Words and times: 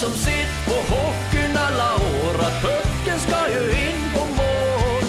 som 0.00 0.12
sett 0.12 0.66
på 0.66 0.94
hockeyn 0.94 1.56
alla 1.56 1.94
år 1.94 2.34
att 2.46 2.62
pucken 2.62 3.18
ska 3.18 3.38
ju 3.48 3.70
in 3.70 4.02
på 4.14 4.20
mål. 4.20 5.04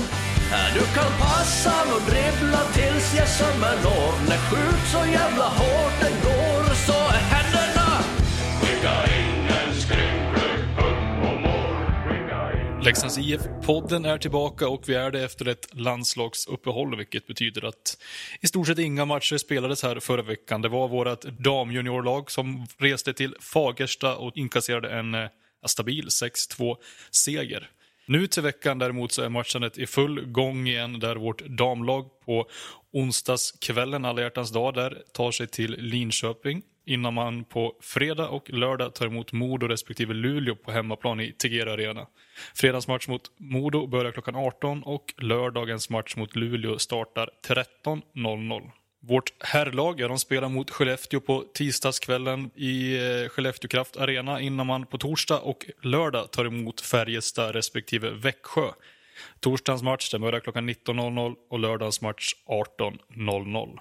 Du 0.74 0.80
kan 0.80 1.12
passa 1.20 1.74
och 1.96 2.02
dribbla 2.12 2.62
tills 2.74 3.16
jag 3.18 3.28
sömmer 3.28 3.76
når. 3.84 4.14
När 4.30 4.38
skjut 4.38 4.88
så 4.92 5.12
jävla 5.12 5.46
hårt 5.46 5.96
den 6.02 6.16
går 6.24 6.61
Leksands 12.92 13.18
IF-podden 13.18 14.06
är 14.06 14.18
tillbaka 14.18 14.68
och 14.68 14.90
vi 14.90 14.96
är 14.96 15.12
det 15.12 15.24
efter 15.24 15.48
ett 15.48 15.68
landslagsuppehåll, 15.72 16.98
vilket 16.98 17.28
betyder 17.28 17.66
att 17.66 17.98
i 18.42 18.48
stort 18.48 18.68
sett 18.68 18.80
inga 18.80 19.06
matcher 19.06 19.38
spelades 19.38 19.84
här 19.84 20.00
förra 20.00 20.22
veckan. 20.22 20.62
Det 20.62 20.70
var 20.70 20.88
vårt 20.88 21.24
damjuniorlag 21.24 22.32
som 22.32 22.66
reste 22.78 23.14
till 23.14 23.36
Fagersta 23.40 24.16
och 24.16 24.38
inkasserade 24.38 24.90
en 24.90 25.16
eh, 25.16 25.30
stabil 25.66 26.08
6-2-seger. 26.08 27.70
Nu 28.06 28.28
till 28.28 28.44
veckan 28.44 28.80
däremot 28.80 29.12
så 29.12 29.22
är 29.22 29.30
matchandet 29.30 29.78
i 29.78 29.88
full 29.88 30.26
gång 30.26 30.68
igen 30.68 31.00
där 31.00 31.16
vårt 31.16 31.46
damlag 31.46 32.10
på 32.26 32.50
onsdagskvällen, 32.94 34.06
alla 34.06 34.22
hjärtans 34.22 34.52
dag, 34.52 34.74
där 34.74 35.04
tar 35.14 35.32
sig 35.32 35.48
till 35.48 35.72
Linköping 35.72 36.62
innan 36.86 37.14
man 37.14 37.44
på 37.44 37.76
fredag 37.82 38.28
och 38.28 38.50
lördag 38.50 38.96
tar 38.96 39.06
emot 39.06 39.32
Modo 39.32 39.68
respektive 39.68 40.14
Luleå 40.14 40.56
på 40.56 40.72
hemmaplan 40.72 41.20
i 41.20 41.32
Tegera 41.32 41.74
Arena. 41.74 42.08
Fredagens 42.56 42.88
match 42.88 43.08
mot 43.08 43.22
Modo 43.38 43.88
börjar 43.88 44.12
klockan 44.12 44.36
18 44.36 44.84
och 44.84 45.14
lördagens 45.18 45.90
match 45.90 46.16
mot 46.16 46.36
Luleå 46.36 46.80
startar 46.80 47.30
13.00. 47.48 48.72
Vårt 49.04 49.34
herrlag, 49.40 50.00
ja, 50.00 50.08
de 50.08 50.20
spelar 50.20 50.50
mot 50.50 50.70
Skellefteå 50.70 51.20
på 51.20 51.46
tisdagskvällen 51.54 52.52
i 52.56 52.98
eh, 52.98 53.30
Skellefteå 53.30 53.68
Kraft 53.68 53.98
Arena 53.98 54.42
innan 54.42 54.68
man 54.68 54.86
på 54.86 54.98
torsdag 54.98 55.40
och 55.40 55.66
lördag 55.82 56.32
tar 56.32 56.46
emot 56.46 56.82
Färjestad 56.82 57.56
respektive 57.56 58.10
Växjö. 58.10 58.68
Torsdagens 59.40 59.84
match 59.84 60.12
den 60.12 60.22
börjar 60.22 60.40
klockan 60.40 60.70
19.00 60.70 61.36
och 61.50 61.60
lördagens 61.60 62.02
match 62.02 62.34
18.00. 62.46 63.80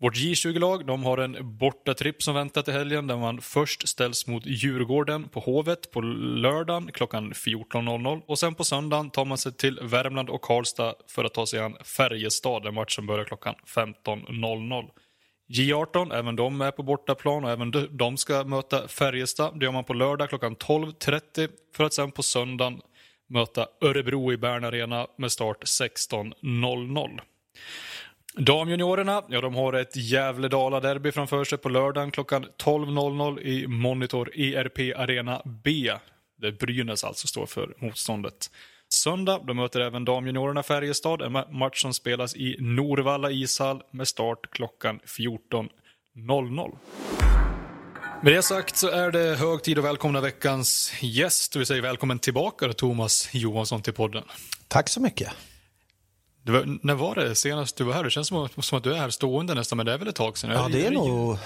Vårt 0.00 0.16
J20-lag 0.16 0.86
de 0.86 1.04
har 1.04 1.18
en 1.18 1.58
bortatripp 1.58 2.22
som 2.22 2.34
väntar 2.34 2.62
till 2.62 2.72
helgen 2.74 3.06
där 3.06 3.16
man 3.16 3.40
först 3.40 3.88
ställs 3.88 4.26
mot 4.26 4.46
Djurgården 4.46 5.28
på 5.28 5.40
Hovet 5.40 5.90
på 5.90 6.00
lördagen 6.00 6.92
klockan 6.92 7.32
14.00 7.32 8.22
och 8.26 8.38
sen 8.38 8.54
på 8.54 8.64
söndagen 8.64 9.10
tar 9.10 9.24
man 9.24 9.38
sig 9.38 9.52
till 9.52 9.78
Värmland 9.82 10.30
och 10.30 10.42
Karlstad 10.42 10.94
för 11.08 11.24
att 11.24 11.34
ta 11.34 11.46
sig 11.46 11.60
an 11.60 11.76
Färjestad 11.84 12.62
där 12.62 12.70
matchen 12.70 13.06
börjar 13.06 13.24
klockan 13.24 13.54
15.00. 13.74 14.88
J18, 15.48 16.14
även 16.18 16.36
de 16.36 16.60
är 16.60 16.70
på 16.70 16.82
bortaplan 16.82 17.44
och 17.44 17.50
även 17.50 17.70
de- 17.70 17.88
de 17.90 18.16
ska 18.16 18.44
möta 18.44 18.88
Färjestad. 18.88 19.60
Det 19.60 19.64
gör 19.64 19.72
man 19.72 19.84
på 19.84 19.94
lördag 19.94 20.28
klockan 20.28 20.56
12.30 20.56 21.48
för 21.76 21.84
att 21.84 21.94
sen 21.94 22.12
på 22.12 22.22
söndagen 22.22 22.80
möta 23.28 23.66
Örebro 23.80 24.32
i 24.32 24.36
Bern 24.36 24.64
Arena 24.64 25.06
med 25.18 25.32
start 25.32 25.64
16.00. 25.64 27.20
Damjuniorerna, 28.40 29.22
ja 29.28 29.40
de 29.40 29.54
har 29.54 29.72
ett 29.72 29.96
Gävle-Dala-derby 29.96 31.12
framför 31.12 31.44
sig 31.44 31.58
på 31.58 31.68
lördagen 31.68 32.10
klockan 32.10 32.46
12.00 32.64 33.40
i 33.40 33.66
Monitor 33.66 34.30
ERP 34.36 34.98
Arena 34.98 35.42
B. 35.44 35.92
Där 36.40 36.52
Brynäs 36.52 37.04
alltså 37.04 37.26
står 37.26 37.46
för 37.46 37.74
motståndet. 37.78 38.50
Söndag 38.88 39.40
då 39.46 39.54
möter 39.54 39.80
även 39.80 40.04
damjuniorerna 40.04 40.62
Färjestad, 40.62 41.22
en 41.22 41.32
match 41.58 41.82
som 41.82 41.94
spelas 41.94 42.36
i 42.36 42.56
Norvalla 42.58 43.30
ishall 43.30 43.82
med 43.90 44.08
start 44.08 44.50
klockan 44.50 45.00
14.00. 45.00 46.78
Med 48.22 48.32
det 48.32 48.42
sagt 48.42 48.76
så 48.76 48.88
är 48.88 49.10
det 49.10 49.36
hög 49.36 49.62
tid 49.62 49.78
att 49.78 49.84
välkomna 49.84 50.20
veckans 50.20 50.92
gäst. 51.00 51.56
Vi 51.56 51.66
säger 51.66 51.82
välkommen 51.82 52.18
tillbaka 52.18 52.72
Thomas 52.72 53.28
Johansson 53.32 53.82
till 53.82 53.92
podden. 53.92 54.24
Tack 54.68 54.88
så 54.88 55.00
mycket. 55.00 55.28
Var, 56.52 56.78
när 56.82 56.94
var 56.94 57.14
det 57.14 57.34
senast 57.34 57.76
du 57.76 57.84
var 57.84 57.92
här? 57.92 58.04
Det 58.04 58.10
känns 58.10 58.28
som, 58.28 58.36
att- 58.36 58.64
som 58.64 58.78
att 58.78 58.84
du 58.84 58.92
är 58.94 58.98
här 58.98 59.10
stående 59.10 59.54
nästan, 59.54 59.76
men 59.76 59.86
det 59.86 59.92
är 59.92 59.98
väl 59.98 60.08
ett 60.08 60.14
tag 60.14 60.38
sedan? 60.38 60.50
Ja, 60.50 60.68
det 60.72 60.86
är 60.86 60.90
nog... 60.90 61.30
eh, 61.32 61.38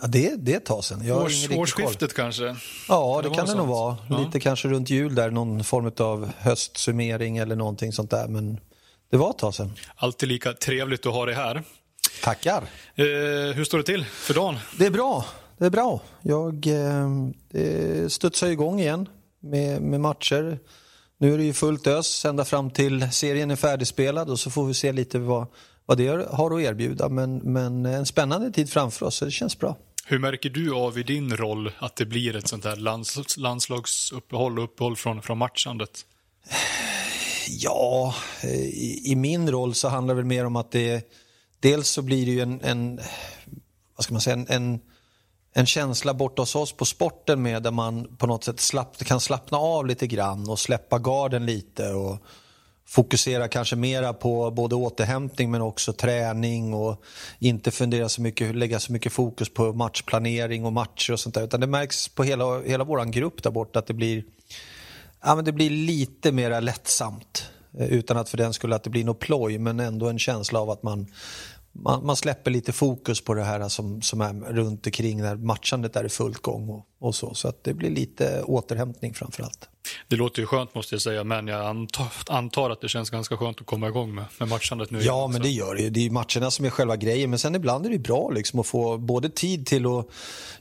ja, 0.00 0.06
det, 0.06 0.34
det 0.38 0.52
är 0.52 0.56
ett 0.56 0.64
tag 0.64 0.84
sedan. 0.84 1.06
Jag 1.06 1.22
Års, 1.22 1.32
riktig 1.32 1.48
koll. 1.50 1.58
årsskiftet 1.62 2.14
kanske? 2.14 2.56
Ja, 2.88 3.20
det 3.22 3.28
det 3.28 3.34
kan 3.34 3.46
det 3.46 3.54
nog 3.54 3.66
vara. 3.68 3.96
Ja. 4.10 4.18
Lite 4.18 4.40
kanske 4.40 4.68
runt 4.68 4.90
jul 4.90 5.14
där, 5.14 5.30
någon 5.30 5.64
form 5.64 5.92
av 5.98 6.30
höstsummering 6.38 7.36
eller 7.38 7.56
någonting 7.56 7.92
sånt 7.92 8.10
där. 8.10 8.28
Men 8.28 8.60
det 9.10 9.16
var 9.16 9.30
ett 9.30 9.38
tag 9.38 9.54
sedan. 9.54 9.72
Alltid 9.96 10.28
lika 10.28 10.52
trevligt 10.52 11.06
att 11.06 11.12
ha 11.12 11.26
dig 11.26 11.34
här. 11.34 11.62
Tackar. 12.22 12.62
Eh, 12.94 13.04
hur 13.54 13.64
står 13.64 13.78
det 13.78 13.84
till 13.84 14.04
för 14.04 14.34
dagen? 14.34 14.56
Det 14.78 14.86
är 14.86 14.90
bra. 14.90 15.24
Det 15.58 15.66
är 15.66 15.70
bra. 15.70 16.00
Jag 16.22 16.66
eh, 16.66 17.08
det 17.50 18.12
studsar 18.12 18.46
igång 18.48 18.80
igen 18.80 19.08
med, 19.40 19.82
med 19.82 20.00
matcher. 20.00 20.58
Nu 21.18 21.34
är 21.34 21.38
det 21.38 21.44
ju 21.44 21.52
fullt 21.52 21.86
ös 21.86 22.24
ända 22.24 22.44
fram 22.44 22.70
till 22.70 23.12
serien 23.12 23.50
är 23.50 23.56
färdigspelad 23.56 24.30
och 24.30 24.40
så 24.40 24.50
får 24.50 24.66
vi 24.66 24.74
se 24.74 24.92
lite 24.92 25.18
vad, 25.18 25.46
vad 25.86 25.98
det 25.98 26.26
har 26.30 26.56
att 26.56 26.62
erbjuda. 26.62 27.08
Men, 27.08 27.36
men 27.36 27.86
en 27.86 28.06
spännande 28.06 28.52
tid 28.52 28.70
framför 28.70 29.06
oss 29.06 29.16
så 29.16 29.24
det 29.24 29.30
känns 29.30 29.58
bra. 29.58 29.76
Hur 30.06 30.18
märker 30.18 30.50
du 30.50 30.74
av 30.74 30.98
i 30.98 31.02
din 31.02 31.36
roll 31.36 31.70
att 31.78 31.96
det 31.96 32.06
blir 32.06 32.36
ett 32.36 32.48
sånt 32.48 32.64
här 32.64 32.76
lands, 32.76 33.36
landslagsuppehåll 33.36 34.58
och 34.58 34.64
uppehåll 34.64 34.96
från, 34.96 35.22
från 35.22 35.38
matchandet? 35.38 36.04
Ja, 37.48 38.14
i, 38.42 39.12
i 39.12 39.16
min 39.16 39.50
roll 39.50 39.74
så 39.74 39.88
handlar 39.88 40.14
det 40.14 40.16
väl 40.16 40.24
mer 40.24 40.44
om 40.44 40.56
att 40.56 40.72
det 40.72 41.12
dels 41.60 41.88
så 41.88 42.02
blir 42.02 42.26
det 42.26 42.32
ju 42.32 42.40
en, 42.40 42.60
en 42.60 43.00
vad 43.96 44.04
ska 44.04 44.14
man 44.14 44.20
säga, 44.20 44.34
en, 44.34 44.46
en, 44.48 44.80
en 45.58 45.66
känsla 45.66 46.14
borta 46.14 46.42
hos 46.42 46.56
oss 46.56 46.72
på 46.72 46.84
sporten 46.84 47.42
med 47.42 47.62
där 47.62 47.70
man 47.70 48.16
på 48.18 48.26
något 48.26 48.44
sätt 48.44 48.60
slapp, 48.60 48.98
kan 48.98 49.20
slappna 49.20 49.58
av 49.58 49.86
lite 49.86 50.06
grann 50.06 50.48
och 50.48 50.58
släppa 50.58 50.98
garden 50.98 51.46
lite 51.46 51.88
och 51.92 52.18
fokusera 52.86 53.48
kanske 53.48 53.76
mera 53.76 54.12
på 54.12 54.50
både 54.50 54.74
återhämtning 54.74 55.50
men 55.50 55.62
också 55.62 55.92
träning 55.92 56.74
och 56.74 57.02
inte 57.38 57.70
fundera 57.70 58.08
så 58.08 58.22
mycket, 58.22 58.56
lägga 58.56 58.80
så 58.80 58.92
mycket 58.92 59.12
fokus 59.12 59.54
på 59.54 59.72
matchplanering 59.72 60.64
och 60.64 60.72
matcher 60.72 61.12
och 61.12 61.20
sånt 61.20 61.34
där 61.34 61.44
utan 61.44 61.60
det 61.60 61.66
märks 61.66 62.08
på 62.08 62.22
hela, 62.22 62.60
hela 62.60 62.84
våran 62.84 63.10
grupp 63.10 63.42
där 63.42 63.50
borta 63.50 63.78
att 63.78 63.86
det 63.86 63.94
blir 63.94 64.24
Ja, 65.24 65.34
men 65.34 65.44
det 65.44 65.52
blir 65.52 65.70
lite 65.70 66.32
mer 66.32 66.60
lättsamt. 66.60 67.50
Eh, 67.78 67.86
utan 67.86 68.16
att 68.16 68.28
för 68.28 68.36
den 68.36 68.52
skulle 68.52 68.76
att 68.76 68.84
det 68.84 68.90
blir 68.90 69.04
något 69.04 69.18
ploj, 69.18 69.58
men 69.58 69.80
ändå 69.80 70.08
en 70.08 70.18
känsla 70.18 70.60
av 70.60 70.70
att 70.70 70.82
man, 70.82 71.06
man, 71.82 72.06
man 72.06 72.16
släpper 72.16 72.50
lite 72.50 72.72
fokus 72.72 73.20
på 73.20 73.34
det 73.34 73.44
här 73.44 73.68
som, 73.68 74.02
som 74.02 74.20
är 74.20 74.32
runt 74.32 74.86
omkring 74.86 75.22
när 75.22 75.36
matchandet 75.36 75.96
är 75.96 76.04
i 76.04 76.08
fullt 76.08 76.42
gång 76.42 76.68
och, 76.68 76.86
och 76.98 77.14
så. 77.14 77.34
Så 77.34 77.48
att 77.48 77.64
det 77.64 77.74
blir 77.74 77.90
lite 77.90 78.42
återhämtning 78.42 79.14
framförallt. 79.14 79.68
Det 80.08 80.16
låter 80.16 80.40
ju 80.40 80.46
skönt 80.46 80.74
måste 80.74 80.94
jag 80.94 81.02
säga, 81.02 81.24
men 81.24 81.48
jag 81.48 81.66
antar, 81.66 82.06
antar 82.28 82.70
att 82.70 82.80
det 82.80 82.88
känns 82.88 83.10
ganska 83.10 83.36
skönt 83.36 83.60
att 83.60 83.66
komma 83.66 83.88
igång 83.88 84.14
med, 84.14 84.24
med 84.38 84.48
matchandet 84.48 84.90
nu. 84.90 85.02
Ja, 85.02 85.26
men 85.26 85.42
det 85.42 85.48
gör 85.48 85.74
det 85.74 85.82
ju. 85.82 85.90
Det 85.90 86.06
är 86.06 86.10
matcherna 86.10 86.50
som 86.50 86.64
är 86.64 86.70
själva 86.70 86.96
grejen. 86.96 87.30
Men 87.30 87.38
sen 87.38 87.54
ibland 87.54 87.86
är 87.86 87.90
det 87.90 87.98
bra 87.98 88.30
liksom 88.30 88.60
att 88.60 88.66
få 88.66 88.98
både 88.98 89.28
tid 89.28 89.66
till 89.66 89.86
att 89.86 90.06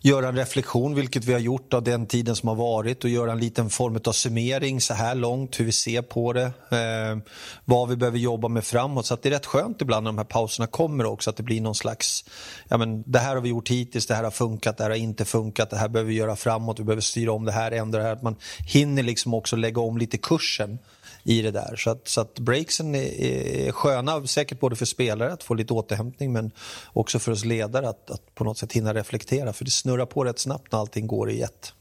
göra 0.01 0.27
en 0.27 0.35
reflektion, 0.35 0.95
vilket 0.95 1.25
vi 1.25 1.33
har 1.33 1.39
gjort 1.39 1.73
av 1.73 1.83
den 1.83 2.05
tiden 2.05 2.35
som 2.35 2.49
har 2.49 2.55
varit 2.55 3.03
och 3.03 3.09
göra 3.09 3.31
en 3.31 3.39
liten 3.39 3.69
form 3.69 3.99
av 4.05 4.11
summering 4.11 4.81
så 4.81 4.93
här 4.93 5.15
långt, 5.15 5.59
hur 5.59 5.65
vi 5.65 5.71
ser 5.71 6.01
på 6.01 6.33
det, 6.33 6.45
eh, 6.45 7.17
vad 7.65 7.89
vi 7.89 7.95
behöver 7.95 8.17
jobba 8.17 8.47
med 8.47 8.63
framåt. 8.63 9.05
Så 9.05 9.13
att 9.13 9.23
det 9.23 9.29
är 9.29 9.33
rätt 9.33 9.45
skönt 9.45 9.81
ibland 9.81 10.03
när 10.03 10.11
de 10.11 10.17
här 10.17 10.25
pauserna 10.25 10.67
kommer 10.67 11.05
också, 11.05 11.29
att 11.29 11.37
det 11.37 11.43
blir 11.43 11.61
någon 11.61 11.75
slags, 11.75 12.25
ja 12.67 12.77
men 12.77 13.03
det 13.11 13.19
här 13.19 13.35
har 13.35 13.41
vi 13.41 13.49
gjort 13.49 13.69
hittills, 13.69 14.07
det 14.07 14.15
här 14.15 14.23
har 14.23 14.31
funkat, 14.31 14.77
det 14.77 14.83
här 14.83 14.89
har 14.89 14.97
inte 14.97 15.25
funkat, 15.25 15.69
det 15.69 15.77
här 15.77 15.89
behöver 15.89 16.09
vi 16.09 16.15
göra 16.15 16.35
framåt, 16.35 16.79
vi 16.79 16.83
behöver 16.83 17.01
styra 17.01 17.31
om 17.31 17.45
det 17.45 17.51
här, 17.51 17.71
ändra 17.71 17.99
det 17.99 18.05
här. 18.05 18.13
Att 18.13 18.23
man 18.23 18.35
hinner 18.67 19.03
liksom 19.15 19.33
också 19.33 19.55
lägga 19.55 19.81
om 19.81 19.97
lite 19.97 20.17
kursen 20.17 20.79
i 21.23 21.41
det 21.41 21.51
där. 21.51 21.75
Så 21.75 21.89
att, 21.89 22.07
så 22.07 22.21
att 22.21 22.39
breaksen 22.39 22.95
är, 22.95 23.21
är 23.67 23.71
sköna, 23.71 24.27
säkert 24.27 24.59
både 24.59 24.75
för 24.75 24.85
spelare 24.85 25.33
att 25.33 25.43
få 25.43 25.53
lite 25.53 25.73
återhämtning 25.73 26.33
men 26.33 26.51
också 26.93 27.19
för 27.19 27.31
oss 27.31 27.45
ledare 27.45 27.89
att, 27.89 28.11
att 28.11 28.35
på 28.35 28.43
något 28.43 28.57
sätt 28.57 28.73
hinna 28.73 28.93
reflektera. 28.93 29.53
För 29.53 29.65
det 29.65 29.71
snurrar 29.71 30.05
på 30.05 30.23
rätt 30.23 30.39
snabbt 30.39 30.71
när 30.71 30.79
allting 30.79 31.07
går 31.07 31.31
i 31.31 31.41
ett. 31.41 31.73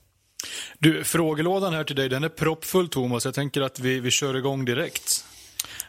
Du, 0.78 1.04
frågelådan 1.04 1.74
här 1.74 1.84
till 1.84 1.96
dig, 1.96 2.08
den 2.08 2.24
är 2.24 2.28
proppfull 2.28 2.88
Thomas. 2.88 3.24
Jag 3.24 3.34
tänker 3.34 3.60
att 3.60 3.80
vi, 3.80 4.00
vi 4.00 4.10
kör 4.10 4.36
igång 4.36 4.64
direkt. 4.64 5.13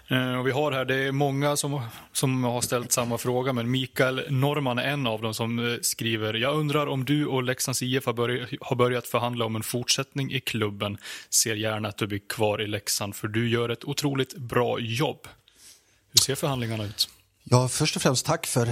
Eh, 0.07 0.39
och 0.39 0.47
vi 0.47 0.51
har 0.51 0.71
här, 0.71 0.85
det 0.85 0.95
är 0.95 1.11
många 1.11 1.57
som, 1.57 1.81
som 2.11 2.43
har 2.43 2.61
ställt 2.61 2.91
samma 2.91 3.17
fråga, 3.17 3.53
men 3.53 3.71
Mikael 3.71 4.21
Norman 4.29 4.77
är 4.77 4.83
en 4.83 5.07
av 5.07 5.21
dem 5.21 5.33
som 5.33 5.59
eh, 5.59 5.77
skriver 5.81 6.33
Jag 6.33 6.55
undrar 6.55 6.87
om 6.87 7.05
du 7.05 7.25
och 7.25 7.43
Leksands 7.43 7.81
IF 7.81 8.05
har, 8.05 8.13
börjat, 8.13 8.49
har 8.61 8.75
börjat 8.75 9.07
förhandla 9.07 9.45
om 9.45 9.55
en 9.55 9.63
fortsättning 9.63 10.31
i 10.31 10.39
klubben. 10.39 10.97
Ser 11.29 11.55
gärna 11.55 11.87
att 11.87 11.97
du 11.97 12.07
blir 12.07 12.21
kvar 12.29 12.61
i 12.61 12.67
Leksand, 12.67 13.15
för 13.15 13.27
du 13.27 13.49
gör 13.49 13.69
ett 13.69 13.83
otroligt 13.83 14.37
bra 14.37 14.79
jobb. 14.79 15.27
Hur 16.11 16.19
ser 16.19 16.35
förhandlingarna 16.35 16.85
ut? 16.85 17.09
Ja, 17.43 17.67
först 17.67 17.95
och 17.95 18.01
främst 18.01 18.25
tack 18.25 18.45
för, 18.45 18.69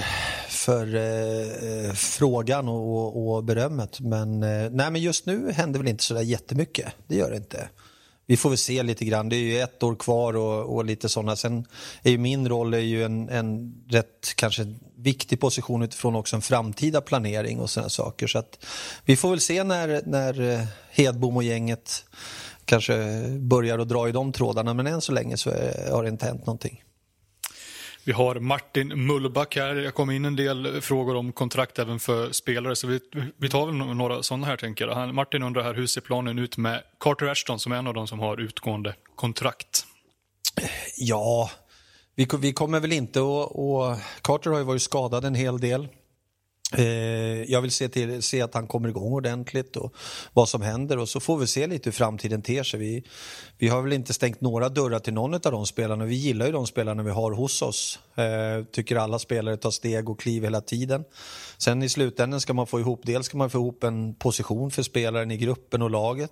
för 0.49 0.95
eh, 0.95 1.87
eh 1.87 1.93
frågan 1.93 2.67
och, 2.67 3.15
och, 3.15 3.35
och 3.35 3.43
berömmet. 3.43 3.99
Men, 3.99 4.43
eh, 4.43 4.69
nej, 4.71 4.91
men 4.91 5.01
just 5.01 5.25
nu 5.25 5.51
händer 5.51 5.79
väl 5.79 5.87
inte 5.87 6.03
så 6.03 6.13
där 6.13 6.21
jättemycket. 6.21 6.93
Det 7.07 7.15
gör 7.15 7.29
det 7.29 7.37
inte 7.37 7.69
vi 8.25 8.37
får 8.37 8.49
väl 8.49 8.57
se 8.57 8.83
lite 8.83 9.05
grann. 9.05 9.29
Det 9.29 9.35
är 9.35 9.39
ju 9.39 9.59
ett 9.59 9.83
år 9.83 9.95
kvar 9.95 10.35
och, 10.35 10.75
och 10.75 10.85
lite 10.85 11.09
sådana. 11.09 11.35
Sen 11.35 11.65
är 12.03 12.11
ju 12.11 12.17
min 12.17 12.49
roll 12.49 12.73
är 12.73 12.77
ju 12.77 13.03
en, 13.03 13.29
en 13.29 13.73
rätt 13.87 14.33
kanske 14.35 14.75
viktig 14.97 15.39
position 15.39 15.83
utifrån 15.83 16.15
också 16.15 16.35
en 16.35 16.41
framtida 16.41 17.01
planering 17.01 17.59
och 17.59 17.69
sådana 17.69 17.89
saker. 17.89 18.27
Så 18.27 18.39
att 18.39 18.65
vi 19.05 19.15
får 19.15 19.29
väl 19.29 19.39
se 19.39 19.63
när, 19.63 20.01
när 20.05 20.41
eh, 20.41 20.65
Hedbom 20.91 21.37
och 21.37 21.43
gänget 21.43 22.05
kanske 22.65 23.25
börjar 23.29 23.79
att 23.79 23.89
dra 23.89 24.09
i 24.09 24.11
de 24.11 24.31
trådarna. 24.31 24.73
Men 24.73 24.87
än 24.87 25.01
så 25.01 25.11
länge 25.11 25.37
så 25.37 25.49
eh, 25.49 25.93
har 25.93 26.03
det 26.03 26.09
inte 26.09 26.25
hänt 26.25 26.45
någonting. 26.45 26.83
Vi 28.05 28.11
har 28.11 28.35
Martin 28.35 29.05
Mullback 29.05 29.55
här. 29.55 29.75
Jag 29.75 29.93
kom 29.93 30.11
in 30.11 30.25
en 30.25 30.35
del 30.35 30.81
frågor 30.81 31.15
om 31.15 31.31
kontrakt 31.31 31.79
även 31.79 31.99
för 31.99 32.31
spelare, 32.31 32.75
så 32.75 32.87
vi, 32.87 32.99
vi 33.37 33.49
tar 33.49 33.65
väl 33.65 33.75
några 33.75 34.23
sådana 34.23 34.47
här 34.47 34.57
tänker 34.57 34.87
jag. 34.87 35.13
Martin 35.13 35.43
undrar 35.43 35.63
här, 35.63 35.73
hur 35.73 35.87
ser 35.87 36.01
planen 36.01 36.39
ut 36.39 36.57
med 36.57 36.83
Carter 36.99 37.25
Ashton 37.25 37.59
som 37.59 37.71
är 37.71 37.75
en 37.75 37.87
av 37.87 37.93
de 37.93 38.07
som 38.07 38.19
har 38.19 38.37
utgående 38.37 38.95
kontrakt? 39.15 39.85
Ja, 40.97 41.49
vi, 42.15 42.27
vi 42.39 42.53
kommer 42.53 42.79
väl 42.79 42.91
inte 42.91 43.19
att... 43.19 43.99
Carter 44.21 44.49
har 44.51 44.57
ju 44.57 44.63
varit 44.63 44.81
skadad 44.81 45.25
en 45.25 45.35
hel 45.35 45.59
del. 45.59 45.87
Eh, 46.77 47.43
jag 47.51 47.61
vill 47.61 47.71
se, 47.71 47.89
till, 47.89 48.21
se 48.21 48.41
att 48.41 48.53
han 48.53 48.67
kommer 48.67 48.89
igång 48.89 49.13
ordentligt 49.13 49.75
och 49.75 49.93
vad 50.33 50.49
som 50.49 50.61
händer 50.61 50.97
och 50.97 51.09
så 51.09 51.19
får 51.19 51.37
vi 51.37 51.47
se 51.47 51.67
lite 51.67 51.89
hur 51.89 51.91
framtiden 51.91 52.41
ter 52.41 52.63
sig. 52.63 52.79
Vi, 52.79 53.03
vi 53.57 53.67
har 53.67 53.81
väl 53.81 53.93
inte 53.93 54.13
stängt 54.13 54.41
några 54.41 54.69
dörrar 54.69 54.99
till 54.99 55.13
någon 55.13 55.33
av 55.33 55.39
de 55.39 55.65
spelarna. 55.65 56.05
Vi 56.05 56.15
gillar 56.15 56.45
ju 56.45 56.51
de 56.51 56.67
spelarna 56.67 57.03
vi 57.03 57.11
har 57.11 57.31
hos 57.31 57.61
oss. 57.61 57.99
Eh, 58.15 58.65
tycker 58.71 58.95
alla 58.95 59.19
spelare 59.19 59.57
tar 59.57 59.71
steg 59.71 60.09
och 60.09 60.19
kliv 60.19 60.43
hela 60.43 60.61
tiden. 60.61 61.03
Sen 61.57 61.83
i 61.83 61.89
slutändan 61.89 62.41
ska 62.41 62.53
man 62.53 62.67
få 62.67 62.79
ihop, 62.79 63.01
dels 63.03 63.25
ska 63.25 63.37
man 63.37 63.49
få 63.49 63.57
ihop 63.57 63.83
en 63.83 64.15
position 64.15 64.71
för 64.71 64.83
spelaren 64.83 65.31
i 65.31 65.37
gruppen 65.37 65.81
och 65.81 65.91
laget. 65.91 66.31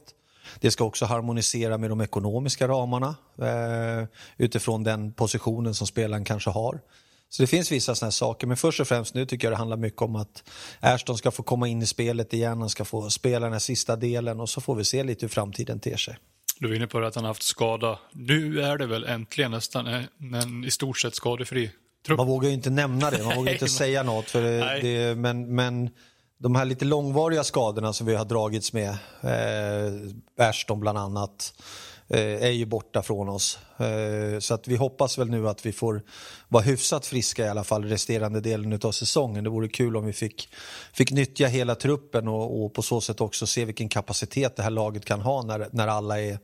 Det 0.59 0.71
ska 0.71 0.83
också 0.83 1.05
harmonisera 1.05 1.77
med 1.77 1.89
de 1.89 2.01
ekonomiska 2.01 2.67
ramarna 2.67 3.15
eh, 3.41 4.07
utifrån 4.37 4.83
den 4.83 5.13
positionen 5.13 5.73
som 5.73 5.87
spelaren 5.87 6.25
kanske 6.25 6.49
har. 6.49 6.79
Så 7.33 7.43
det 7.43 7.47
finns 7.47 7.71
vissa 7.71 7.95
sådana 7.95 8.11
saker, 8.11 8.47
men 8.47 8.57
först 8.57 8.79
och 8.79 8.87
främst 8.87 9.13
nu 9.13 9.25
tycker 9.25 9.47
jag 9.47 9.53
det 9.53 9.57
handlar 9.57 9.77
mycket 9.77 10.01
om 10.01 10.15
att 10.15 10.43
Ashton 10.79 11.17
ska 11.17 11.31
få 11.31 11.43
komma 11.43 11.67
in 11.67 11.81
i 11.81 11.85
spelet 11.85 12.33
igen, 12.33 12.59
han 12.59 12.69
ska 12.69 12.85
få 12.85 13.09
spela 13.09 13.45
den 13.45 13.53
här 13.53 13.59
sista 13.59 13.95
delen 13.95 14.39
och 14.39 14.49
så 14.49 14.61
får 14.61 14.75
vi 14.75 14.85
se 14.85 15.03
lite 15.03 15.25
hur 15.25 15.29
framtiden 15.29 15.79
ter 15.79 15.97
sig. 15.97 16.17
Du 16.59 16.67
var 16.67 16.75
inne 16.75 16.87
på 16.87 16.99
att 16.99 17.15
han 17.15 17.23
har 17.23 17.29
haft 17.29 17.43
skada. 17.43 17.99
Nu 18.11 18.61
är 18.61 18.77
det 18.77 18.85
väl 18.85 19.03
äntligen 19.03 19.51
nästan 19.51 19.87
en 19.87 20.63
i 20.63 20.71
stort 20.71 20.99
sett 20.99 21.15
skadefri 21.15 21.71
trupp? 22.05 22.17
Man 22.17 22.27
vågar 22.27 22.49
ju 22.49 22.53
inte 22.53 22.69
nämna 22.69 23.09
det, 23.09 23.23
man 23.23 23.35
vågar 23.35 23.53
inte 23.53 23.67
säga 23.67 24.03
något. 24.03 24.29
För 24.29 24.41
det, 24.41 24.79
det, 24.81 25.15
men, 25.15 25.55
men 25.55 25.89
de 26.37 26.55
här 26.55 26.65
lite 26.65 26.85
långvariga 26.85 27.43
skadorna 27.43 27.93
som 27.93 28.07
vi 28.07 28.15
har 28.15 28.25
dragits 28.25 28.73
med, 28.73 28.89
eh, 29.21 30.47
Ashton 30.47 30.79
bland 30.79 30.97
annat, 30.97 31.53
Eh, 32.13 32.43
är 32.43 32.49
ju 32.49 32.65
borta 32.65 33.01
från 33.01 33.29
oss. 33.29 33.59
Eh, 33.77 34.39
så 34.39 34.53
att 34.53 34.67
vi 34.67 34.75
hoppas 34.75 35.17
väl 35.17 35.29
nu 35.29 35.49
att 35.49 35.65
vi 35.65 35.71
får 35.71 36.01
vara 36.47 36.63
hyfsat 36.63 37.05
friska 37.05 37.45
i 37.45 37.49
alla 37.49 37.63
fall 37.63 37.85
resterande 37.85 38.41
delen 38.41 38.79
av 38.83 38.91
säsongen. 38.91 39.43
Det 39.43 39.49
vore 39.49 39.67
kul 39.67 39.97
om 39.97 40.05
vi 40.05 40.13
fick, 40.13 40.49
fick 40.93 41.11
nyttja 41.11 41.47
hela 41.47 41.75
truppen 41.75 42.27
och, 42.27 42.63
och 42.63 42.73
på 42.73 42.81
så 42.81 43.01
sätt 43.01 43.21
också 43.21 43.47
se 43.47 43.65
vilken 43.65 43.89
kapacitet 43.89 44.55
det 44.55 44.63
här 44.63 44.69
laget 44.69 45.05
kan 45.05 45.21
ha 45.21 45.43
när, 45.43 45.67
när 45.71 45.87
alla 45.87 46.21
är, 46.21 46.39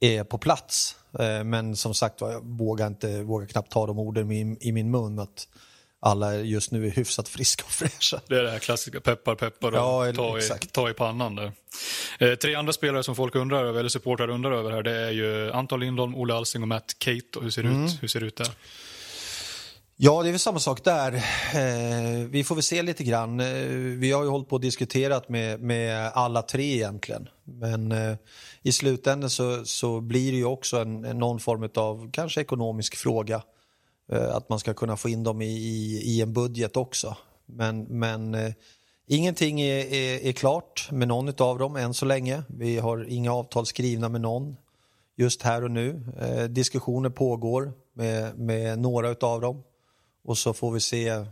är 0.00 0.24
på 0.24 0.38
plats. 0.38 0.96
Eh, 1.18 1.44
men 1.44 1.76
som 1.76 1.94
sagt 1.94 2.20
jag 2.20 2.40
vågar, 2.44 2.86
inte, 2.86 3.22
vågar 3.22 3.46
knappt 3.46 3.72
ta 3.72 3.86
de 3.86 3.98
orden 3.98 4.30
i, 4.30 4.56
i 4.60 4.72
min 4.72 4.90
mun. 4.90 5.18
Att, 5.18 5.48
alla 6.00 6.36
just 6.36 6.70
nu 6.70 6.86
är 6.86 6.90
hyfsat 6.90 7.28
friska 7.28 7.64
och 7.66 7.72
fräscha. 7.72 8.20
Det 8.28 8.38
är 8.38 8.42
det 8.42 8.50
här 8.50 8.58
klassiska 8.58 9.00
peppar 9.00 9.34
peppar 9.34 9.72
och 9.72 9.78
ja, 9.78 10.12
ta, 10.12 10.38
i, 10.38 10.42
ta 10.72 10.90
i 10.90 10.94
pannan 10.94 11.34
där. 11.34 11.52
Eh, 12.18 12.34
tre 12.34 12.54
andra 12.54 12.72
spelare 12.72 13.02
som 13.02 13.16
folk 13.16 13.34
undrar 13.34 13.64
över, 13.64 13.80
eller 13.80 13.88
supportrar 13.88 14.30
undrar 14.30 14.52
över 14.52 14.70
här, 14.70 14.82
det 14.82 14.96
är 14.96 15.10
ju 15.10 15.52
Anton 15.52 15.80
Lindholm, 15.80 16.14
Olle 16.14 16.34
Alsing 16.34 16.62
och 16.62 16.68
Matt 16.68 16.98
Kate. 16.98 17.40
Hur 17.42 17.50
ser 17.50 17.62
det 17.62 17.68
mm. 17.68 17.84
ut? 17.84 18.02
Hur 18.02 18.08
ser 18.08 18.20
det 18.20 18.26
ut 18.26 18.36
där? 18.36 18.48
Ja, 20.00 20.22
det 20.22 20.28
är 20.28 20.32
väl 20.32 20.38
samma 20.38 20.58
sak 20.58 20.84
där. 20.84 21.14
Eh, 21.14 22.26
vi 22.28 22.44
får 22.44 22.54
väl 22.54 22.62
se 22.62 22.82
lite 22.82 23.04
grann. 23.04 23.40
Eh, 23.40 23.46
vi 23.98 24.12
har 24.12 24.22
ju 24.22 24.28
hållit 24.28 24.48
på 24.48 24.54
och 24.54 24.60
diskuterat 24.60 25.28
med, 25.28 25.60
med 25.60 26.12
alla 26.14 26.42
tre 26.42 26.74
egentligen. 26.74 27.28
Men 27.44 27.92
eh, 27.92 28.16
i 28.62 28.72
slutändan 28.72 29.30
så, 29.30 29.64
så 29.64 30.00
blir 30.00 30.32
det 30.32 30.38
ju 30.38 30.44
också 30.44 30.76
en, 30.76 31.04
en 31.04 31.18
någon 31.18 31.40
form 31.40 31.68
av 31.74 32.10
kanske 32.12 32.40
ekonomisk 32.40 32.96
fråga. 32.96 33.42
Eh, 34.12 34.34
att 34.34 34.48
man 34.48 34.58
ska 34.58 34.74
kunna 34.74 34.96
få 34.96 35.08
in 35.08 35.22
dem 35.22 35.42
i, 35.42 35.46
i, 35.46 36.02
i 36.04 36.22
en 36.22 36.32
budget 36.32 36.76
också. 36.76 37.16
Men, 37.46 37.82
men 37.82 38.34
eh, 38.34 38.52
ingenting 39.06 39.60
är, 39.60 39.94
är, 39.94 40.26
är, 40.26 40.32
klart 40.32 40.88
med 40.90 41.08
någon 41.08 41.32
av 41.38 41.58
dem 41.58 41.76
än 41.76 41.94
så 41.94 42.06
länge. 42.06 42.42
Vi 42.48 42.78
har 42.78 43.06
inga 43.08 43.32
avtal 43.32 43.66
skrivna 43.66 44.08
med 44.08 44.20
någon 44.20 44.56
just 45.16 45.42
här 45.42 45.64
och 45.64 45.70
nu. 45.70 46.02
Eh, 46.20 46.44
diskussioner 46.44 47.10
pågår 47.10 47.72
med, 47.92 48.38
med 48.38 48.78
några 48.78 49.08
av 49.26 49.40
dem 49.40 49.62
och 50.24 50.38
så 50.38 50.52
får 50.52 50.72
vi 50.72 50.80
se 50.80 51.08
eh, 51.08 51.24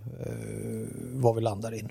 var 1.13 1.35
vi 1.35 1.41
landar 1.41 1.75
in. 1.75 1.89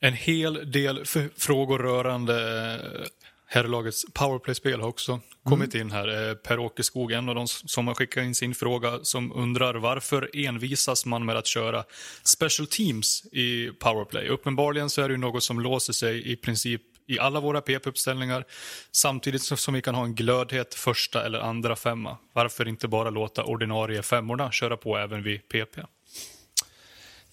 En 0.00 0.14
hel 0.14 0.72
del 0.72 1.04
frågor 1.36 1.78
rörande 1.78 2.34
eh, 2.74 3.06
herrlagets 3.48 4.04
powerplay-spel 4.12 4.80
har 4.80 4.88
också 4.88 5.20
kommit 5.44 5.74
mm. 5.74 5.86
in 5.86 5.92
här. 5.92 6.28
Eh, 6.28 6.34
Per-Åke 6.34 6.82
Skog, 6.82 7.12
en 7.12 7.28
av 7.28 7.34
de 7.34 7.48
som 7.48 7.86
har 7.86 7.94
skickat 7.94 8.24
in 8.24 8.34
sin 8.34 8.54
fråga, 8.54 8.98
som 9.02 9.32
undrar 9.32 9.74
varför 9.74 10.30
envisas 10.34 11.06
man 11.06 11.24
med 11.24 11.36
att 11.36 11.46
köra 11.46 11.84
special 12.22 12.66
teams 12.66 13.24
i 13.32 13.70
powerplay? 13.78 14.28
Uppenbarligen 14.28 14.90
så 14.90 15.02
är 15.02 15.08
det 15.08 15.12
ju 15.12 15.18
något 15.18 15.42
som 15.42 15.60
låser 15.60 15.92
sig 15.92 16.32
i 16.32 16.36
princip 16.36 16.82
i 17.06 17.18
alla 17.18 17.40
våra 17.40 17.60
PP-uppställningar 17.60 18.44
samtidigt 18.92 19.42
som 19.42 19.74
vi 19.74 19.82
kan 19.82 19.94
ha 19.94 20.04
en 20.04 20.14
glödhet 20.14 20.74
första 20.74 21.26
eller 21.26 21.38
andra 21.38 21.76
femma. 21.76 22.16
Varför 22.32 22.68
inte 22.68 22.88
bara 22.88 23.10
låta 23.10 23.44
ordinarie 23.44 24.02
femmorna 24.02 24.52
köra 24.52 24.76
på 24.76 24.96
även 24.96 25.22
vid 25.22 25.48
PP? 25.48 25.78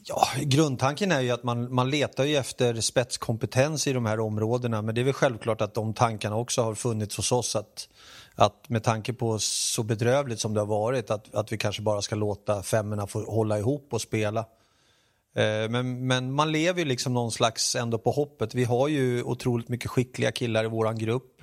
Ja, 0.07 0.27
grundtanken 0.37 1.11
är 1.11 1.21
ju 1.21 1.31
att 1.31 1.43
man, 1.43 1.73
man 1.73 1.89
letar 1.89 2.23
ju 2.23 2.35
efter 2.35 2.81
spetskompetens 2.81 3.87
i 3.87 3.93
de 3.93 4.05
här 4.05 4.19
områdena 4.19 4.81
men 4.81 4.95
det 4.95 5.01
är 5.01 5.05
väl 5.05 5.13
självklart 5.13 5.61
att 5.61 5.73
de 5.73 5.93
tankarna 5.93 6.35
också 6.35 6.61
har 6.61 6.75
funnits 6.75 7.17
hos 7.17 7.31
oss 7.31 7.55
att, 7.55 7.89
att 8.35 8.69
med 8.69 8.83
tanke 8.83 9.13
på 9.13 9.39
så 9.39 9.83
bedrövligt 9.83 10.39
som 10.39 10.53
det 10.53 10.59
har 10.59 10.67
varit 10.67 11.11
att, 11.11 11.35
att 11.35 11.51
vi 11.51 11.57
kanske 11.57 11.81
bara 11.81 12.01
ska 12.01 12.15
låta 12.15 12.63
femmorna 12.63 13.07
få 13.07 13.25
hålla 13.25 13.59
ihop 13.59 13.87
och 13.91 14.01
spela. 14.01 14.39
Eh, 15.35 15.69
men, 15.69 16.07
men 16.07 16.33
man 16.33 16.51
lever 16.51 16.79
ju 16.79 16.85
liksom 16.85 17.13
någon 17.13 17.31
slags 17.31 17.75
ändå 17.75 17.97
på 17.97 18.11
hoppet. 18.11 18.55
Vi 18.55 18.63
har 18.63 18.87
ju 18.87 19.23
otroligt 19.23 19.69
mycket 19.69 19.91
skickliga 19.91 20.31
killar 20.31 20.63
i 20.63 20.67
våran 20.67 20.97
grupp 20.97 21.34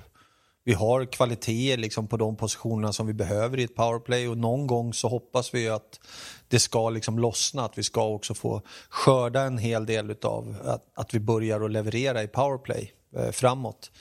vi 0.65 0.73
har 0.73 1.05
kvaliteter 1.05 1.77
liksom 1.77 2.07
på 2.07 2.17
de 2.17 2.37
positionerna 2.37 2.93
som 2.93 3.07
vi 3.07 3.13
behöver 3.13 3.59
i 3.59 3.63
ett 3.63 3.75
powerplay 3.75 4.27
och 4.27 4.37
någon 4.37 4.67
gång 4.67 4.93
så 4.93 5.07
hoppas 5.07 5.53
vi 5.53 5.69
att 5.69 5.99
det 6.47 6.59
ska 6.59 6.89
liksom 6.89 7.19
lossna, 7.19 7.65
att 7.65 7.77
vi 7.77 7.83
ska 7.83 8.05
också 8.05 8.33
få 8.33 8.61
skörda 8.89 9.41
en 9.41 9.57
hel 9.57 9.85
del 9.85 10.15
av 10.21 10.55
att, 10.63 10.85
att 10.95 11.13
vi 11.13 11.19
börjar 11.19 11.61
att 11.61 11.71
leverera 11.71 12.23
i 12.23 12.27
powerplay 12.27 12.93
eh, 13.15 13.31
framåt. 13.31 13.91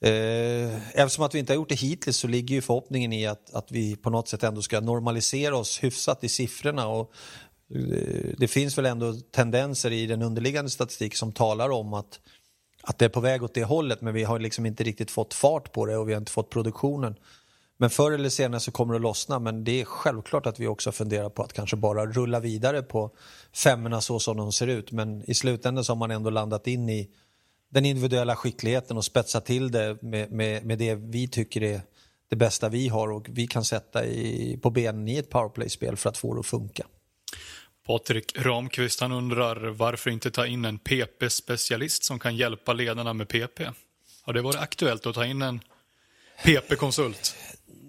Eh, 0.00 1.00
eftersom 1.00 1.24
att 1.24 1.34
vi 1.34 1.38
inte 1.38 1.52
har 1.52 1.56
gjort 1.56 1.68
det 1.68 1.74
hittills 1.74 2.16
så 2.16 2.28
ligger 2.28 2.54
ju 2.54 2.60
förhoppningen 2.60 3.12
i 3.12 3.26
att, 3.26 3.54
att 3.54 3.72
vi 3.72 3.96
på 3.96 4.10
något 4.10 4.28
sätt 4.28 4.42
ändå 4.42 4.62
ska 4.62 4.80
normalisera 4.80 5.56
oss 5.56 5.84
hyfsat 5.84 6.24
i 6.24 6.28
siffrorna 6.28 6.88
och 6.88 7.12
eh, 7.74 8.34
det 8.38 8.48
finns 8.48 8.78
väl 8.78 8.86
ändå 8.86 9.12
tendenser 9.12 9.90
i 9.90 10.06
den 10.06 10.22
underliggande 10.22 10.70
statistik 10.70 11.16
som 11.16 11.32
talar 11.32 11.70
om 11.70 11.94
att 11.94 12.20
att 12.86 12.98
det 12.98 13.04
är 13.04 13.08
på 13.08 13.20
väg 13.20 13.42
åt 13.42 13.54
det 13.54 13.64
hållet 13.64 14.00
men 14.00 14.14
vi 14.14 14.24
har 14.24 14.38
liksom 14.38 14.66
inte 14.66 14.84
riktigt 14.84 15.10
fått 15.10 15.34
fart 15.34 15.72
på 15.72 15.86
det 15.86 15.96
och 15.96 16.08
vi 16.08 16.12
har 16.12 16.20
inte 16.20 16.32
fått 16.32 16.50
produktionen. 16.50 17.16
Men 17.76 17.90
förr 17.90 18.12
eller 18.12 18.28
senare 18.28 18.60
så 18.60 18.70
kommer 18.70 18.94
det 18.94 18.98
att 18.98 19.02
lossna 19.02 19.38
men 19.38 19.64
det 19.64 19.80
är 19.80 19.84
självklart 19.84 20.46
att 20.46 20.60
vi 20.60 20.66
också 20.66 20.92
funderar 20.92 21.28
på 21.28 21.42
att 21.42 21.52
kanske 21.52 21.76
bara 21.76 22.06
rulla 22.06 22.40
vidare 22.40 22.82
på 22.82 23.10
femmorna 23.52 24.00
så 24.00 24.18
som 24.18 24.36
de 24.36 24.52
ser 24.52 24.66
ut 24.66 24.92
men 24.92 25.30
i 25.30 25.34
slutändan 25.34 25.84
så 25.84 25.92
har 25.92 25.98
man 25.98 26.10
ändå 26.10 26.30
landat 26.30 26.66
in 26.66 26.88
i 26.88 27.10
den 27.68 27.84
individuella 27.84 28.36
skickligheten 28.36 28.96
och 28.96 29.04
spetsat 29.04 29.46
till 29.46 29.70
det 29.70 30.02
med, 30.02 30.32
med, 30.32 30.64
med 30.64 30.78
det 30.78 30.94
vi 30.94 31.28
tycker 31.28 31.62
är 31.62 31.80
det 32.28 32.36
bästa 32.36 32.68
vi 32.68 32.88
har 32.88 33.12
och 33.12 33.26
vi 33.28 33.46
kan 33.46 33.64
sätta 33.64 34.06
i, 34.06 34.58
på 34.62 34.70
benen 34.70 35.08
i 35.08 35.16
ett 35.16 35.30
powerplay-spel 35.30 35.96
för 35.96 36.08
att 36.08 36.16
få 36.16 36.34
det 36.34 36.40
att 36.40 36.46
funka. 36.46 36.86
Patrik 37.86 38.32
Ramqvist 38.38 39.00
han 39.00 39.12
undrar 39.12 39.66
varför 39.66 40.10
inte 40.10 40.30
ta 40.30 40.46
in 40.46 40.64
en 40.64 40.78
PP-specialist 40.78 42.04
som 42.04 42.18
kan 42.18 42.36
hjälpa 42.36 42.72
ledarna 42.72 43.12
med 43.12 43.28
PP? 43.28 43.60
Har 44.22 44.32
det 44.32 44.42
varit 44.42 44.60
aktuellt 44.60 45.06
att 45.06 45.14
ta 45.14 45.24
in 45.24 45.42
en 45.42 45.60
PP-konsult? 46.44 47.36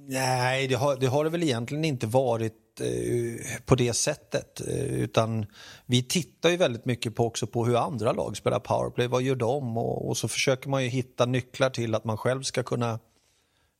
Nej, 0.08 0.68
det 0.68 0.76
har, 0.76 0.96
det 0.96 1.08
har 1.08 1.24
det 1.24 1.30
väl 1.30 1.44
egentligen 1.44 1.86
inte 1.86 2.08
varit 2.08 2.82
eh, 2.82 3.62
på 3.66 3.76
det 3.76 3.94
sättet. 3.94 4.62
Eh, 4.68 4.84
utan 4.84 5.46
vi 5.86 6.04
tittar 6.04 6.50
ju 6.50 6.58
väldigt 6.58 6.86
mycket 6.86 7.16
på 7.16 7.26
också 7.26 7.48
på 7.48 7.66
hur 7.66 7.76
andra 7.76 8.12
lag 8.12 8.38
spelar 8.38 8.60
powerplay. 8.60 9.08
Vad 9.08 9.22
gör 9.22 9.36
de? 9.36 9.78
Och, 9.78 10.10
och 10.10 10.18
så 10.18 10.28
försöker 10.28 10.70
man 10.70 10.84
ju 10.84 10.90
hitta 10.90 11.26
nycklar 11.26 11.70
till 11.70 11.96
att 11.96 12.06
man 12.06 12.18
själv 12.18 12.44
ska 12.44 12.64
kunna 12.64 13.00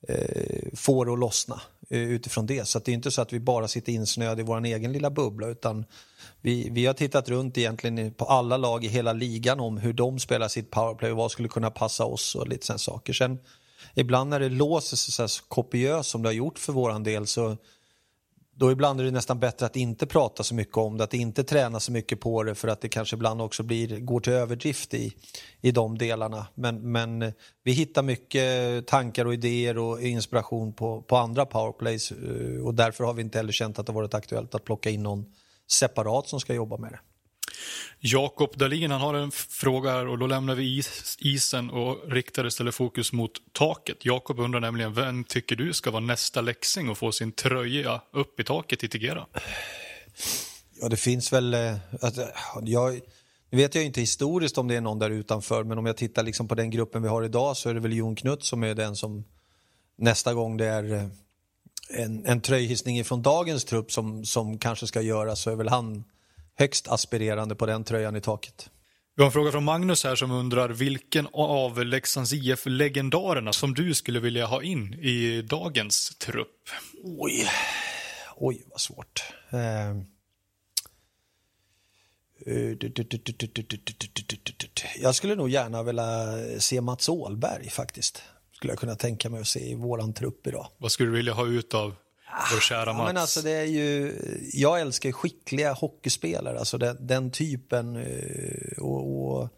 eh, 0.08 0.72
det 0.74 1.14
att 1.14 1.20
lossna. 1.20 1.62
Eh, 1.90 2.00
utifrån 2.00 2.46
det. 2.46 2.68
Så 2.68 2.80
det 2.80 2.92
är 2.92 2.94
inte 2.94 3.12
så 3.12 3.22
att 3.22 3.34
vi 3.34 3.40
bara 3.40 3.68
sitter 3.68 3.92
insnöade 3.92 4.42
i 4.42 4.46
vår 4.46 4.66
egen 4.66 4.92
lilla 4.92 5.10
bubbla 5.10 5.48
utan 5.48 5.86
vi, 6.42 6.70
vi 6.72 6.86
har 6.86 6.94
tittat 6.94 7.30
runt 7.30 7.58
egentligen 7.58 8.14
på 8.14 8.26
alla 8.26 8.58
lag 8.58 8.86
i 8.86 8.88
hela 8.88 9.14
ligan 9.14 9.60
om 9.60 9.78
hur 9.78 9.94
de 9.94 10.20
spelar 10.20 10.48
sitt 10.48 10.72
powerplay 10.72 11.12
och 11.12 11.18
vad 11.18 11.32
skulle 11.32 11.48
kunna 11.48 11.72
passa 11.72 12.06
oss 12.06 12.36
och 12.36 12.48
lite 12.48 12.66
sådana 12.66 12.78
saker. 12.78 13.14
Sen 13.14 13.40
ibland 13.94 14.30
när 14.30 14.40
det 14.40 14.50
låser 14.50 14.98
sig 14.98 15.14
så, 15.14 15.28
så 15.28 15.44
kopiöst 15.48 16.10
som 16.10 16.22
det 16.22 16.30
har 16.30 16.34
gjort 16.34 16.60
för 16.60 16.74
våran 16.74 17.04
del 17.04 17.28
så 17.28 17.58
då 18.58 18.72
ibland 18.72 19.00
är 19.00 19.04
det 19.04 19.12
nästan 19.12 19.40
bättre 19.40 19.66
att 19.66 19.76
inte 19.76 20.06
prata 20.06 20.44
så 20.44 20.56
mycket 20.56 20.78
om 20.78 20.98
det, 20.98 21.04
att 21.04 21.14
inte 21.14 21.44
träna 21.44 21.80
så 21.80 21.92
mycket 21.92 22.20
på 22.20 22.44
det 22.44 22.56
för 22.56 22.68
att 22.68 22.82
det 22.82 22.90
kanske 22.90 23.16
ibland 23.16 23.42
också 23.42 23.64
blir, 23.64 24.00
går 24.00 24.20
till 24.20 24.34
överdrift 24.34 24.94
i, 24.94 25.14
i 25.62 25.72
de 25.72 25.98
delarna. 25.98 26.48
Men, 26.56 26.92
men 26.92 27.34
vi 27.64 27.72
hittar 27.72 28.04
mycket 28.04 28.88
tankar 28.88 29.26
och 29.26 29.34
idéer 29.34 29.78
och 29.78 30.02
inspiration 30.02 30.74
på, 30.74 31.02
på 31.02 31.18
andra 31.18 31.46
powerplays 31.46 32.12
eh, 32.12 32.66
och 32.66 32.74
därför 32.74 33.04
har 33.04 33.14
vi 33.14 33.22
inte 33.22 33.38
heller 33.38 33.52
känt 33.52 33.80
att 33.80 33.86
det 33.86 33.94
varit 33.94 34.14
aktuellt 34.14 34.56
att 34.56 34.64
plocka 34.64 34.90
in 34.90 35.04
någon 35.04 35.26
separat 35.72 36.28
som 36.28 36.40
ska 36.40 36.54
jobba 36.54 36.78
med 36.78 36.92
det. 36.92 37.00
Jakob 38.00 38.58
Dahlin 38.58 38.92
han 38.92 39.02
har 39.02 39.14
en 39.14 39.32
fråga 39.32 39.92
här 39.92 40.08
och 40.08 40.18
då 40.18 40.28
lämnar 40.28 40.56
vi 40.56 40.78
is, 40.78 41.18
isen 41.20 41.70
och 41.70 42.12
riktar 42.12 42.48
istället 42.48 42.76
fokus 42.76 43.14
mot 43.14 43.32
taket. 43.52 44.06
Jakob 44.06 44.40
undrar 44.40 44.60
nämligen 44.60 44.94
vem 44.94 45.24
tycker 45.24 45.56
du 45.56 45.74
ska 45.74 45.92
vara 45.92 46.04
nästa 46.04 46.42
läxing 46.42 46.90
och 46.90 46.98
få 46.98 47.12
sin 47.12 47.32
tröja 47.32 48.02
upp 48.12 48.40
i 48.40 48.44
taket 48.44 48.84
i 48.84 48.90
Tigera? 48.90 49.26
Ja, 50.82 50.90
det 50.90 50.98
finns 50.98 51.34
väl... 51.34 51.54
Eh, 51.54 51.76
att, 52.02 52.18
eh, 52.18 52.26
jag, 52.62 53.02
nu 53.50 53.58
vet 53.58 53.76
jag 53.76 53.84
inte 53.84 54.02
historiskt 54.02 54.58
om 54.58 54.68
det 54.68 54.76
är 54.76 54.82
någon 54.82 55.00
där 55.00 55.10
utanför 55.10 55.64
men 55.64 55.78
om 55.78 55.86
jag 55.86 55.98
tittar 55.98 56.24
liksom 56.24 56.48
på 56.48 56.56
den 56.56 56.70
gruppen 56.70 57.02
vi 57.02 57.10
har 57.10 57.24
idag 57.24 57.58
så 57.58 57.70
är 57.70 57.74
det 57.74 57.80
väl 57.80 57.94
Jon 57.94 58.16
Knutt 58.16 58.44
som 58.44 58.64
är 58.64 58.76
den 58.76 58.96
som 58.96 59.24
nästa 59.98 60.34
gång 60.34 60.58
det 60.58 60.66
är 60.66 60.94
eh, 60.94 61.08
en, 61.90 62.26
en 62.26 62.42
tröjhissning 62.42 63.06
från 63.06 63.22
dagens 63.22 63.66
trupp 63.66 63.92
som, 63.92 64.26
som 64.26 64.58
kanske 64.58 64.88
ska 64.88 65.02
göras 65.02 65.42
så 65.42 65.52
är 65.52 65.56
väl 65.56 65.70
han 65.70 66.04
högst 66.56 66.88
aspirerande 66.88 67.56
på 67.56 67.66
den 67.66 67.84
tröjan 67.84 68.16
i 68.16 68.22
taket. 68.22 68.70
Vi 69.16 69.22
har 69.22 69.26
en 69.26 69.32
fråga 69.32 69.52
från 69.52 69.64
Magnus 69.64 70.04
här 70.04 70.16
som 70.16 70.32
undrar 70.32 70.70
vilken 70.70 71.28
av 71.34 71.86
Leksands 71.86 72.34
IF-legendarerna 72.34 73.54
som 73.54 73.74
du 73.74 73.94
skulle 73.94 74.20
vilja 74.20 74.46
ha 74.46 74.64
in 74.64 74.94
i 74.94 75.42
dagens 75.42 76.18
trupp? 76.18 76.70
Oj, 77.04 77.48
oj 78.36 78.64
vad 78.70 78.82
svårt. 78.82 79.24
Jag 85.02 85.16
skulle 85.16 85.36
nog 85.36 85.50
gärna 85.50 85.84
vilja 85.84 86.38
se 86.60 86.82
Mats 86.82 87.10
Åhlberg 87.10 87.70
faktiskt. 87.70 88.24
Skulle 88.52 88.72
jag 88.72 88.80
kunna 88.80 88.96
tänka 88.96 89.30
mig 89.30 89.42
att 89.42 89.48
se 89.48 89.70
i 89.70 89.76
våran 89.76 90.14
trupp 90.14 90.48
idag. 90.48 90.68
Vad 90.78 90.92
skulle 90.92 91.10
du 91.10 91.16
vilja 91.16 91.34
ha 91.34 91.48
ut 91.48 91.74
av 91.74 91.96
vår 92.54 92.60
kära 92.60 92.94
Mats. 92.94 93.00
Ja, 93.00 93.06
men 93.06 93.18
alltså 93.18 93.42
det 93.42 93.52
är 93.52 93.66
ju, 93.66 94.18
jag 94.54 94.82
älskar 94.82 95.12
skickliga 95.12 95.74
hockeyspelare, 95.74 96.60
alltså 96.60 96.78
den, 96.78 97.08
den 97.08 97.32
typen. 97.32 97.96
Eh, 97.96 98.84
och, 98.84 99.28
och, 99.28 99.44
eh, 99.44 99.50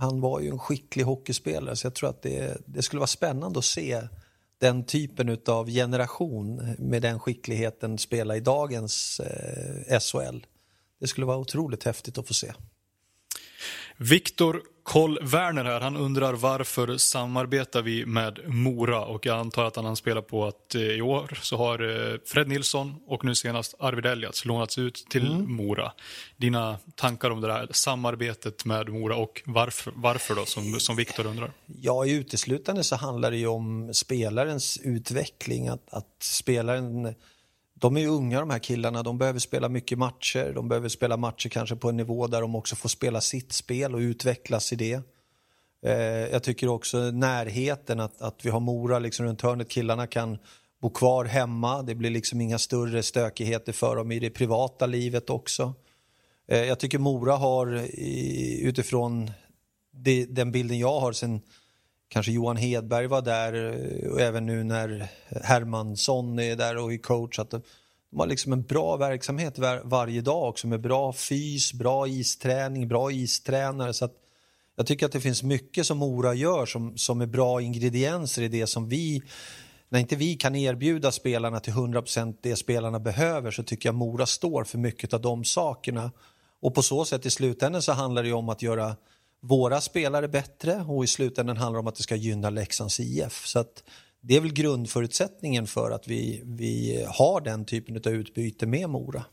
han 0.00 0.20
var 0.20 0.40
ju 0.40 0.48
en 0.48 0.58
skicklig 0.58 1.04
hockeyspelare 1.04 1.76
så 1.76 1.86
jag 1.86 1.94
tror 1.94 2.10
att 2.10 2.22
det, 2.22 2.58
det 2.66 2.82
skulle 2.82 3.00
vara 3.00 3.06
spännande 3.06 3.58
att 3.58 3.64
se 3.64 4.02
den 4.60 4.84
typen 4.84 5.38
av 5.46 5.70
generation 5.70 6.74
med 6.78 7.02
den 7.02 7.20
skickligheten 7.20 7.98
spela 7.98 8.36
i 8.36 8.40
dagens 8.40 9.20
eh, 9.20 10.00
SHL. 10.00 10.38
Det 11.00 11.06
skulle 11.06 11.26
vara 11.26 11.38
otroligt 11.38 11.84
häftigt 11.84 12.18
att 12.18 12.28
få 12.28 12.34
se. 12.34 12.52
Viktor 13.96 14.62
Koll 14.88 15.18
Werner 15.22 15.64
här, 15.64 15.80
han 15.80 15.96
undrar 15.96 16.32
varför 16.32 16.96
samarbetar 16.96 17.82
vi 17.82 18.06
med 18.06 18.38
Mora? 18.46 19.04
Och 19.04 19.26
jag 19.26 19.38
antar 19.38 19.64
att 19.64 19.76
han 19.76 19.86
anspelar 19.86 20.22
på 20.22 20.46
att 20.46 20.74
eh, 20.74 20.82
i 20.82 21.02
år 21.02 21.38
så 21.42 21.56
har 21.56 22.12
eh, 22.12 22.18
Fred 22.26 22.48
Nilsson 22.48 22.94
och 23.06 23.24
nu 23.24 23.34
senast 23.34 23.74
Arvid 23.78 24.06
Elliats 24.06 24.44
lånats 24.44 24.78
ut 24.78 25.06
till 25.10 25.26
mm. 25.26 25.52
Mora. 25.52 25.92
Dina 26.36 26.78
tankar 26.94 27.30
om 27.30 27.40
det 27.40 27.52
här 27.52 27.68
samarbetet 27.70 28.64
med 28.64 28.88
Mora 28.88 29.16
och 29.16 29.42
varför, 29.44 29.92
varför 29.96 30.34
då, 30.34 30.44
som, 30.44 30.80
som 30.80 30.96
Viktor 30.96 31.26
undrar? 31.26 31.52
Ja, 31.66 32.06
uteslutande 32.06 32.84
så 32.84 32.96
handlar 32.96 33.30
det 33.30 33.36
ju 33.36 33.46
om 33.46 33.94
spelarens 33.94 34.80
utveckling, 34.82 35.68
att, 35.68 35.94
att 35.94 36.16
spelaren 36.20 37.14
de 37.80 37.96
är 37.96 38.00
ju 38.00 38.06
unga 38.06 38.40
de 38.40 38.50
här 38.50 38.58
killarna, 38.58 39.02
de 39.02 39.18
behöver 39.18 39.38
spela 39.38 39.68
mycket 39.68 39.98
matcher. 39.98 40.52
De 40.54 40.68
behöver 40.68 40.88
spela 40.88 41.16
matcher 41.16 41.48
kanske 41.48 41.76
på 41.76 41.88
en 41.88 41.96
nivå 41.96 42.26
där 42.26 42.40
de 42.40 42.54
också 42.54 42.76
får 42.76 42.88
spela 42.88 43.20
sitt 43.20 43.52
spel 43.52 43.94
och 43.94 43.98
utvecklas 43.98 44.72
i 44.72 44.76
det. 44.76 45.00
Eh, 45.82 45.92
jag 46.32 46.42
tycker 46.42 46.68
också 46.68 46.98
närheten, 46.98 48.00
att, 48.00 48.22
att 48.22 48.44
vi 48.44 48.50
har 48.50 48.60
Mora 48.60 48.98
liksom 48.98 49.26
runt 49.26 49.42
hörnet. 49.42 49.68
Killarna 49.68 50.06
kan 50.06 50.38
bo 50.80 50.90
kvar 50.90 51.24
hemma, 51.24 51.82
det 51.82 51.94
blir 51.94 52.10
liksom 52.10 52.40
inga 52.40 52.58
större 52.58 53.02
stökigheter 53.02 53.72
för 53.72 53.96
dem 53.96 54.12
i 54.12 54.18
det 54.18 54.30
privata 54.30 54.86
livet 54.86 55.30
också. 55.30 55.74
Eh, 56.48 56.64
jag 56.64 56.78
tycker 56.78 56.98
Mora 56.98 57.36
har 57.36 57.88
utifrån 58.62 59.30
det, 59.92 60.24
den 60.24 60.52
bilden 60.52 60.78
jag 60.78 61.00
har 61.00 61.12
sen 61.12 61.40
kanske 62.08 62.32
Johan 62.32 62.56
Hedberg 62.56 63.06
var 63.06 63.22
där 63.22 63.54
eh, 63.54 64.10
och 64.10 64.20
även 64.20 64.46
nu 64.46 64.64
när 64.64 65.08
Hermansson 65.42 66.38
är 66.38 66.56
där 66.56 66.76
och 66.76 66.92
är 66.92 66.98
coach. 66.98 67.38
Att 67.38 67.50
de, 67.50 67.62
har 68.16 68.26
liksom 68.26 68.52
en 68.52 68.62
bra 68.62 68.96
verksamhet 68.96 69.58
var, 69.58 69.80
varje 69.84 70.20
dag 70.20 70.48
också 70.48 70.66
med 70.66 70.80
bra 70.80 71.12
fys, 71.12 71.72
bra 71.72 72.08
isträning, 72.08 72.88
bra 72.88 73.12
istränare. 73.12 73.92
Så 73.92 74.04
att 74.04 74.14
jag 74.76 74.86
tycker 74.86 75.06
att 75.06 75.12
det 75.12 75.20
finns 75.20 75.42
mycket 75.42 75.86
som 75.86 75.98
Mora 75.98 76.34
gör 76.34 76.66
som, 76.66 76.96
som 76.96 77.20
är 77.20 77.26
bra 77.26 77.60
ingredienser 77.62 78.42
i 78.42 78.48
det 78.48 78.66
som 78.66 78.88
vi 78.88 79.22
när 79.88 80.00
inte 80.00 80.16
vi 80.16 80.34
kan 80.34 80.56
erbjuda 80.56 81.12
spelarna 81.12 81.60
till 81.60 81.72
100% 81.72 82.36
det 82.40 82.56
spelarna 82.56 83.00
behöver 83.00 83.50
så 83.50 83.62
tycker 83.62 83.88
jag 83.88 83.94
Mora 83.94 84.26
står 84.26 84.64
för 84.64 84.78
mycket 84.78 85.14
av 85.14 85.20
de 85.20 85.44
sakerna. 85.44 86.10
Och 86.60 86.74
på 86.74 86.82
så 86.82 87.04
sätt 87.04 87.26
i 87.26 87.30
slutändan 87.30 87.82
så 87.82 87.92
handlar 87.92 88.22
det 88.22 88.32
om 88.32 88.48
att 88.48 88.62
göra 88.62 88.96
våra 89.40 89.80
spelare 89.80 90.28
bättre 90.28 90.84
och 90.88 91.04
i 91.04 91.06
slutändan 91.06 91.56
handlar 91.56 91.78
det 91.78 91.80
om 91.80 91.86
att 91.86 91.96
det 91.96 92.02
ska 92.02 92.16
gynna 92.16 92.50
Leksands 92.50 93.00
IF. 93.00 93.46
Så 93.46 93.58
att 93.58 93.84
det 94.20 94.36
är 94.36 94.40
väl 94.40 94.52
grundförutsättningen 94.52 95.66
för 95.66 95.90
att 95.90 96.08
vi, 96.08 96.42
vi 96.44 97.04
har 97.08 97.40
den 97.40 97.64
typen 97.64 97.96
av 97.96 98.08
utbyte 98.12 98.66
med 98.66 98.88
Mora. 98.88 99.24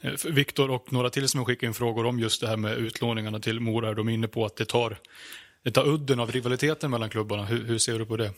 Eh, 0.00 0.32
Viktor 0.32 0.70
och 0.70 0.92
några 0.92 1.10
till 1.10 1.28
som 1.28 1.38
har 1.38 1.44
skickat 1.44 1.66
in 1.66 1.74
frågor 1.74 2.06
om 2.06 2.18
just 2.18 2.40
det 2.40 2.48
här 2.48 2.56
med 2.56 2.78
utlåningarna 2.78 3.40
till 3.40 3.60
Mora. 3.60 3.94
De 3.94 4.08
är 4.08 4.12
inne 4.12 4.28
på 4.28 4.44
att 4.44 4.56
det 4.56 4.64
tar, 4.64 4.98
det 5.62 5.70
tar 5.70 5.88
udden 5.88 6.20
av 6.20 6.32
rivaliteten 6.32 6.90
mellan 6.90 7.10
klubbarna. 7.10 7.44
Hur, 7.44 7.64
hur 7.64 7.78
ser 7.78 7.98
du 7.98 8.06
på 8.06 8.16
det? 8.16 8.32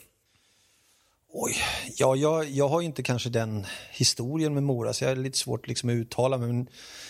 Oj, 1.37 1.57
ja, 1.97 2.17
jag, 2.17 2.51
jag 2.51 2.69
har 2.69 2.83
inte 2.83 3.03
kanske 3.03 3.29
den 3.29 3.67
historien 3.91 4.55
med 4.55 4.63
Mora 4.63 4.93
så 4.93 5.05
jag 5.05 5.13
är 5.13 5.17
lite 5.17 5.39
svårt 5.39 5.69
liksom 5.69 5.89
att 5.89 5.95
uttala 5.95 6.39
mig. 6.39 6.49
Men 6.49 6.69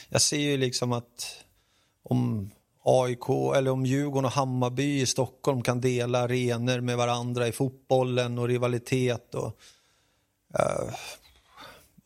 jag 0.08 0.20
ser 0.20 0.38
ju 0.38 0.56
liksom 0.56 0.92
att 0.92 1.44
om 2.02 2.50
AIK 2.84 3.28
eller 3.56 3.70
om 3.70 3.86
Djurgården 3.86 4.24
och 4.24 4.30
Hammarby 4.30 5.00
i 5.00 5.06
Stockholm 5.06 5.62
kan 5.62 5.80
dela 5.80 6.18
arenor 6.18 6.80
med 6.80 6.96
varandra 6.96 7.48
i 7.48 7.52
fotbollen 7.52 8.38
och 8.38 8.48
rivalitet. 8.48 9.34
Och, 9.34 9.58
uh, 10.58 10.94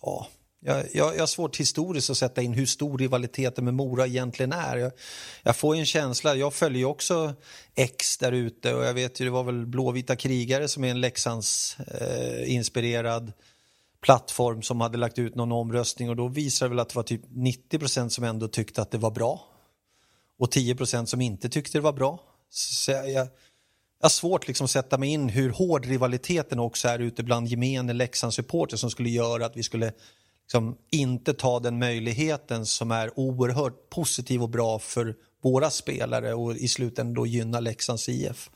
ja, 0.03 0.29
jag, 0.61 0.85
jag, 0.93 1.15
jag 1.15 1.21
har 1.21 1.27
svårt 1.27 1.57
historiskt 1.57 2.11
att 2.11 2.17
sätta 2.17 2.43
in 2.43 2.53
hur 2.53 2.67
stor 2.67 2.99
rivaliteten 2.99 3.65
med 3.65 3.75
Mora 3.75 4.07
egentligen 4.07 4.53
är. 4.53 4.77
Jag, 4.77 4.93
jag 5.43 5.57
får 5.57 5.75
en 5.75 5.87
känsla, 5.87 6.35
jag 6.35 6.55
följer 6.55 6.85
också 6.85 7.35
X 7.75 8.19
där 8.19 8.33
ute 8.33 8.75
och 8.75 8.85
jag 8.85 8.95
vet 8.95 9.21
ju 9.21 9.25
det 9.25 9.31
var 9.31 9.45
väl 9.45 9.67
Blåvita 9.67 10.17
krigare 10.17 10.69
som 10.69 10.85
är 10.85 10.91
en 10.91 11.01
Leksands 11.01 11.77
eh, 11.81 12.55
inspirerad 12.55 13.33
plattform 14.01 14.63
som 14.63 14.81
hade 14.81 14.99
lagt 14.99 15.19
ut 15.19 15.35
någon 15.35 15.53
omröstning 15.53 16.11
och 16.11 16.17
då 16.17 16.29
visade 16.29 16.69
det 16.69 16.71
väl 16.71 16.81
att 16.81 16.89
det 16.89 16.97
var 16.97 17.03
typ 17.03 17.27
90% 17.27 18.09
som 18.09 18.25
ändå 18.25 18.49
tyckte 18.49 18.83
att 18.83 18.91
det 18.91 18.99
var 18.99 19.11
bra 19.11 19.58
och 20.39 20.51
10 20.51 20.75
procent 20.75 21.09
som 21.09 21.21
inte 21.21 21.49
tyckte 21.49 21.79
det 21.79 21.83
var 21.83 21.93
bra. 21.93 22.21
Så 22.51 22.91
jag, 22.91 23.11
jag, 23.11 23.29
har 24.03 24.09
svårt 24.09 24.49
liksom 24.49 24.65
att 24.65 24.71
sätta 24.71 24.99
mig 24.99 25.09
in 25.09 25.29
hur 25.29 25.51
hård 25.51 25.87
rivaliteten 25.87 26.59
också 26.59 26.89
är 26.89 26.99
ute 26.99 27.23
bland 27.23 27.49
gemene 27.49 27.93
Leksandssupporter 27.93 28.77
som 28.77 28.91
skulle 28.91 29.11
göra 29.11 29.47
att 29.47 29.57
vi 29.57 29.63
skulle 29.63 29.93
liksom 30.43 30.77
inte 30.91 31.35
ta 31.35 31.61
den 31.61 31.79
möjligheten 31.79 32.67
som 32.67 32.91
är 32.91 33.19
oerhört 33.19 33.91
positiv 33.91 34.43
och 34.43 34.49
bra 34.49 34.79
för 34.79 35.15
våra 35.43 35.71
spelare 35.71 36.35
och 36.35 36.57
i 36.57 36.69
slutändan 36.69 37.15
då 37.15 37.27
gynna 37.27 37.61
Leksands 37.61 38.09
IF. 38.09 38.51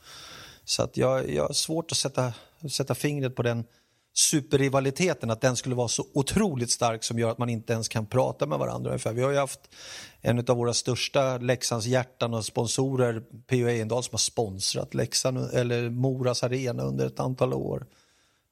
Så 0.65 0.83
att 0.83 0.97
jag, 0.97 1.29
jag 1.29 1.47
har 1.47 1.53
svårt 1.53 1.91
att 1.91 1.97
sätta, 1.97 2.33
sätta 2.71 2.95
fingret 2.95 3.35
på 3.35 3.43
den 3.43 3.65
superrivaliteten, 4.13 5.29
att 5.31 5.41
den 5.41 5.55
skulle 5.55 5.75
vara 5.75 5.87
så 5.87 6.05
otroligt 6.13 6.71
stark 6.71 7.03
som 7.03 7.19
gör 7.19 7.29
att 7.29 7.37
man 7.37 7.49
inte 7.49 7.73
ens 7.73 7.87
kan 7.87 8.05
prata 8.05 8.45
med 8.45 8.59
varandra. 8.59 8.89
Ungefär. 8.89 9.13
Vi 9.13 9.21
har 9.21 9.31
ju 9.31 9.37
haft 9.37 9.59
en 10.21 10.39
av 10.39 10.57
våra 10.57 10.73
största 10.73 11.37
Leksands 11.37 11.85
hjärtan 11.85 12.33
och 12.33 12.45
sponsorer, 12.45 13.23
P.O. 13.47 13.67
Ejendahl, 13.67 14.03
som 14.03 14.13
har 14.13 14.17
sponsrat 14.17 14.93
Leksand, 14.93 15.37
eller 15.53 15.89
Moras 15.89 16.43
arena 16.43 16.83
under 16.83 17.07
ett 17.07 17.19
antal 17.19 17.53
år. 17.53 17.87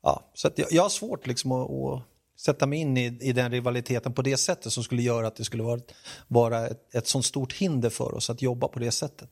Ja, 0.04 0.32
så 0.34 0.50
jag, 0.56 0.72
jag 0.72 0.84
har 0.84 0.90
svårt 0.90 1.28
liksom 1.28 1.52
att, 1.52 1.72
att 1.72 2.04
sätta 2.40 2.66
mig 2.66 2.80
in 2.80 2.98
i, 2.98 3.18
i 3.22 3.34
den 3.34 3.52
rivaliteten 3.52 4.14
på 4.14 4.22
det 4.22 4.38
sättet 4.38 4.74
som 4.74 4.84
skulle 4.84 5.02
göra 5.02 5.28
att 5.28 5.36
det 5.36 5.44
skulle 5.44 5.64
vara, 5.64 5.80
vara 6.28 6.68
ett, 6.68 6.96
ett 6.96 7.08
sånt 7.08 7.26
stort 7.26 7.54
hinder 7.54 7.90
för 7.90 8.14
oss 8.14 8.30
att 8.30 8.42
jobba 8.42 8.68
på 8.68 8.80
det 8.80 8.92
sättet. 8.92 9.30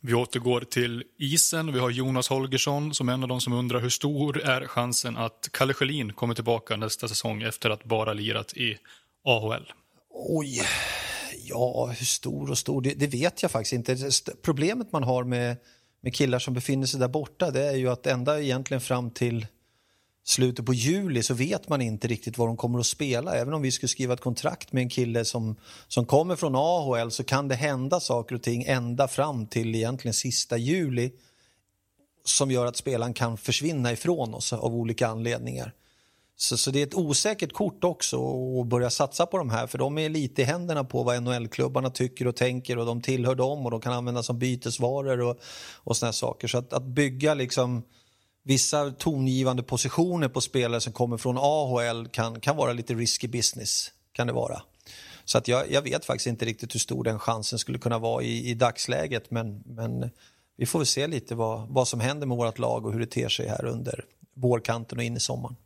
Vi 0.00 0.14
återgår 0.14 0.60
till 0.60 1.04
isen. 1.18 1.72
Vi 1.72 1.78
har 1.78 1.90
Jonas 1.90 2.28
Holgersson 2.28 2.94
som 2.94 3.08
är 3.08 3.12
en 3.12 3.22
av 3.22 3.28
de 3.28 3.40
som 3.40 3.52
undrar 3.52 3.80
hur 3.80 3.88
stor 3.88 4.40
är 4.40 4.66
chansen 4.66 5.16
att 5.16 5.48
Kalle 5.52 5.74
Schelin 5.74 6.12
kommer 6.12 6.34
tillbaka 6.34 6.76
nästa 6.76 7.08
säsong 7.08 7.42
efter 7.42 7.70
att 7.70 7.84
bara 7.84 8.12
lirat 8.12 8.52
i 8.56 8.76
AHL? 9.24 9.72
Oj, 10.10 10.62
ja 11.48 11.86
hur 11.98 12.06
stor 12.06 12.50
och 12.50 12.58
stor, 12.58 12.82
det, 12.82 12.94
det 12.94 13.06
vet 13.06 13.42
jag 13.42 13.50
faktiskt 13.50 13.72
inte. 13.72 14.10
Problemet 14.42 14.92
man 14.92 15.02
har 15.02 15.24
med, 15.24 15.56
med 16.00 16.14
killar 16.14 16.38
som 16.38 16.54
befinner 16.54 16.86
sig 16.86 17.00
där 17.00 17.08
borta 17.08 17.50
det 17.50 17.64
är 17.64 17.76
ju 17.76 17.88
att 17.88 18.06
ända 18.06 18.40
egentligen 18.40 18.80
fram 18.80 19.10
till 19.10 19.46
slutet 20.28 20.66
på 20.66 20.74
juli 20.74 21.22
så 21.22 21.34
vet 21.34 21.68
man 21.68 21.80
inte 21.80 22.08
riktigt 22.08 22.38
vad 22.38 22.48
de 22.48 22.56
kommer 22.56 22.78
att 22.78 22.86
spela. 22.86 23.34
Även 23.34 23.54
om 23.54 23.62
vi 23.62 23.72
skulle 23.72 23.88
skriva 23.88 24.14
ett 24.14 24.20
kontrakt 24.20 24.72
med 24.72 24.82
en 24.82 24.88
kille 24.88 25.24
som, 25.24 25.56
som 25.88 26.06
kommer 26.06 26.36
från 26.36 26.56
AHL 26.56 27.10
så 27.10 27.24
kan 27.24 27.48
det 27.48 27.54
hända 27.54 28.00
saker 28.00 28.34
och 28.34 28.42
ting 28.42 28.62
ända 28.62 29.08
fram 29.08 29.46
till 29.46 29.74
egentligen 29.74 30.14
sista 30.14 30.56
juli 30.56 31.10
som 32.24 32.50
gör 32.50 32.66
att 32.66 32.76
spelaren 32.76 33.14
kan 33.14 33.36
försvinna 33.36 33.92
ifrån 33.92 34.34
oss 34.34 34.52
av 34.52 34.74
olika 34.74 35.08
anledningar. 35.08 35.74
Så, 36.36 36.56
så 36.56 36.70
det 36.70 36.82
är 36.82 36.86
ett 36.86 36.94
osäkert 36.94 37.52
kort 37.52 37.84
också 37.84 38.16
att 38.60 38.66
börja 38.66 38.90
satsa 38.90 39.26
på 39.26 39.38
de 39.38 39.50
här 39.50 39.66
för 39.66 39.78
de 39.78 39.98
är 39.98 40.08
lite 40.08 40.42
i 40.42 40.44
händerna 40.44 40.84
på 40.84 41.02
vad 41.02 41.22
NHL-klubbarna 41.22 41.90
tycker 41.90 42.26
och 42.26 42.36
tänker 42.36 42.78
och 42.78 42.86
de 42.86 43.02
tillhör 43.02 43.34
dem 43.34 43.64
och 43.64 43.70
de 43.70 43.80
kan 43.80 43.92
användas 43.92 44.26
som 44.26 44.38
bytesvaror 44.38 45.20
och, 45.20 45.38
och 45.74 45.96
såna 45.96 46.12
saker. 46.12 46.48
Så 46.48 46.58
att, 46.58 46.72
att 46.72 46.84
bygga 46.84 47.34
liksom 47.34 47.82
vissa 48.48 48.90
tongivande 48.90 49.62
positioner 49.62 50.28
på 50.28 50.40
spelare 50.40 50.80
som 50.80 50.92
kommer 50.92 51.16
från 51.16 51.38
AHL 51.38 52.08
kan, 52.08 52.40
kan 52.40 52.56
vara 52.56 52.72
lite 52.72 52.94
risky 52.94 53.28
business. 53.28 53.92
kan 54.12 54.26
det 54.26 54.32
vara. 54.32 54.62
Så 55.24 55.38
att 55.38 55.48
jag, 55.48 55.72
jag 55.72 55.82
vet 55.82 56.04
faktiskt 56.04 56.26
inte 56.26 56.44
riktigt 56.44 56.74
hur 56.74 56.80
stor 56.80 57.04
den 57.04 57.18
chansen 57.18 57.58
skulle 57.58 57.78
kunna 57.78 57.98
vara 57.98 58.22
i, 58.22 58.50
i 58.50 58.54
dagsläget 58.54 59.30
men, 59.30 59.62
men 59.66 60.10
vi 60.56 60.66
får 60.66 60.78
väl 60.78 60.86
se 60.86 61.06
lite 61.06 61.34
vad, 61.34 61.68
vad 61.68 61.88
som 61.88 62.00
händer 62.00 62.26
med 62.26 62.36
vårt 62.36 62.58
lag 62.58 62.86
och 62.86 62.92
hur 62.92 63.00
det 63.00 63.06
ter 63.06 63.28
sig 63.28 63.48
här 63.48 63.64
under 63.64 64.04
vårkanten 64.34 64.98
och 64.98 65.04
in 65.04 65.16
i 65.16 65.20
sommaren. 65.20 65.56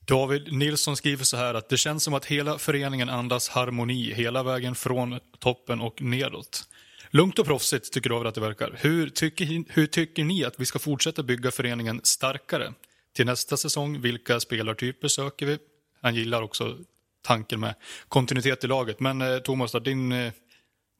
David 0.00 0.52
Nilsson 0.52 0.96
skriver 0.96 1.24
så 1.24 1.36
här 1.36 1.54
att 1.54 1.68
det 1.68 1.76
känns 1.76 2.04
som 2.04 2.14
att 2.14 2.24
hela 2.24 2.58
föreningen 2.58 3.08
andas 3.08 3.48
harmoni 3.48 4.14
hela 4.14 4.42
vägen 4.42 4.74
från 4.74 5.20
toppen 5.38 5.80
och 5.80 6.02
nedåt. 6.02 6.64
Lugnt 7.12 7.38
och 7.38 7.46
proffsigt 7.46 7.92
tycker 7.92 8.10
David 8.10 8.26
att 8.26 8.34
det 8.34 8.40
verkar. 8.40 8.78
Hur 8.80 9.08
tycker, 9.08 9.64
hur 9.68 9.86
tycker 9.86 10.24
ni 10.24 10.44
att 10.44 10.60
vi 10.60 10.66
ska 10.66 10.78
fortsätta 10.78 11.22
bygga 11.22 11.50
föreningen 11.50 12.00
starkare? 12.04 12.74
Till 13.12 13.26
nästa 13.26 13.56
säsong, 13.56 14.00
vilka 14.00 14.40
spelartyper 14.40 15.08
söker 15.08 15.46
vi? 15.46 15.58
Han 16.02 16.14
gillar 16.14 16.42
också 16.42 16.78
tanken 17.22 17.60
med 17.60 17.74
kontinuitet 18.08 18.64
i 18.64 18.66
laget. 18.66 19.00
Men 19.00 19.20
eh, 19.20 19.38
Thomas, 19.38 19.72
din 19.72 20.12
eh, 20.12 20.32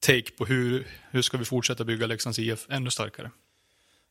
take 0.01 0.31
på 0.31 0.45
hur, 0.45 0.87
hur 1.11 1.23
ska 1.23 1.39
vi 1.39 1.45
fortsätta 1.45 1.85
bygga 1.85 2.07
Leksands 2.07 2.39
IF 2.39 2.67
ännu 2.69 2.91
starkare? 2.91 3.31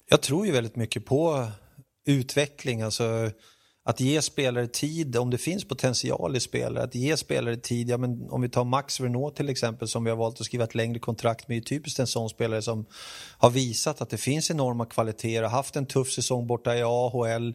Jag 0.09 0.21
tror 0.21 0.45
ju 0.45 0.51
väldigt 0.51 0.75
mycket 0.75 1.05
på 1.05 1.51
utveckling. 2.05 2.81
Alltså, 2.81 3.31
att 3.89 3.99
ge 3.99 4.21
spelare 4.21 4.67
tid, 4.67 5.17
om 5.17 5.29
det 5.29 5.37
finns 5.37 5.65
potential 5.65 6.35
i 6.35 6.39
spelare, 6.39 6.83
att 6.83 6.95
ge 6.95 7.17
spelare 7.17 7.57
tid. 7.57 7.89
Ja, 7.89 7.97
men 7.97 8.29
om 8.29 8.41
vi 8.41 8.49
tar 8.49 8.63
Max 8.63 8.99
Renault 8.99 9.35
till 9.35 9.49
exempel 9.49 9.87
som 9.87 10.03
vi 10.03 10.09
har 10.09 10.17
valt 10.17 10.39
att 10.39 10.45
skriva 10.45 10.63
ett 10.63 10.75
längre 10.75 10.99
kontrakt 10.99 11.47
med, 11.47 11.57
är 11.57 11.61
typiskt 11.61 11.99
en 11.99 12.07
sån 12.07 12.29
spelare 12.29 12.61
som 12.61 12.85
har 13.37 13.49
visat 13.49 14.01
att 14.01 14.09
det 14.09 14.17
finns 14.17 14.51
enorma 14.51 14.85
kvaliteter, 14.85 15.43
har 15.43 15.49
haft 15.49 15.75
en 15.75 15.85
tuff 15.85 16.11
säsong 16.11 16.47
borta 16.47 16.77
i 16.77 16.83
AHL, 16.83 17.53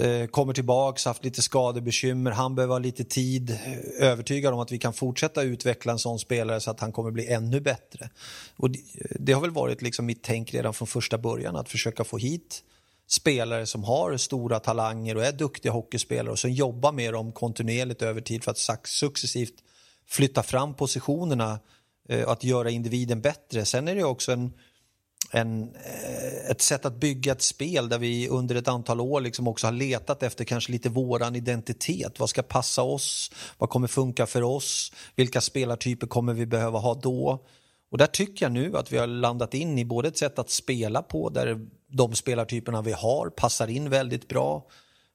eh, 0.00 0.26
kommer 0.26 0.52
tillbaks, 0.52 1.04
haft 1.04 1.24
lite 1.24 1.42
skadebekymmer, 1.42 2.30
han 2.30 2.54
behöver 2.54 2.74
ha 2.74 2.78
lite 2.78 3.04
tid, 3.04 3.50
eh, 3.50 4.08
övertygad 4.08 4.54
om 4.54 4.60
att 4.60 4.72
vi 4.72 4.78
kan 4.78 4.92
fortsätta 4.92 5.42
utveckla 5.42 5.92
en 5.92 5.98
sån 5.98 6.18
spelare 6.18 6.60
så 6.60 6.70
att 6.70 6.80
han 6.80 6.92
kommer 6.92 7.10
bli 7.10 7.26
ännu 7.26 7.60
bättre. 7.60 8.10
Och 8.56 8.70
det, 8.70 8.80
det 9.20 9.32
har 9.32 9.40
väl 9.40 9.50
varit 9.50 9.82
liksom 9.82 10.06
mitt 10.06 10.22
tänk 10.22 10.54
redan 10.54 10.74
från 10.74 10.88
första 10.88 11.18
början, 11.18 11.56
att 11.56 11.68
försöka 11.68 12.04
få 12.04 12.18
hit 12.18 12.62
spelare 13.06 13.66
som 13.66 13.84
har 13.84 14.16
stora 14.16 14.60
talanger 14.60 15.16
och 15.16 15.24
är 15.24 15.32
duktiga 15.32 15.72
hockeyspelare 15.72 16.32
och 16.32 16.38
som 16.38 16.50
jobbar 16.50 16.92
med 16.92 17.12
dem 17.12 17.32
kontinuerligt 17.32 18.02
över 18.02 18.20
tid 18.20 18.44
för 18.44 18.50
att 18.50 18.88
successivt 18.88 19.54
flytta 20.06 20.42
fram 20.42 20.74
positionerna 20.74 21.60
eh, 22.08 22.22
och 22.22 22.32
att 22.32 22.44
göra 22.44 22.70
individen 22.70 23.20
bättre. 23.20 23.64
Sen 23.64 23.88
är 23.88 23.94
det 23.94 24.04
också 24.04 24.32
en, 24.32 24.52
en, 25.30 25.62
eh, 25.62 26.50
ett 26.50 26.60
sätt 26.60 26.84
att 26.84 26.96
bygga 26.96 27.32
ett 27.32 27.42
spel 27.42 27.88
där 27.88 27.98
vi 27.98 28.28
under 28.28 28.54
ett 28.54 28.68
antal 28.68 29.00
år 29.00 29.20
liksom 29.20 29.48
också 29.48 29.66
har 29.66 29.72
letat 29.72 30.22
efter 30.22 30.44
kanske 30.44 30.72
lite 30.72 30.88
våran 30.88 31.36
identitet. 31.36 32.20
Vad 32.20 32.30
ska 32.30 32.42
passa 32.42 32.82
oss? 32.82 33.30
Vad 33.58 33.70
kommer 33.70 33.88
funka 33.88 34.26
för 34.26 34.42
oss? 34.42 34.92
Vilka 35.16 35.40
spelartyper 35.40 36.06
kommer 36.06 36.34
vi 36.34 36.46
behöva 36.46 36.78
ha 36.78 36.94
då? 36.94 37.46
Och 37.90 37.98
där 37.98 38.06
tycker 38.06 38.44
jag 38.44 38.52
nu 38.52 38.76
att 38.76 38.92
vi 38.92 38.98
har 38.98 39.06
landat 39.06 39.54
in 39.54 39.78
i 39.78 39.84
både 39.84 40.08
ett 40.08 40.18
sätt 40.18 40.38
att 40.38 40.50
spela 40.50 41.02
på 41.02 41.30
där 41.30 41.66
de 41.94 42.14
spelartyperna 42.14 42.82
vi 42.82 42.92
har 42.92 43.30
passar 43.30 43.68
in 43.68 43.90
väldigt 43.90 44.28
bra. 44.28 44.66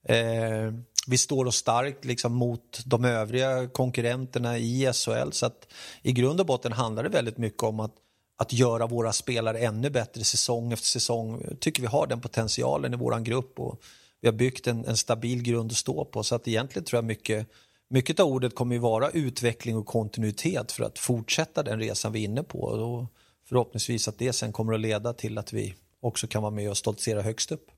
Eh, 0.04 0.74
vi 1.08 1.18
står 1.18 1.46
oss 1.46 1.56
starkt 1.56 2.06
liksom 2.06 2.34
mot 2.34 2.80
de 2.86 3.06
övriga 3.06 3.68
konkurrenterna 3.68 4.58
i 4.58 4.94
SHL 4.94 5.32
så 5.32 5.46
att 5.46 5.68
i 6.02 6.12
grund 6.12 6.40
och 6.40 6.46
botten 6.46 6.72
handlar 6.72 7.04
det 7.04 7.10
väldigt 7.10 7.38
mycket 7.38 7.64
om 7.64 7.80
att, 7.80 7.94
att 8.38 8.54
göra 8.54 8.88
våra 8.88 9.14
spelare 9.14 9.60
ännu 9.60 9.90
bättre 9.90 10.24
säsong 10.24 10.72
efter 10.72 10.88
säsong. 10.88 11.42
Jag 11.50 11.60
tycker 11.60 11.82
vi 11.82 11.88
har 11.88 12.08
den 12.08 12.22
potentialen 12.22 12.94
i 12.94 12.98
vår 12.98 13.20
grupp 13.20 13.60
och 13.60 13.82
vi 14.22 14.28
har 14.28 14.36
byggt 14.36 14.68
en, 14.68 14.86
en 14.86 14.98
stabil 14.98 15.44
grund 15.44 15.72
att 15.72 15.78
stå 15.78 16.06
på 16.06 16.24
så 16.24 16.36
att 16.36 16.48
egentligen 16.48 16.86
tror 16.86 16.98
jag 16.98 17.06
mycket 17.06 17.48
mycket 17.90 18.20
av 18.20 18.28
ordet 18.28 18.56
kommer 18.56 18.76
ju 18.76 18.80
vara 18.80 19.10
utveckling 19.10 19.78
och 19.78 19.86
kontinuitet 19.86 20.72
för 20.72 20.84
att 20.84 21.00
fortsätta 21.00 21.64
den 21.64 21.80
resan 21.80 22.12
vi 22.12 22.20
är 22.20 22.24
inne 22.24 22.44
på. 22.44 22.60
Och 22.60 23.06
förhoppningsvis 23.46 24.08
att 24.08 24.18
det 24.18 24.34
sen 24.34 24.52
kommer 24.54 24.74
att 24.74 24.80
leda 24.80 25.14
till 25.14 25.38
att 25.38 25.54
vi 25.54 25.76
också 26.02 26.28
kan 26.28 26.42
vara 26.42 26.52
med 26.52 26.70
och 26.70 26.78
stoltsera 26.78 27.22
högst 27.22 27.52
upp. 27.52 27.72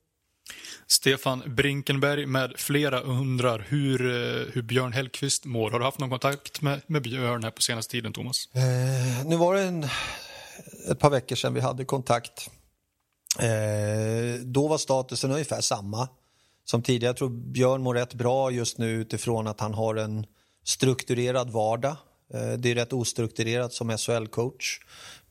Stefan 0.87 1.43
Brinkenberg 1.45 2.25
med 2.25 2.53
flera 2.55 2.99
undrar 2.99 3.65
hur, 3.69 4.01
eh, 4.05 4.53
hur 4.53 4.61
Björn 4.61 4.93
Hellkvist 4.93 5.45
mår. 5.45 5.71
Har 5.71 5.79
du 5.79 5.85
haft 5.85 5.99
någon 5.99 6.09
kontakt 6.09 6.61
med, 6.61 6.81
med 6.87 7.01
Björn 7.01 7.43
här 7.43 7.51
på 7.51 7.61
senaste 7.61 7.91
tiden, 7.91 8.13
Thomas? 8.13 8.49
Eh, 8.53 9.25
nu 9.25 9.35
var 9.35 9.55
det 9.55 9.61
en, 9.61 9.83
ett 10.91 10.99
par 10.99 11.09
veckor 11.09 11.35
sedan 11.35 11.53
vi 11.53 11.59
hade 11.59 11.85
kontakt. 11.85 12.49
Eh, 13.39 14.41
då 14.43 14.67
var 14.67 14.77
statusen 14.77 15.31
ungefär 15.31 15.61
samma 15.61 16.09
som 16.65 16.83
tidigare. 16.83 17.09
Jag 17.09 17.17
tror 17.17 17.29
Björn 17.29 17.81
mår 17.81 17.93
rätt 17.93 18.13
bra 18.13 18.51
just 18.51 18.77
nu 18.77 18.89
utifrån 18.89 19.47
att 19.47 19.59
han 19.59 19.73
har 19.73 19.95
en 19.95 20.25
strukturerad 20.63 21.49
vardag. 21.49 21.95
Eh, 22.33 22.51
det 22.51 22.71
är 22.71 22.75
rätt 22.75 22.93
ostrukturerat 22.93 23.73
som 23.73 23.91
SHL-coach 23.91 24.79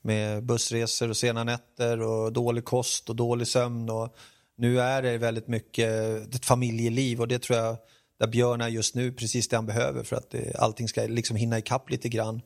med 0.01 0.43
bussresor 0.43 1.09
och 1.09 1.17
sena 1.17 1.43
nätter 1.43 2.01
och 2.01 2.33
dålig 2.33 2.65
kost 2.65 3.09
och 3.09 3.15
dålig 3.15 3.47
sömn. 3.47 3.89
Och 3.89 4.15
nu 4.57 4.79
är 4.79 5.01
det 5.01 5.17
väldigt 5.17 5.47
mycket 5.47 5.89
ett 6.35 6.45
familjeliv 6.45 7.21
och 7.21 7.27
det 7.27 7.39
tror 7.39 7.59
jag 7.59 7.77
där 8.21 8.27
Björn 8.27 8.61
är 8.61 8.67
just 8.67 8.95
nu 8.95 9.11
precis 9.11 9.47
det 9.47 9.55
han 9.55 9.65
behöver 9.65 10.03
för 10.03 10.15
att 10.15 10.29
det, 10.29 10.55
allting 10.59 10.87
ska 10.87 11.01
liksom 11.01 11.35
hinna 11.35 11.57
ikapp 11.57 11.89
lite 11.89 12.09
grann. 12.09 12.41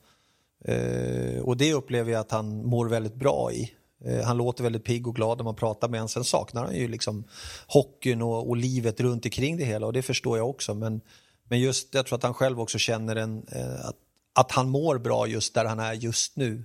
Eh, 0.66 1.42
och 1.42 1.58
det 1.58 1.74
upplever 1.74 2.12
jag 2.12 2.20
att 2.22 2.32
han 2.32 2.66
mår 2.66 2.90
väldigt 2.90 3.16
bra 3.16 3.52
i. 3.52 3.72
Eh, 4.06 4.26
han 4.26 4.38
låter 4.38 4.64
väldigt 4.64 4.84
pigg 4.84 5.08
och 5.08 5.16
glad 5.16 5.38
när 5.38 5.44
man 5.44 5.56
pratar 5.56 5.90
med 5.90 6.00
honom. 6.00 6.10
Sen 6.10 6.24
saknar 6.24 6.66
han 6.66 6.76
ju 6.76 6.88
liksom 6.88 7.24
hockeyn 7.68 8.22
och, 8.22 8.50
och 8.50 8.58
livet 8.58 9.00
runt 9.00 9.26
omkring 9.26 9.58
det 9.58 9.66
hela 9.66 9.86
och 9.86 9.94
det 9.94 10.02
förstår 10.02 10.38
jag 10.38 10.50
också. 10.50 10.74
Men, 10.74 11.02
men 11.50 11.60
just 11.60 11.94
jag 11.94 12.06
tror 12.06 12.18
att 12.18 12.24
han 12.24 12.34
själv 12.34 12.60
också 12.60 12.78
känner 12.78 13.16
en, 13.16 13.46
eh, 13.52 13.86
att, 13.86 13.98
att 14.34 14.52
han 14.52 14.70
mår 14.70 14.98
bra 14.98 15.28
just 15.28 15.54
där 15.54 15.66
han 15.66 15.80
är 15.80 15.94
just 15.94 16.36
nu. 16.36 16.64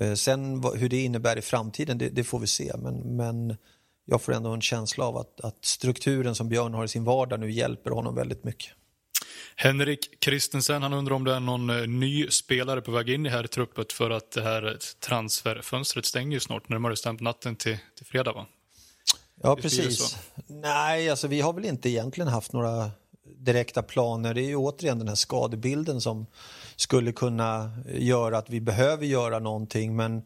Eh, 0.00 0.14
sen 0.14 0.64
hur 0.74 0.88
det 0.88 1.02
innebär 1.02 1.38
i 1.38 1.42
framtiden, 1.42 1.98
det, 1.98 2.08
det, 2.08 2.24
får 2.24 2.38
vi 2.38 2.46
se. 2.46 2.72
Men, 2.78 3.16
men 3.16 3.56
jag 4.04 4.22
får 4.22 4.32
ändå 4.32 4.50
en 4.50 4.60
känsla 4.60 5.04
av 5.04 5.16
att, 5.16 5.40
att 5.40 5.64
strukturen 5.64 6.34
som 6.34 6.48
Björn 6.48 6.74
har 6.74 6.84
i 6.84 6.88
sin 6.88 7.04
vardag 7.04 7.40
nu 7.40 7.50
hjälper 7.50 7.90
honom 7.90 8.14
väldigt 8.14 8.44
mycket. 8.44 8.72
Henrik 9.56 10.20
Kristensen 10.20 10.82
han 10.82 10.92
undrar 10.92 11.14
om 11.14 11.24
det 11.24 11.34
är 11.34 11.40
någon 11.40 11.70
eh, 11.70 11.86
ny 11.86 12.28
spelare 12.30 12.80
på 12.80 12.90
väg 12.90 13.08
in 13.08 13.26
i 13.26 13.28
här 13.28 13.46
truppet 13.46 13.92
för 13.92 14.10
att 14.10 14.30
det 14.30 14.42
här 14.42 14.78
transferfönstret 15.00 16.04
stänger 16.04 16.32
ju 16.32 16.40
snart, 16.40 16.68
närmare 16.68 16.92
bestämt 16.92 17.20
natten 17.20 17.56
till, 17.56 17.78
till 17.96 18.06
fredag 18.06 18.32
va? 18.32 18.46
Ja, 19.42 19.56
precis. 19.56 20.16
Nej, 20.46 21.10
alltså 21.10 21.28
vi 21.28 21.40
har 21.40 21.52
väl 21.52 21.64
inte 21.64 21.90
egentligen 21.90 22.28
haft 22.28 22.52
några 22.52 22.90
direkta 23.38 23.82
planer. 23.82 24.34
Det 24.34 24.40
är 24.40 24.48
ju 24.48 24.56
återigen 24.56 24.98
den 24.98 25.08
här 25.08 25.14
skadebilden 25.14 26.00
som 26.00 26.26
skulle 26.76 27.12
kunna 27.12 27.70
göra 27.86 28.38
att 28.38 28.50
vi 28.50 28.60
behöver 28.60 29.06
göra 29.06 29.38
någonting. 29.38 29.96
Men 29.96 30.22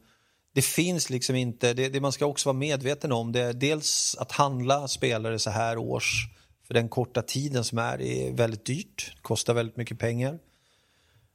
det 0.55 0.63
finns 0.63 1.11
liksom 1.11 1.37
inte, 1.37 1.75
det, 1.75 1.89
det 1.89 2.01
man 2.01 2.13
ska 2.13 2.27
också 2.27 2.49
vara 2.49 2.59
medveten 2.59 3.13
om 3.13 3.33
det 3.33 3.41
är 3.41 3.53
dels 3.53 4.17
att 4.19 4.33
handla 4.33 4.89
spelare 4.89 5.39
så 5.39 5.51
här 5.51 5.79
års 5.79 6.29
för 6.67 6.75
den 6.75 6.89
korta 6.89 7.23
tiden 7.23 7.65
som 7.65 7.79
är 7.79 8.01
är 8.01 8.33
väldigt 8.33 8.65
dyrt, 8.65 9.17
kostar 9.23 9.55
väldigt 9.55 9.77
mycket 9.77 9.99
pengar. 9.99 10.39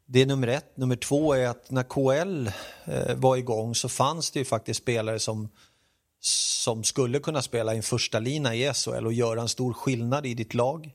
Det 0.06 0.22
är 0.22 0.26
nummer 0.26 0.48
ett. 0.48 0.78
Nummer 0.78 0.96
två 0.96 1.34
är 1.34 1.48
att 1.48 1.72
när 1.72 1.84
KL 1.84 2.48
eh, 2.86 3.16
var 3.16 3.38
igång 3.38 3.76
så 3.76 3.90
fanns 3.90 4.32
det 4.32 4.40
ju 4.40 4.46
faktiskt 4.46 4.82
spelare 4.82 5.20
som, 5.20 5.50
som 6.20 6.84
skulle 6.84 7.20
kunna 7.20 7.42
spela 7.42 7.74
i 7.74 7.78
en 7.78 7.84
första 7.84 8.20
lina 8.20 8.56
i 8.56 8.74
SHL 8.74 9.06
och 9.06 9.13
göra 9.13 9.42
en 9.42 9.50
stor 9.50 9.74
skillnad 9.74 10.26
i 10.26 10.34
ditt 10.34 10.54
lag. 10.54 10.94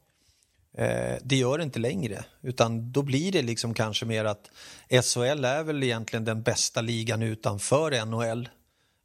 Eh, 0.79 1.17
det 1.25 1.37
gör 1.37 1.59
det 1.59 1.65
inte 1.65 1.79
längre, 1.79 2.25
utan 2.43 2.93
då 2.93 3.03
blir 3.03 3.33
det 3.33 3.43
liksom 3.43 3.75
kanske 3.75 4.07
mer 4.07 4.25
att 4.25 4.51
SHL 4.89 5.45
är 5.45 5.63
väl 5.63 5.83
egentligen 5.83 6.25
den 6.25 6.43
bästa 6.43 6.81
ligan 6.81 7.23
utanför 7.23 8.05
NHL 8.05 8.49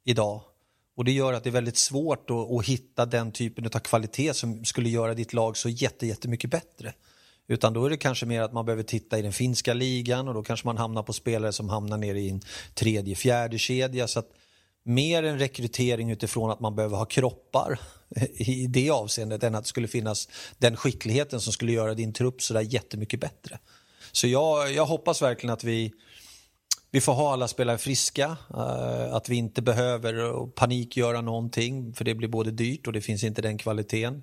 idag. 0.04 0.40
Och 0.96 1.04
det 1.04 1.12
gör 1.12 1.32
att 1.32 1.44
det 1.44 1.50
är 1.50 1.52
väldigt 1.52 1.76
svårt 1.76 2.30
att, 2.30 2.50
att 2.50 2.66
hitta 2.66 3.06
den 3.06 3.32
typen 3.32 3.64
av 3.64 3.78
kvalitet 3.78 4.34
som 4.34 4.64
skulle 4.64 4.88
göra 4.88 5.14
ditt 5.14 5.32
lag 5.32 5.56
så 5.56 5.68
jätte, 5.68 6.06
jättemycket 6.06 6.50
bättre. 6.50 6.94
Utan 7.48 7.72
då 7.72 7.86
är 7.86 7.90
det 7.90 7.96
kanske 7.96 8.26
mer 8.26 8.42
att 8.42 8.52
man 8.52 8.64
behöver 8.64 8.82
titta 8.82 9.18
i 9.18 9.22
den 9.22 9.32
finska 9.32 9.74
ligan 9.74 10.28
och 10.28 10.34
då 10.34 10.42
kanske 10.42 10.66
man 10.66 10.76
hamnar 10.76 11.02
på 11.02 11.12
spelare 11.12 11.52
som 11.52 11.68
hamnar 11.68 11.96
nere 11.96 12.20
i 12.20 12.30
en 12.30 12.40
tredje, 12.74 13.14
fjärde 13.14 13.58
kedja. 13.58 14.08
Så 14.08 14.18
att 14.18 14.30
mer 14.88 15.22
en 15.22 15.38
rekrytering 15.38 16.10
utifrån 16.10 16.50
att 16.50 16.60
man 16.60 16.76
behöver 16.76 16.96
ha 16.96 17.04
kroppar 17.04 17.80
i 18.34 18.66
det 18.66 18.90
avseendet 18.90 19.42
än 19.42 19.54
att 19.54 19.64
det 19.64 19.68
skulle 19.68 19.88
finnas 19.88 20.28
den 20.58 20.76
skickligheten 20.76 21.40
som 21.40 21.52
skulle 21.52 21.72
göra 21.72 21.94
din 21.94 22.12
trupp 22.12 22.42
så 22.42 22.54
där 22.54 22.60
jättemycket 22.60 23.20
bättre. 23.20 23.58
Så 24.12 24.26
jag, 24.26 24.72
jag 24.72 24.86
hoppas 24.86 25.22
verkligen 25.22 25.52
att 25.52 25.64
vi, 25.64 25.92
vi 26.90 27.00
får 27.00 27.12
ha 27.12 27.32
alla 27.32 27.48
spelare 27.48 27.78
friska, 27.78 28.36
eh, 28.50 29.14
att 29.14 29.28
vi 29.28 29.36
inte 29.36 29.62
behöver 29.62 30.46
panikgöra 30.46 31.20
någonting 31.20 31.94
för 31.94 32.04
det 32.04 32.14
blir 32.14 32.28
både 32.28 32.50
dyrt 32.50 32.86
och 32.86 32.92
det 32.92 33.00
finns 33.00 33.24
inte 33.24 33.42
den 33.42 33.58
kvaliteten. 33.58 34.22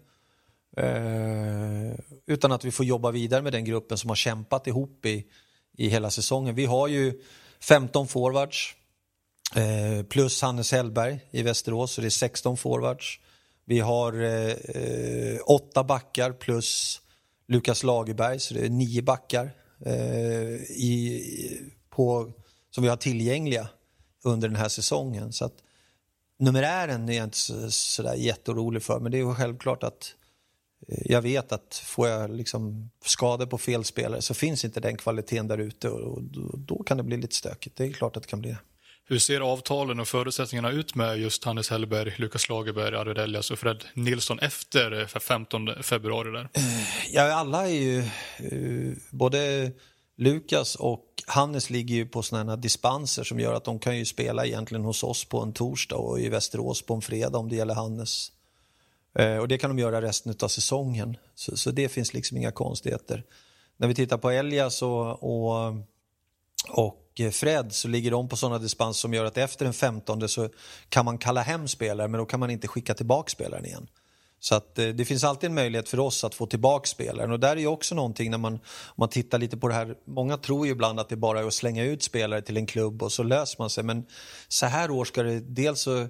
Eh, 0.77 1.99
utan 2.27 2.51
att 2.51 2.65
vi 2.65 2.71
får 2.71 2.85
jobba 2.85 3.11
vidare 3.11 3.41
med 3.41 3.53
den 3.53 3.65
gruppen 3.65 3.97
som 3.97 4.09
har 4.09 4.15
kämpat 4.15 4.67
ihop 4.67 5.05
i, 5.05 5.25
i 5.77 5.89
hela 5.89 6.11
säsongen. 6.11 6.55
Vi 6.55 6.65
har 6.65 6.87
ju 6.87 7.21
15 7.59 8.07
forwards 8.07 8.75
Eh, 9.55 10.03
plus 10.03 10.41
Hannes 10.41 10.71
Hellberg 10.71 11.19
i 11.31 11.43
Västerås, 11.43 11.91
så 11.91 12.01
det 12.01 12.07
är 12.07 12.09
16 12.09 12.57
forwards. 12.57 13.19
Vi 13.65 13.79
har 13.79 14.13
eh, 14.23 14.51
eh, 14.51 15.39
åtta 15.45 15.83
backar 15.83 16.31
plus 16.31 17.01
Lukas 17.47 17.83
Lagerberg, 17.83 18.39
så 18.39 18.53
det 18.53 18.65
är 18.65 18.69
nio 18.69 19.01
backar 19.01 19.51
eh, 19.85 20.53
i, 20.71 21.23
på, 21.89 22.33
som 22.71 22.83
vi 22.83 22.89
har 22.89 22.97
tillgängliga 22.97 23.67
under 24.23 24.47
den 24.47 24.57
här 24.57 24.69
säsongen. 24.69 25.33
Så 25.33 25.45
att, 25.45 25.53
numerären 26.37 27.09
är 27.09 27.13
jag 27.13 27.23
inte 27.23 27.37
så, 27.37 27.71
så 27.71 28.13
jätteorolig 28.15 28.83
för, 28.83 28.99
men 28.99 29.11
det 29.11 29.19
är 29.19 29.33
självklart 29.33 29.83
att 29.83 30.15
eh, 30.87 31.01
jag 31.05 31.21
vet 31.21 31.51
att 31.51 31.75
får 31.85 32.07
jag 32.07 32.29
liksom 32.29 32.89
skador 33.05 33.45
på 33.45 33.57
fel 33.57 33.83
spelare 33.83 34.21
så 34.21 34.33
finns 34.33 34.65
inte 34.65 34.79
den 34.79 34.97
kvaliteten 34.97 35.47
där 35.47 35.57
ute 35.57 35.89
och, 35.89 36.13
och 36.13 36.23
då, 36.23 36.51
då 36.57 36.83
kan 36.83 36.97
det 36.97 37.03
bli 37.03 37.17
lite 37.17 37.35
stökigt. 37.35 37.75
Det 37.75 37.85
är 37.85 37.91
klart 37.91 38.17
att 38.17 38.23
det 38.23 38.29
kan 38.29 38.41
bli 38.41 38.49
det. 38.49 38.57
Hur 39.07 39.19
ser 39.19 39.41
avtalen 39.41 39.99
och 39.99 40.07
förutsättningarna 40.07 40.71
ut 40.71 40.95
med 40.95 41.17
just 41.17 41.43
Hannes 41.43 41.69
Hellberg, 41.69 42.13
Lukas 42.17 42.49
Lagerberg, 42.49 42.95
Arvid 42.95 43.17
Elias 43.17 43.51
och 43.51 43.59
Fred 43.59 43.83
Nilsson 43.93 44.39
efter 44.39 45.01
eh, 45.01 45.07
15 45.07 45.83
februari? 45.83 46.31
där? 46.31 46.49
Ja, 47.11 47.33
alla 47.33 47.67
är 47.67 47.73
ju... 47.73 47.99
Eh, 47.99 48.97
både 49.11 49.71
Lukas 50.17 50.75
och 50.75 51.05
Hannes 51.27 51.69
ligger 51.69 51.95
ju 51.95 52.05
på 52.05 52.23
sådana 52.23 52.55
dispenser 52.55 53.23
som 53.23 53.39
gör 53.39 53.53
att 53.53 53.63
de 53.63 53.79
kan 53.79 53.97
ju 53.97 54.05
spela 54.05 54.45
egentligen 54.45 54.83
hos 54.83 55.03
oss 55.03 55.25
på 55.25 55.41
en 55.41 55.53
torsdag 55.53 55.95
och 55.95 56.19
i 56.19 56.29
Västerås 56.29 56.81
på 56.81 56.93
en 56.93 57.01
fredag 57.01 57.37
om 57.37 57.49
det 57.49 57.55
gäller 57.55 57.73
Hannes. 57.73 58.31
Eh, 59.19 59.37
och 59.37 59.47
det 59.47 59.57
kan 59.57 59.69
de 59.69 59.79
göra 59.79 60.01
resten 60.01 60.35
av 60.41 60.47
säsongen. 60.47 61.17
Så, 61.35 61.57
så, 61.57 61.71
det 61.71 61.89
finns 61.89 62.13
liksom 62.13 62.37
inga 62.37 62.51
konstigheter. 62.51 63.23
När 63.77 63.87
vi 63.87 63.95
tittar 63.95 64.17
på 64.17 64.29
Elias 64.29 64.81
och, 64.81 65.23
och, 65.23 65.75
och 66.69 67.04
Fred 67.31 67.73
så 67.73 67.87
ligger 67.87 68.11
de 68.11 68.29
på 68.29 68.35
sådana 68.35 68.59
dispens 68.59 68.97
som 68.97 69.13
gör 69.13 69.25
att 69.25 69.37
efter 69.37 69.65
den 69.65 69.73
15 69.73 70.29
så 70.29 70.49
kan 70.89 71.05
man 71.05 71.17
kalla 71.17 71.41
hem 71.41 71.67
spelare 71.67 72.07
men 72.07 72.17
då 72.17 72.25
kan 72.25 72.39
man 72.39 72.49
inte 72.49 72.67
skicka 72.67 72.93
tillbaka 72.93 73.29
spelaren 73.29 73.65
igen. 73.65 73.87
Så 74.39 74.55
att 74.55 74.79
eh, 74.79 74.87
det 74.87 75.05
finns 75.05 75.23
alltid 75.23 75.49
en 75.49 75.55
möjlighet 75.55 75.89
för 75.89 75.99
oss 75.99 76.23
att 76.23 76.35
få 76.35 76.45
tillbaka 76.45 76.87
spelaren 76.87 77.31
och 77.31 77.39
där 77.39 77.55
är 77.55 77.59
ju 77.59 77.67
också 77.67 77.95
någonting 77.95 78.31
när 78.31 78.37
man, 78.37 78.53
om 78.53 78.59
man 78.95 79.09
tittar 79.09 79.39
lite 79.39 79.57
på 79.57 79.67
det 79.67 79.73
här, 79.73 79.95
många 80.07 80.37
tror 80.37 80.65
ju 80.65 80.71
ibland 80.71 80.99
att 80.99 81.09
det 81.09 81.15
bara 81.15 81.39
är 81.39 81.43
att 81.43 81.53
slänga 81.53 81.83
ut 81.83 82.03
spelare 82.03 82.41
till 82.41 82.57
en 82.57 82.65
klubb 82.65 83.03
och 83.03 83.11
så 83.11 83.23
löser 83.23 83.55
man 83.59 83.69
sig 83.69 83.83
men 83.83 84.05
så 84.47 84.65
här 84.65 84.91
år 84.91 85.05
ska 85.05 85.23
det 85.23 85.39
dels 85.39 85.81
så 85.81 86.07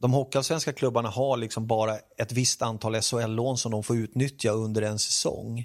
de 0.00 0.12
hockeyallsvenska 0.12 0.72
klubbarna 0.72 1.08
har 1.08 1.36
liksom 1.36 1.66
bara 1.66 1.96
ett 2.18 2.32
visst 2.32 2.62
antal 2.62 3.02
SHL-lån 3.02 3.58
som 3.58 3.72
de 3.72 3.82
får 3.82 3.96
utnyttja 3.96 4.50
under 4.50 4.82
en 4.82 4.98
säsong. 4.98 5.64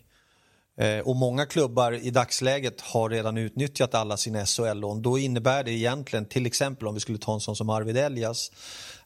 Eh, 0.77 0.99
och 0.99 1.15
många 1.15 1.45
klubbar 1.45 1.91
i 1.91 2.09
dagsläget 2.09 2.81
har 2.81 3.09
redan 3.09 3.37
utnyttjat 3.37 3.95
alla 3.95 4.17
sina 4.17 4.45
SHL-lån. 4.45 5.01
Då 5.01 5.17
innebär 5.17 5.63
det 5.63 5.71
egentligen, 5.71 6.25
till 6.25 6.45
exempel 6.45 6.87
om 6.87 6.93
vi 6.93 6.99
skulle 6.99 7.17
ta 7.17 7.33
en 7.33 7.39
sån 7.39 7.55
som 7.55 7.69
Arvid 7.69 7.97
Elias, 7.97 8.51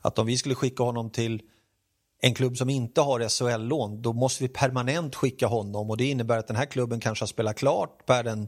att 0.02 0.20
om 0.20 0.26
vi 0.26 0.38
skulle 0.38 0.56
skicka 0.56 0.84
honom 0.84 1.10
till 1.10 1.42
en 2.22 2.34
klubb 2.34 2.58
som 2.58 2.70
inte 2.70 3.02
har 3.02 3.30
SHL-lån, 3.30 4.02
då 4.02 4.14
måste 4.14 4.44
vi 4.44 4.50
permanent 4.50 5.16
skicka 5.16 5.48
honom 5.48 5.90
och 5.90 5.98
det 5.98 6.06
innebär 6.06 6.38
att 6.38 6.48
den 6.48 6.56
här 6.56 6.66
klubben 6.66 7.00
kanske 7.00 7.24
har 7.24 7.28
spelat 7.28 7.58
klart 7.58 8.06
per 8.06 8.24
den 8.24 8.48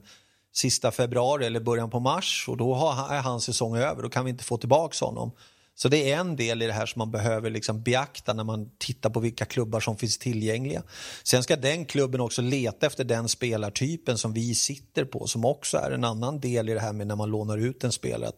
sista 0.54 0.92
februari 0.92 1.46
eller 1.46 1.60
början 1.60 1.90
på 1.90 2.00
mars 2.00 2.46
och 2.48 2.58
då 2.58 2.76
är 3.10 3.22
hans 3.22 3.44
säsong 3.44 3.76
över, 3.76 4.04
då 4.04 4.10
kan 4.10 4.26
vi 4.26 4.32
inte 4.32 4.44
få 4.44 4.58
tillbaka 4.58 5.06
honom. 5.06 5.32
Så 5.76 5.90
det 5.90 6.12
är 6.12 6.18
en 6.18 6.36
del 6.36 6.62
i 6.62 6.68
det 6.68 6.74
här 6.74 6.86
som 6.86 7.00
man 7.00 7.12
behöver 7.12 7.50
liksom 7.50 7.84
beakta 7.84 8.34
när 8.34 8.44
man 8.44 8.70
tittar 8.78 9.10
på 9.10 9.20
vilka 9.20 9.46
klubbar 9.46 9.80
som 9.80 9.98
finns 9.98 10.18
tillgängliga. 10.18 10.84
Sen 11.24 11.44
ska 11.44 11.56
den 11.56 11.86
klubben 11.86 12.22
också 12.22 12.42
leta 12.42 12.88
efter 12.88 13.04
den 13.04 13.30
spelartypen 13.30 14.18
som 14.18 14.34
vi 14.34 14.56
sitter 14.56 15.06
på 15.06 15.28
som 15.28 15.46
också 15.46 15.78
är 15.78 15.92
en 15.92 16.04
annan 16.04 16.40
del 16.40 16.70
i 16.70 16.74
det 16.74 16.80
här 16.80 16.94
med 16.94 17.08
när 17.08 17.16
man 17.16 17.30
lånar 17.30 17.58
ut 17.58 17.84
en 17.84 17.92
spelare. 17.92 18.32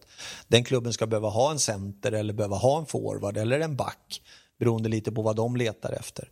Den 0.48 0.64
klubben 0.64 0.92
ska 0.92 1.06
behöva 1.06 1.28
ha 1.28 1.50
en 1.50 1.58
center 1.58 2.12
eller 2.12 2.32
behöva 2.32 2.56
ha 2.56 2.78
en 2.78 2.86
forward 2.86 3.36
eller 3.36 3.60
en 3.60 3.76
back 3.76 4.22
beroende 4.58 4.88
lite 4.88 5.12
på 5.12 5.22
vad 5.22 5.36
de 5.36 5.56
letar 5.56 5.92
efter. 5.92 6.28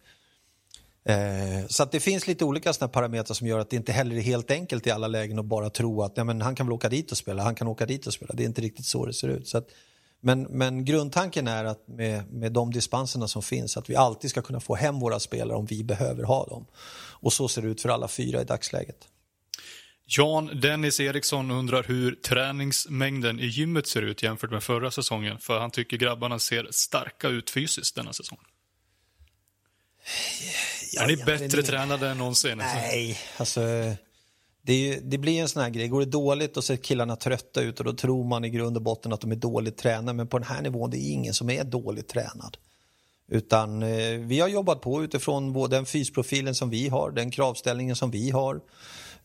Eh, 1.04 1.66
så 1.68 1.82
att 1.82 1.92
det 1.92 2.00
finns 2.00 2.26
lite 2.26 2.44
olika 2.44 2.72
såna 2.72 2.88
parametrar 2.88 3.34
som 3.34 3.46
gör 3.46 3.58
att 3.58 3.70
det 3.70 3.76
inte 3.76 3.92
heller 3.92 4.16
är 4.16 4.20
helt 4.20 4.50
enkelt 4.50 4.86
i 4.86 4.90
alla 4.90 5.08
lägen 5.08 5.38
att 5.38 5.44
bara 5.44 5.70
tro 5.70 6.02
att 6.02 6.12
ja, 6.16 6.24
men 6.24 6.40
han 6.40 6.54
kan 6.54 6.66
väl 6.66 6.72
åka 6.72 6.88
dit 6.88 7.10
och 7.10 7.18
spela, 7.18 7.42
han 7.42 7.54
kan 7.54 7.68
åka 7.68 7.86
dit 7.86 8.06
och 8.06 8.12
spela. 8.12 8.34
Det 8.34 8.42
är 8.42 8.46
inte 8.46 8.60
riktigt 8.60 8.86
så 8.86 9.06
det 9.06 9.12
ser 9.12 9.28
ut. 9.28 9.48
Så 9.48 9.58
att, 9.58 9.68
men, 10.24 10.42
men 10.42 10.84
grundtanken 10.84 11.48
är 11.48 11.64
att 11.64 11.88
med, 11.88 12.32
med 12.32 12.52
de 12.52 12.72
dispenserna 12.72 13.28
som 13.28 13.42
finns 13.42 13.76
att 13.76 13.90
vi 13.90 13.96
alltid 13.96 14.30
ska 14.30 14.42
kunna 14.42 14.60
få 14.60 14.74
hem 14.74 15.00
våra 15.00 15.20
spelare 15.20 15.56
om 15.56 15.66
vi 15.66 15.84
behöver 15.84 16.24
ha 16.24 16.46
dem. 16.46 16.66
Och 17.10 17.32
så 17.32 17.48
ser 17.48 17.62
det 17.62 17.68
ut 17.68 17.80
för 17.80 17.88
alla 17.88 18.08
fyra 18.08 18.40
i 18.40 18.44
dagsläget. 18.44 19.08
Jan 20.06 20.60
Dennis 20.60 21.00
Eriksson 21.00 21.50
undrar 21.50 21.82
hur 21.82 22.14
träningsmängden 22.14 23.40
i 23.40 23.46
gymmet 23.46 23.86
ser 23.86 24.02
ut 24.02 24.22
jämfört 24.22 24.50
med 24.50 24.62
förra 24.62 24.90
säsongen. 24.90 25.38
För 25.38 25.60
han 25.60 25.70
tycker 25.70 25.96
grabbarna 25.96 26.38
ser 26.38 26.68
starka 26.70 27.28
ut 27.28 27.50
fysiskt 27.50 27.94
denna 27.94 28.12
säsong. 28.12 28.38
Ja, 30.92 31.02
är 31.02 31.06
ni 31.06 31.16
bättre 31.16 31.60
det... 31.60 31.62
tränade 31.62 32.08
än 32.08 32.18
någonsin? 32.18 32.58
Nej, 32.58 33.18
alltså 33.36 33.60
det, 34.62 35.00
det, 35.02 35.18
blir 35.18 35.40
en 35.40 35.48
sån 35.48 35.62
här 35.62 35.70
grej, 35.70 35.88
går 35.88 36.00
det 36.00 36.06
dåligt 36.06 36.56
och 36.56 36.64
ser 36.64 36.76
killarna 36.76 37.16
trötta 37.16 37.60
ut 37.60 37.78
och 37.78 37.84
då 37.84 37.92
tror 37.92 38.24
man 38.24 38.44
i 38.44 38.50
grund 38.50 38.76
och 38.76 38.82
botten 38.82 39.12
att 39.12 39.20
de 39.20 39.32
är 39.32 39.36
dåligt 39.36 39.76
tränade. 39.76 40.12
Men 40.12 40.26
på 40.26 40.38
den 40.38 40.48
här 40.48 40.62
nivån 40.62 40.90
det 40.90 40.98
är 40.98 41.12
ingen 41.12 41.34
som 41.34 41.50
är 41.50 41.64
dåligt 41.64 42.08
tränad. 42.08 42.56
Utan 43.28 43.82
eh, 43.82 44.18
vi 44.18 44.40
har 44.40 44.48
jobbat 44.48 44.80
på 44.80 45.04
utifrån 45.04 45.70
den 45.70 45.86
fysprofilen 45.86 46.54
som 46.54 46.70
vi 46.70 46.88
har, 46.88 47.10
den 47.10 47.30
kravställningen 47.30 47.96
som 47.96 48.10
vi 48.10 48.30
har. 48.30 48.60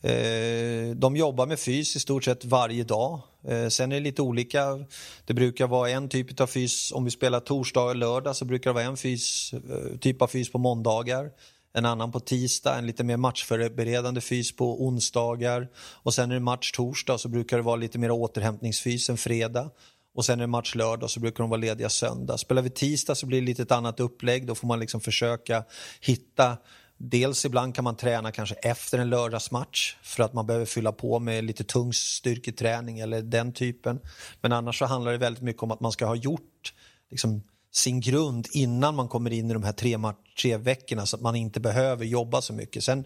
Eh, 0.02 0.96
de 0.96 1.16
jobbar 1.16 1.46
med 1.46 1.60
fys 1.60 1.96
i 1.96 2.00
stort 2.00 2.24
sett 2.24 2.46
varje 2.46 2.84
dag. 2.84 3.20
Eh, 3.48 3.68
sen 3.68 3.92
är 3.92 3.96
det 3.96 4.02
lite 4.02 4.22
olika. 4.22 4.86
Det 5.26 5.34
brukar 5.34 5.68
vara 5.68 5.90
en 5.90 6.10
typ 6.10 6.42
av 6.42 6.48
fys, 6.48 6.92
om 6.92 7.06
vi 7.06 7.12
spelar 7.12 7.40
torsdag 7.40 7.84
och 7.84 7.96
lördag 7.96 8.36
så 8.36 8.46
brukar 8.46 8.70
det 8.70 8.74
vara 8.74 8.84
en 8.84 8.98
fys, 8.98 9.54
eh, 9.54 9.98
typ 10.00 10.22
av 10.22 10.28
fys 10.28 10.52
på 10.52 10.58
måndagar 10.58 11.32
en 11.78 11.86
annan 11.86 12.12
på 12.12 12.20
tisdag, 12.20 12.78
en 12.78 12.86
lite 12.86 13.04
mer 13.04 13.18
matchförberedande 13.18 14.22
fys 14.22 14.56
på 14.56 14.86
onsdagar 14.86 15.68
och 15.78 16.14
sen 16.14 16.32
är 16.32 16.36
det 16.36 16.42
match 16.42 16.72
torsdag 16.72 17.18
så 17.18 17.30
brukar 17.30 17.58
det 17.58 17.64
vara 17.64 17.76
lite 17.76 18.00
mer 18.00 18.12
återhämtningsfys 18.12 19.10
en 19.10 19.18
fredag 19.18 19.70
och 20.16 20.26
sen 20.26 20.40
är 20.40 20.44
det 20.44 20.48
match 20.48 20.76
lördag 20.76 21.10
så 21.10 21.20
brukar 21.20 21.44
de 21.44 21.50
vara 21.50 21.60
lediga 21.60 21.90
söndag. 21.90 22.38
Spelar 22.38 22.62
vi 22.62 22.70
tisdag 22.70 23.16
så 23.16 23.26
blir 23.26 23.42
det 23.42 23.46
lite 23.46 23.62
ett 23.62 23.72
annat 23.72 24.00
upplägg, 24.00 24.48
då 24.48 24.56
får 24.56 24.68
man 24.68 24.80
liksom 24.80 25.02
försöka 25.02 25.64
hitta 26.02 26.58
Dels 27.00 27.46
ibland 27.46 27.76
kan 27.76 27.84
man 27.84 27.96
träna 27.96 28.32
kanske 28.32 28.56
efter 28.56 28.98
en 28.98 29.10
lördagsmatch 29.10 29.96
för 30.02 30.24
att 30.24 30.34
man 30.34 30.46
behöver 30.46 30.66
fylla 30.66 30.92
på 30.92 31.20
med 31.20 31.44
lite 31.44 31.64
tung 31.64 31.94
styrketräning 31.94 33.00
eller 33.00 33.22
den 33.22 33.54
typen. 33.54 34.00
Men 34.42 34.52
annars 34.52 34.80
så 34.80 34.86
handlar 34.86 35.12
det 35.12 35.18
väldigt 35.18 35.44
mycket 35.44 35.64
om 35.64 35.72
att 35.72 35.80
man 35.80 35.92
ska 35.92 36.06
ha 36.06 36.16
gjort 36.16 36.74
liksom, 37.12 37.44
sin 37.78 38.00
grund 38.00 38.48
innan 38.52 38.96
man 38.96 39.08
kommer 39.08 39.34
in 39.34 39.50
i 39.52 39.54
de 39.54 39.64
här 39.64 39.74
tre, 39.74 39.98
tre 40.42 40.58
veckorna 40.58 41.06
så 41.06 41.16
att 41.16 41.22
man 41.22 41.36
inte 41.36 41.60
behöver 41.60 42.06
jobba 42.06 42.42
så 42.42 42.54
mycket. 42.54 42.84
Sen, 42.84 43.04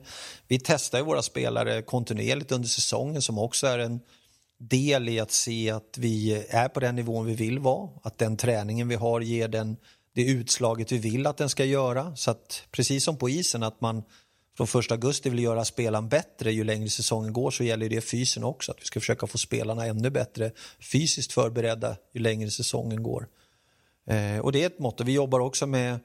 vi 0.47 0.59
testar 0.59 0.97
ju 0.97 1.05
våra 1.05 1.21
spelare 1.21 1.81
kontinuerligt 1.81 2.51
under 2.51 2.67
säsongen 2.67 3.21
som 3.21 3.37
också 3.37 3.67
är 3.67 3.79
en 3.79 3.99
del 4.59 5.09
i 5.09 5.19
att 5.19 5.31
se 5.31 5.71
att 5.71 5.97
vi 5.97 6.45
är 6.49 6.67
på 6.67 6.79
den 6.79 6.95
nivån 6.95 7.25
vi 7.25 7.35
vill 7.35 7.59
vara. 7.59 7.89
Att 8.03 8.17
den 8.17 8.37
träningen 8.37 8.87
vi 8.87 8.95
har 8.95 9.21
ger 9.21 9.47
den, 9.47 9.77
det 10.15 10.23
utslaget 10.23 10.91
vi 10.91 10.97
vill 10.97 11.27
att 11.27 11.37
den 11.37 11.49
ska 11.49 11.65
göra. 11.65 12.15
Så 12.15 12.31
att 12.31 12.63
precis 12.71 13.03
som 13.03 13.17
på 13.17 13.29
isen 13.29 13.63
att 13.63 13.81
man 13.81 14.03
från 14.57 14.81
1 14.81 14.91
augusti 14.91 15.29
vill 15.29 15.43
göra 15.43 15.65
spelaren 15.65 16.09
bättre 16.09 16.51
ju 16.51 16.63
längre 16.63 16.89
säsongen 16.89 17.33
går 17.33 17.51
så 17.51 17.63
gäller 17.63 17.89
det 17.89 18.01
fysen 18.01 18.43
också. 18.43 18.71
Att 18.71 18.81
vi 18.81 18.85
ska 18.85 18.99
försöka 18.99 19.27
få 19.27 19.37
spelarna 19.37 19.85
ännu 19.85 20.09
bättre 20.09 20.51
fysiskt 20.91 21.33
förberedda 21.33 21.97
ju 22.13 22.21
längre 22.21 22.51
säsongen 22.51 23.03
går. 23.03 23.27
Eh, 24.07 24.39
och 24.39 24.51
det 24.51 24.63
är 24.63 24.67
ett 24.67 24.79
mått. 24.79 25.01
Vi 25.01 25.13
jobbar 25.13 25.39
också 25.39 25.67
med 25.67 25.99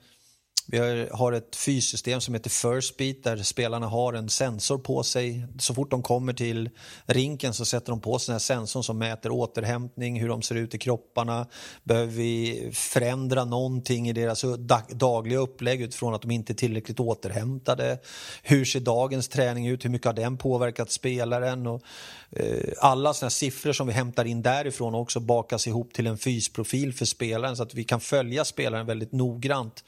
vi 0.69 1.07
har 1.13 1.33
ett 1.33 1.57
fyssystem 1.57 2.21
som 2.21 2.35
heter 2.35 2.51
First 2.51 2.97
Beat 2.97 3.17
där 3.23 3.37
spelarna 3.37 3.87
har 3.87 4.13
en 4.13 4.29
sensor 4.29 4.79
på 4.79 5.03
sig. 5.03 5.47
Så 5.59 5.75
fort 5.75 5.91
de 5.91 6.03
kommer 6.03 6.33
till 6.33 6.71
rinken 7.07 7.55
så 7.55 7.65
sätter 7.65 7.91
de 7.91 8.01
på 8.01 8.19
sig 8.19 8.33
den 8.33 8.35
här 8.35 8.39
sensorn 8.39 8.85
som 8.85 8.99
mäter 8.99 9.31
återhämtning, 9.31 10.21
hur 10.21 10.29
de 10.29 10.43
ser 10.43 10.55
ut 10.55 10.75
i 10.75 10.79
kropparna. 10.79 11.47
Behöver 11.85 12.13
vi 12.13 12.71
förändra 12.73 13.45
någonting 13.45 14.09
i 14.09 14.13
deras 14.13 14.45
dagliga 14.91 15.39
upplägg 15.39 15.83
utifrån 15.83 16.15
att 16.15 16.23
de 16.23 16.31
inte 16.31 16.53
är 16.53 16.55
tillräckligt 16.55 17.01
återhämtade? 17.01 17.99
Hur 18.43 18.65
ser 18.65 18.81
dagens 18.81 19.29
träning 19.29 19.67
ut? 19.67 19.85
Hur 19.85 19.91
mycket 19.91 20.07
har 20.07 20.13
den 20.13 20.37
påverkat 20.37 20.91
spelaren? 20.91 21.67
Och, 21.67 21.83
eh, 22.31 22.73
alla 22.79 23.15
sådana 23.15 23.31
siffror 23.31 23.73
som 23.73 23.87
vi 23.87 23.93
hämtar 23.93 24.25
in 24.25 24.43
därifrån 24.43 24.95
också 24.95 25.21
bakas 25.21 25.67
ihop 25.67 25.93
till 25.93 26.07
en 26.07 26.19
fysprofil 26.19 26.95
för 26.95 27.05
spelaren 27.05 27.57
så 27.57 27.63
att 27.63 27.75
vi 27.75 27.85
kan 27.85 28.01
följa 28.01 28.45
spelaren 28.45 28.87
väldigt 28.87 29.13
noggrant 29.13 29.85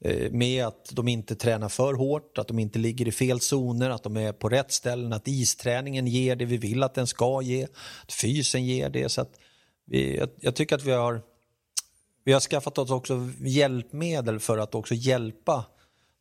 Eh, 0.00 0.30
med 0.30 0.66
att 0.66 0.88
de 0.92 1.08
inte 1.08 1.36
tränar 1.36 1.68
för 1.68 1.94
hårt, 1.94 2.38
att 2.38 2.48
de 2.48 2.58
inte 2.58 2.78
ligger 2.78 3.08
i 3.08 3.12
fel 3.12 3.40
zoner, 3.40 3.90
att 3.90 4.02
de 4.02 4.16
är 4.16 4.32
på 4.32 4.48
rätt 4.48 4.72
ställen, 4.72 5.12
att 5.12 5.28
isträningen 5.28 6.06
ger 6.06 6.36
det 6.36 6.44
vi 6.44 6.56
vill 6.56 6.82
att 6.82 6.94
den 6.94 7.06
ska 7.06 7.42
ge, 7.42 7.66
att 8.02 8.12
fysen 8.12 8.64
ger 8.64 8.90
det. 8.90 9.08
Så 9.08 9.20
att 9.20 9.40
vi, 9.86 10.16
jag, 10.16 10.28
jag 10.40 10.54
tycker 10.54 10.76
att 10.76 10.84
vi 10.84 10.92
har, 10.92 11.22
vi 12.24 12.32
har 12.32 12.40
skaffat 12.40 12.78
oss 12.78 12.90
också 12.90 13.30
hjälpmedel 13.40 14.40
för 14.40 14.58
att 14.58 14.74
också 14.74 14.94
hjälpa 14.94 15.64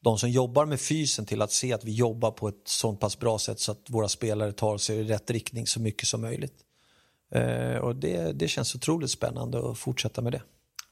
de 0.03 0.17
som 0.17 0.29
jobbar 0.29 0.65
med 0.65 0.81
fysen 0.81 1.25
till 1.25 1.41
att 1.41 1.51
se 1.51 1.73
att 1.73 1.83
vi 1.83 1.91
jobbar 1.91 2.31
på 2.31 2.47
ett 2.47 2.67
sånt 2.67 2.99
pass 2.99 3.19
bra 3.19 3.39
sätt 3.39 3.59
så 3.59 3.71
att 3.71 3.89
våra 3.89 4.07
spelare 4.07 4.51
tar 4.51 4.77
sig 4.77 4.97
i 4.97 5.03
rätt 5.03 5.31
riktning 5.31 5.67
så 5.67 5.79
mycket 5.79 6.07
som 6.07 6.21
möjligt. 6.21 6.55
Eh, 7.31 7.75
och 7.75 7.95
det, 7.95 8.31
det 8.31 8.47
känns 8.47 8.75
otroligt 8.75 9.11
spännande 9.11 9.69
att 9.69 9.77
fortsätta 9.77 10.21
med 10.21 10.31
det 10.31 10.41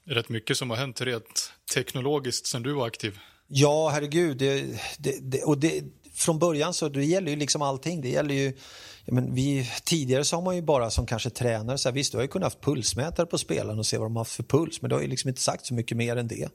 rätt 0.06 0.30
mycket 0.30 0.58
som 0.58 0.70
har 0.70 0.78
hänt 0.78 1.02
rent 1.02 1.54
teknologiskt 1.74 2.48
sen 2.48 2.64
du 2.64 2.74
var 2.74 2.88
aktiv. 2.88 3.20
Ja, 3.48 3.90
herregud. 3.90 4.38
Det, 4.38 4.82
det, 4.98 5.20
det, 5.22 5.44
och 5.44 5.58
det, 5.58 5.84
från 6.14 6.40
början 6.40 6.74
så 6.74 6.90
det 6.90 7.06
gäller 7.06 7.32
ju 7.32 7.38
liksom 7.38 7.62
allting. 7.62 8.02
Det 8.02 8.10
gäller 8.10 8.36
ju, 8.36 8.58
men 9.06 9.36
vi, 9.36 9.70
tidigare 9.84 10.24
så 10.24 10.36
har 10.36 10.44
man 10.44 10.56
ju 10.56 10.62
bara 10.62 10.90
som 10.90 11.06
kanske 11.06 11.30
tränare, 11.30 11.78
så 11.78 11.90
här, 11.90 11.94
visst 11.94 12.12
du 12.12 12.18
har 12.18 12.24
ju 12.24 12.28
kunnat 12.28 12.54
ha 12.54 12.62
pulsmätare 12.62 13.26
på 13.26 13.38
spelarna 13.38 13.80
och 13.80 13.86
se 13.86 13.98
vad 13.98 14.06
de 14.06 14.16
har 14.16 14.22
haft 14.22 14.36
för 14.36 14.44
puls, 14.44 14.82
men 14.82 14.90
det 14.90 14.96
har 14.96 15.02
ju 15.02 15.08
liksom 15.08 15.28
inte 15.28 15.42
sagt 15.42 15.66
så 15.66 15.74
mycket 15.74 15.98
mer 15.98 16.16
än 16.16 16.28
det. 16.28 16.50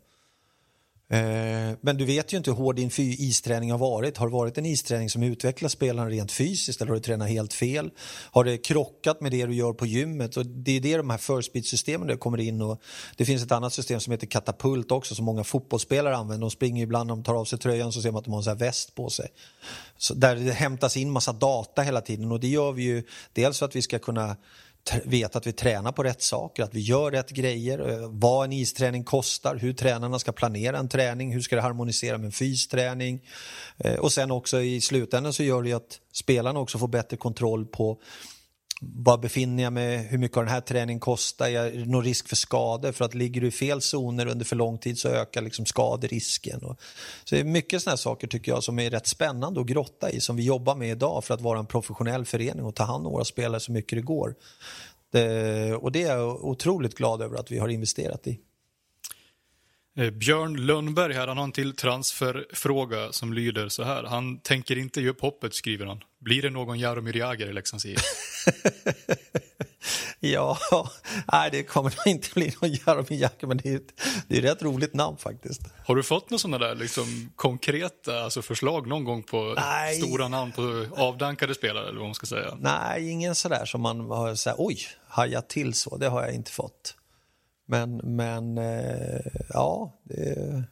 Eh, 1.10 1.76
men 1.80 1.96
du 1.96 2.04
vet 2.04 2.32
ju 2.32 2.36
inte 2.36 2.50
hur 2.50 2.56
hård 2.56 2.76
din 2.76 2.90
isträning 2.98 3.70
har 3.70 3.78
varit. 3.78 4.16
Har 4.16 4.26
det 4.26 4.32
varit 4.32 4.58
en 4.58 4.66
isträning 4.66 5.10
som 5.10 5.22
utvecklar 5.22 5.68
spelaren 5.68 6.10
rent 6.10 6.32
fysiskt 6.32 6.80
eller 6.80 6.88
har 6.88 6.96
du 6.96 7.02
tränat 7.02 7.28
helt 7.28 7.52
fel? 7.52 7.90
Har 8.30 8.44
det 8.44 8.58
krockat 8.58 9.20
med 9.20 9.32
det 9.32 9.46
du 9.46 9.54
gör 9.54 9.72
på 9.72 9.86
gymmet? 9.86 10.36
Och 10.36 10.46
det 10.46 10.76
är 10.76 10.80
det 10.80 10.96
de 10.96 11.10
här 11.10 11.18
first-beat-systemen 11.18 12.18
kommer 12.18 12.40
in 12.40 12.62
och 12.62 12.82
det 13.16 13.24
finns 13.24 13.42
ett 13.42 13.52
annat 13.52 13.72
system 13.72 14.00
som 14.00 14.10
heter 14.10 14.26
katapult 14.26 14.92
också 14.92 15.14
som 15.14 15.24
många 15.24 15.44
fotbollsspelare 15.44 16.16
använder. 16.16 16.40
De 16.40 16.50
springer 16.50 16.82
ibland, 16.82 17.10
de 17.10 17.22
tar 17.22 17.34
av 17.34 17.44
sig 17.44 17.58
tröjan 17.58 17.92
så 17.92 18.02
ser 18.02 18.10
man 18.10 18.18
att 18.18 18.24
de 18.24 18.30
har 18.30 18.38
en 18.38 18.44
sån 18.44 18.56
väst 18.56 18.94
på 18.94 19.10
sig. 19.10 19.28
Så 19.98 20.14
där 20.14 20.36
det 20.36 20.52
hämtas 20.52 20.96
in 20.96 21.10
massa 21.10 21.32
data 21.32 21.82
hela 21.82 22.00
tiden 22.00 22.32
och 22.32 22.40
det 22.40 22.48
gör 22.48 22.72
vi 22.72 22.82
ju 22.82 23.02
dels 23.32 23.58
för 23.58 23.66
att 23.66 23.76
vi 23.76 23.82
ska 23.82 23.98
kunna 23.98 24.36
veta 25.04 25.38
att 25.38 25.46
vi 25.46 25.52
tränar 25.52 25.92
på 25.92 26.02
rätt 26.02 26.22
saker, 26.22 26.62
att 26.62 26.74
vi 26.74 26.80
gör 26.80 27.10
rätt 27.10 27.30
grejer, 27.30 27.90
eh, 27.90 28.08
vad 28.10 28.44
en 28.44 28.52
isträning 28.52 29.04
kostar, 29.04 29.56
hur 29.56 29.72
tränarna 29.72 30.18
ska 30.18 30.32
planera 30.32 30.78
en 30.78 30.88
träning, 30.88 31.32
hur 31.32 31.40
ska 31.40 31.56
det 31.56 31.62
harmonisera 31.62 32.18
med 32.18 32.26
en 32.26 32.32
fysträning. 32.32 33.20
Eh, 33.78 33.94
och 33.94 34.12
sen 34.12 34.30
också 34.30 34.60
i 34.60 34.80
slutändan 34.80 35.32
så 35.32 35.42
gör 35.42 35.62
det 35.62 35.68
ju 35.68 35.74
att 35.74 36.00
spelarna 36.12 36.60
också 36.60 36.78
får 36.78 36.88
bättre 36.88 37.16
kontroll 37.16 37.66
på 37.66 37.98
var 38.80 39.18
befinner 39.18 39.62
jag 39.62 39.72
mig, 39.72 39.96
hur 39.96 40.18
mycket 40.18 40.36
har 40.36 40.44
den 40.44 40.52
här 40.52 40.60
träningen 40.60 41.00
kostat, 41.00 41.48
är 41.48 41.70
det 41.70 41.84
någon 41.84 42.04
risk 42.04 42.28
för 42.28 42.36
skador? 42.36 42.92
För 42.92 43.04
att 43.04 43.14
ligger 43.14 43.40
du 43.40 43.46
i 43.46 43.50
fel 43.50 43.80
zoner 43.80 44.26
under 44.26 44.44
för 44.44 44.56
lång 44.56 44.78
tid 44.78 44.98
så 44.98 45.08
ökar 45.08 45.42
liksom 45.42 45.66
skaderisken. 45.66 46.62
Och, 46.62 46.80
så 47.24 47.34
det 47.34 47.40
är 47.40 47.44
mycket 47.44 47.82
sådana 47.82 47.96
saker 47.96 48.26
tycker 48.26 48.52
jag 48.52 48.64
som 48.64 48.78
är 48.78 48.90
rätt 48.90 49.06
spännande 49.06 49.60
att 49.60 49.66
grotta 49.66 50.10
i, 50.10 50.20
som 50.20 50.36
vi 50.36 50.44
jobbar 50.44 50.74
med 50.74 50.90
idag 50.90 51.24
för 51.24 51.34
att 51.34 51.40
vara 51.40 51.58
en 51.58 51.66
professionell 51.66 52.24
förening 52.24 52.64
och 52.64 52.74
ta 52.74 52.84
hand 52.84 53.06
om 53.06 53.12
våra 53.12 53.24
spelare 53.24 53.60
så 53.60 53.72
mycket 53.72 53.98
det 53.98 54.02
går. 54.02 54.34
Det, 55.12 55.74
och 55.74 55.92
det 55.92 56.02
är 56.02 56.16
jag 56.16 56.44
otroligt 56.44 56.94
glad 56.94 57.22
över 57.22 57.38
att 57.38 57.50
vi 57.50 57.58
har 57.58 57.68
investerat 57.68 58.26
i. 58.26 58.40
Eh, 59.98 60.10
Björn 60.10 60.66
Lönnberg 60.66 61.12
här, 61.12 61.26
han 61.26 61.36
har 61.36 61.44
en 61.44 61.52
till 61.52 61.76
transferfråga 61.76 63.12
som 63.12 63.32
lyder 63.32 63.68
så 63.68 63.82
här. 63.82 64.04
Han 64.04 64.38
tänker 64.38 64.78
inte 64.78 65.00
ge 65.00 65.08
upp 65.08 65.20
hoppet, 65.20 65.54
skriver 65.54 65.86
han. 65.86 66.00
Blir 66.20 66.42
det 66.42 66.50
någon 66.50 66.78
Jaromir 66.78 67.16
Jagr 67.16 67.46
i 67.46 67.52
Leksands 67.52 67.86
IF? 67.86 68.00
ja, 70.20 70.58
nej 71.32 71.50
det 71.52 71.62
kommer 71.62 71.94
nog 71.96 72.06
inte 72.06 72.28
bli 72.34 72.54
någon 72.60 72.72
Jaromir 72.72 73.20
Jagr, 73.20 73.46
men 73.46 73.56
det 73.56 73.68
är, 73.68 73.76
ett, 73.76 74.00
det 74.28 74.34
är 74.34 74.38
ett 74.38 74.44
rätt 74.44 74.62
roligt 74.62 74.94
namn 74.94 75.16
faktiskt. 75.16 75.60
Har 75.86 75.96
du 75.96 76.02
fått 76.02 76.30
några 76.30 76.38
sådana 76.38 76.58
där 76.58 76.74
liksom, 76.74 77.32
konkreta 77.36 78.22
alltså 78.22 78.42
förslag 78.42 78.86
någon 78.86 79.04
gång 79.04 79.22
på 79.22 79.54
nej. 79.56 80.00
stora 80.00 80.28
namn 80.28 80.52
på 80.52 80.86
avdankade 80.96 81.54
spelare, 81.54 81.88
eller 81.88 81.98
vad 81.98 82.08
man 82.08 82.14
ska 82.14 82.26
säga? 82.26 82.56
Nej, 82.60 83.10
ingen 83.10 83.34
sådär 83.34 83.64
som 83.64 83.80
man 83.80 84.00
har 84.00 84.34
sagt, 84.34 84.56
oj, 84.58 84.78
hajat 85.08 85.48
till 85.48 85.74
så, 85.74 85.96
det 85.96 86.08
har 86.08 86.22
jag 86.22 86.34
inte 86.34 86.50
fått. 86.50 86.94
Men, 87.66 87.96
men 87.96 88.58
eh, 88.58 89.20
ja, 89.48 89.98
det, 90.04 90.64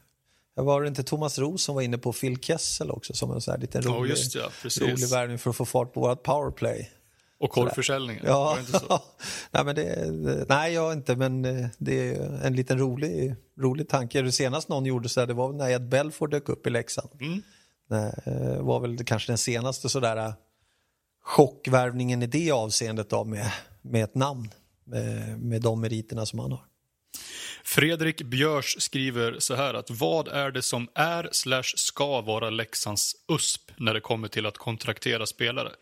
var 0.64 0.83
det 0.83 0.88
inte 0.88 1.03
Thomas 1.03 1.38
Roos 1.38 1.62
som 1.62 1.75
var 1.75 1.83
inne 1.83 1.99
på 1.99 2.12
Phil 2.12 2.38
Kessel 2.40 2.90
också 2.90 3.14
som 3.14 3.31
en 3.31 3.40
sån 3.40 3.53
här 3.53 3.59
liten 3.59 3.83
rolig, 3.83 4.12
oh, 4.12 4.19
ja, 4.35 4.51
rolig 4.81 5.09
värvning 5.09 5.38
för 5.38 5.51
att 5.51 5.57
få 5.57 5.64
fart 5.64 5.92
på 5.92 6.01
vårt 6.01 6.23
powerplay. 6.23 6.90
Och 7.38 7.51
korvförsäljningen? 7.51 8.25
Ja, 8.27 8.59
nej, 9.51 9.64
men 9.64 9.75
det, 9.75 10.47
nej, 10.49 10.73
jag 10.73 10.92
inte, 10.92 11.16
men 11.16 11.45
eh, 11.45 11.66
det 11.79 12.14
är 12.14 12.40
en 12.45 12.57
liten 12.57 12.79
rolig, 12.79 13.35
rolig 13.61 13.88
tanke. 13.88 14.23
Det 14.23 14.33
senaste 14.33 14.73
någon 14.73 14.87
gjorde 14.87 15.09
så 15.09 15.21
här, 15.21 15.27
det 15.27 15.35
var 15.35 15.53
när 15.53 15.71
Ed 15.71 15.88
Belford 15.88 16.31
dök 16.31 16.49
upp 16.49 16.66
i 16.66 16.71
Leksand. 16.71 17.11
Mm. 17.21 17.42
Det 17.88 18.23
eh, 18.25 18.62
var 18.62 18.81
väl 18.81 19.05
kanske 19.05 19.33
den 19.33 19.38
senaste 19.38 19.88
sådär 19.88 20.35
chockvärvningen 21.23 22.23
i 22.23 22.27
det 22.27 22.51
avseendet 22.51 23.12
av 23.12 23.29
med, 23.29 23.53
med 23.83 24.05
ett 24.05 24.14
namn, 24.14 24.51
med, 24.85 25.38
med 25.40 25.62
de 25.62 25.81
meriterna 25.81 26.27
som 26.27 26.38
han 26.38 26.53
har. 26.53 26.64
Fredrik 27.67 28.23
Björs 28.23 28.77
skriver 28.79 29.39
så 29.39 29.55
här 29.55 29.75
att 29.75 29.91
vad 29.91 30.29
är 30.29 30.51
det 30.51 30.63
som 30.63 30.89
är 30.95 31.29
slash 31.33 31.63
ska 31.77 32.21
vara 32.21 32.51
Leksands 32.51 33.17
USP 33.29 33.71
när 33.77 33.95
det 33.95 34.01
kommer 34.01 34.29
till 34.29 34.47
att 34.47 34.59
kontraktera 34.59 35.27
spelare? 35.27 35.73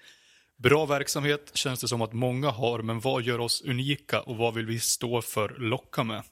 Bra 0.57 0.87
verksamhet 0.87 1.51
känns 1.55 1.81
det 1.81 1.89
som 1.89 2.03
att 2.03 2.13
många 2.13 2.51
har, 2.51 2.83
men 2.83 3.01
vad 3.01 3.23
gör 3.23 3.39
oss 3.39 3.63
unika 3.63 4.21
och 4.21 4.37
vad 4.37 4.55
vill 4.55 4.67
vi 4.67 4.81
stå 4.81 5.23
för, 5.23 5.57
locka 5.59 6.05
med? 6.05 6.23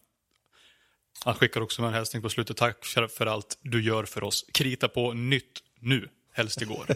Han 1.24 1.34
skickar 1.34 1.60
också 1.60 1.82
med 1.82 1.88
en 1.88 1.94
hälsning 1.94 2.22
på 2.22 2.28
slutet. 2.28 2.56
Tack 2.56 2.84
för 2.84 3.26
allt 3.26 3.58
du 3.62 3.82
gör 3.82 4.04
för 4.04 4.24
oss. 4.24 4.46
Krita 4.52 4.88
på 4.88 5.12
nytt 5.12 5.62
nu, 5.80 6.08
helst 6.32 6.62
igår. 6.62 6.86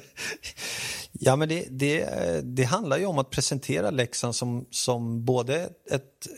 ja, 1.13 1.37
men 1.37 1.49
det, 1.49 1.67
det, 1.71 2.41
det 2.45 2.65
handlar 2.65 2.99
ju 2.99 3.07
om 3.07 3.19
att 3.19 3.31
presentera 3.31 3.91
Leksand 3.91 4.35
som, 4.35 4.67
som 4.71 5.25
både 5.25 5.71
ett 5.91 6.29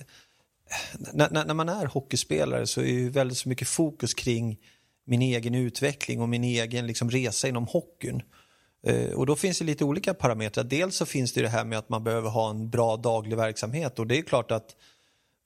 när, 1.12 1.44
när, 1.44 1.54
man 1.54 1.68
är 1.68 1.86
hockeyspelare 1.86 2.66
så 2.66 2.80
är 2.80 2.86
ju 2.86 3.10
väldigt 3.10 3.46
mycket 3.46 3.68
fokus 3.68 4.14
kring 4.14 4.58
min 5.06 5.22
egen 5.22 5.54
utveckling 5.54 6.20
och 6.20 6.28
min 6.28 6.44
egen 6.44 6.86
liksom, 6.86 7.10
resa 7.10 7.48
inom 7.48 7.66
hockeyn. 7.66 8.22
Eh, 8.86 9.12
och 9.12 9.26
då 9.26 9.36
finns 9.36 9.58
det 9.58 9.64
lite 9.64 9.84
olika 9.84 10.14
parametrar. 10.14 10.64
Dels 10.64 10.96
så 10.96 11.06
finns 11.06 11.32
det 11.32 11.42
det 11.42 11.48
här 11.48 11.64
med 11.64 11.78
att 11.78 11.88
man 11.88 12.04
behöver 12.04 12.30
ha 12.30 12.50
en 12.50 12.70
bra 12.70 12.96
daglig 12.96 13.36
verksamhet 13.36 13.98
och 13.98 14.06
det 14.06 14.18
är 14.18 14.22
klart 14.22 14.50
att 14.50 14.76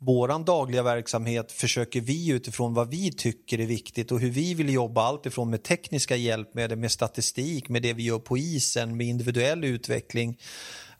våran 0.05 0.45
dagliga 0.45 0.83
verksamhet 0.83 1.53
försöker 1.53 2.01
vi 2.01 2.31
utifrån 2.31 2.75
vad 2.75 2.91
vi 2.91 3.13
tycker 3.13 3.61
är 3.61 3.67
viktigt 3.67 4.13
och 4.13 4.21
hur 4.21 4.31
vi 4.31 4.55
vill 4.55 4.73
jobba 4.73 5.03
alltifrån 5.03 5.51
med 5.51 5.63
tekniska 5.63 6.17
hjälpmedel, 6.17 6.79
med 6.79 6.91
statistik, 6.91 7.69
med 7.69 7.83
det 7.83 7.93
vi 7.93 8.03
gör 8.03 8.19
på 8.19 8.39
isen, 8.39 8.97
med 8.97 9.07
individuell 9.07 9.65
utveckling 9.65 10.39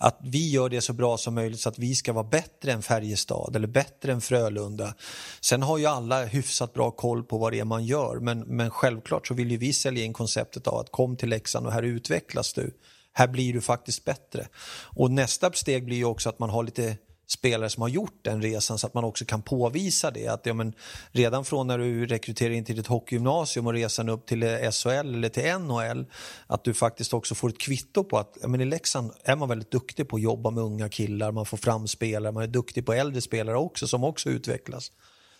att 0.03 0.19
vi 0.23 0.51
gör 0.51 0.69
det 0.69 0.81
så 0.81 0.93
bra 0.93 1.17
som 1.17 1.35
möjligt 1.35 1.61
så 1.61 1.69
att 1.69 1.79
vi 1.79 1.95
ska 1.95 2.13
vara 2.13 2.25
bättre 2.25 2.73
än 2.73 2.83
Färjestad 2.83 3.57
eller 3.57 3.67
bättre 3.67 4.13
än 4.13 4.21
Frölunda. 4.21 4.95
Sen 5.41 5.63
har 5.63 5.79
ju 5.79 5.87
alla 5.87 6.25
hyfsat 6.25 6.75
bra 6.75 6.91
koll 6.91 7.25
på 7.25 7.39
vad 7.39 7.53
det 7.53 7.59
är 7.59 7.65
man 7.65 7.85
gör 7.85 8.21
men, 8.21 8.41
men 8.41 8.71
självklart 8.71 9.27
så 9.27 9.35
vill 9.35 9.51
ju 9.51 9.57
vi 9.57 9.73
sälja 9.73 10.05
in 10.05 10.13
konceptet 10.13 10.67
av 10.67 10.79
att 10.79 10.93
kom 10.93 11.17
till 11.17 11.29
Leksand 11.29 11.67
och 11.67 11.73
här 11.73 11.83
utvecklas 11.83 12.53
du. 12.53 12.75
Här 13.13 13.29
blir 13.29 13.53
du 13.53 13.61
faktiskt 13.61 14.05
bättre. 14.05 14.49
Och 14.85 15.11
nästa 15.11 15.53
steg 15.53 15.85
blir 15.85 15.97
ju 15.97 16.05
också 16.05 16.29
att 16.29 16.39
man 16.39 16.51
har 16.51 16.63
lite 16.63 16.97
spelare 17.33 17.71
som 17.71 17.83
har 17.83 17.89
gjort 17.89 18.19
den 18.23 18.43
resan 18.43 18.79
så 18.79 18.87
att 18.87 18.95
man 18.95 19.05
också 19.05 19.25
kan 19.25 19.43
påvisa 19.43 20.11
det. 20.11 20.29
Att 20.29 20.47
ja, 20.47 20.55
men 20.55 20.73
redan 21.11 21.45
från 21.45 21.67
när 21.67 21.79
du 21.79 22.07
rekryterar 22.07 22.51
in 22.51 22.65
till 22.65 22.77
ditt 22.77 22.87
hockeygymnasium 22.87 23.67
och 23.67 23.73
resan 23.73 24.09
upp 24.09 24.27
till 24.27 24.43
SHL 24.73 24.89
eller 24.89 25.29
till 25.29 25.59
NHL 25.59 26.07
att 26.47 26.65
du 26.65 26.75
faktiskt 26.75 27.15
också 27.15 27.35
får 27.35 27.49
ett 27.49 27.59
kvitto 27.59 28.05
på 28.05 28.19
att 28.19 28.39
ja, 28.43 28.49
men 28.49 28.61
i 28.61 28.65
Leksand 28.65 29.13
är 29.25 29.37
man 29.37 29.49
väldigt 29.49 29.71
duktig 29.71 30.09
på 30.09 30.17
att 30.17 30.23
jobba 30.23 30.51
med 30.51 30.65
unga 30.65 30.89
killar, 30.89 31.33
man 31.33 31.47
får 31.47 31.57
fram 31.57 31.89
spelare, 31.89 32.33
man 32.33 32.43
är 32.43 32.49
duktig 32.49 32.87
på 32.87 32.93
äldre 32.93 33.21
spelare 33.21 33.57
också 33.57 33.87
som 33.87 34.05
också 34.05 34.29
utvecklas. 34.29 34.93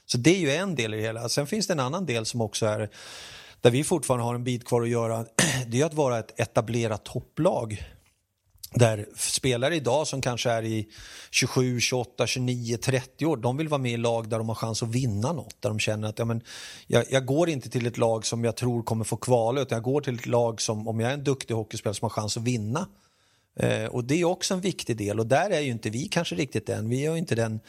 Så 0.07 0.19
det 0.19 0.31
är 0.31 0.41
ju 0.41 0.51
en 0.51 0.75
del 0.75 0.95
i 0.95 0.97
det 0.97 1.03
hela. 1.03 1.29
Sen 1.29 1.47
finns 1.47 1.67
det 1.67 1.73
en 1.73 1.81
annan 1.81 2.07
del 2.07 2.27
som 2.27 2.41
också 2.41 2.67
är 2.67 2.91
där 3.61 3.71
vi 3.71 3.85
fortfarande 3.85 4.25
har 4.25 4.35
en 4.35 4.45
bit 4.45 4.65
kvar 4.65 4.83
att 4.83 4.89
göra. 4.89 5.27
Det 5.67 5.81
är 5.81 5.87
att 5.87 5.95
vara 5.95 6.19
ett 6.19 6.41
etablerat 6.41 7.05
topplag 7.05 7.85
där 8.75 9.07
spelare 9.17 9.77
idag 9.77 10.07
som 10.07 10.21
kanske 10.21 10.51
är 10.51 10.63
i 10.63 10.89
27, 11.31 11.81
28, 11.81 12.27
29, 12.27 12.77
30 12.77 13.27
år, 13.27 13.37
de 13.37 13.57
vill 13.57 13.69
vara 13.69 13.81
med 13.81 13.93
i 13.93 13.97
lag 13.97 14.29
där 14.29 14.39
de 14.39 14.49
har 14.49 14.55
chans 14.55 14.83
att 14.83 14.89
vinna 14.89 15.33
något. 15.33 15.57
Där 15.61 15.69
de 15.69 15.79
känner 15.79 16.09
att 16.09 16.19
ja, 16.19 16.25
men, 16.25 16.41
jag, 16.87 17.05
jag 17.11 17.27
går 17.27 17.49
inte 17.49 17.71
till 17.71 17.87
ett 17.87 17.99
lag 17.99 18.27
som 18.27 18.45
jag 18.45 18.57
tror 18.57 18.83
kommer 18.83 19.05
få 19.05 19.17
kvala, 19.17 19.61
utan 19.61 19.77
jag 19.77 19.85
går 19.85 20.01
till 20.01 20.15
ett 20.15 20.27
lag 20.27 20.61
som, 20.61 20.89
om 20.89 21.01
jag 21.01 21.11
är 21.11 21.15
en 21.15 21.25
duktig 21.25 21.55
hockeyspelare, 21.55 21.95
som 21.95 22.05
har 22.05 22.11
chans 22.11 22.37
att 22.37 22.43
vinna. 22.43 22.89
Eh, 23.57 23.85
och 23.85 24.05
det 24.05 24.21
är 24.21 24.25
också 24.25 24.55
en 24.55 24.61
viktig 24.61 24.97
del 24.97 25.21
och 25.21 25.27
där 25.27 25.51
är 25.51 25.61
ju 25.61 25.71
inte 25.71 25.91
vi 25.91 26.09
kanske 26.09 26.35
riktigt 26.35 26.69
än. 26.69 26.89
Vi 26.89 27.07
har 27.07 27.17
inte 27.17 27.35
den 27.35 27.61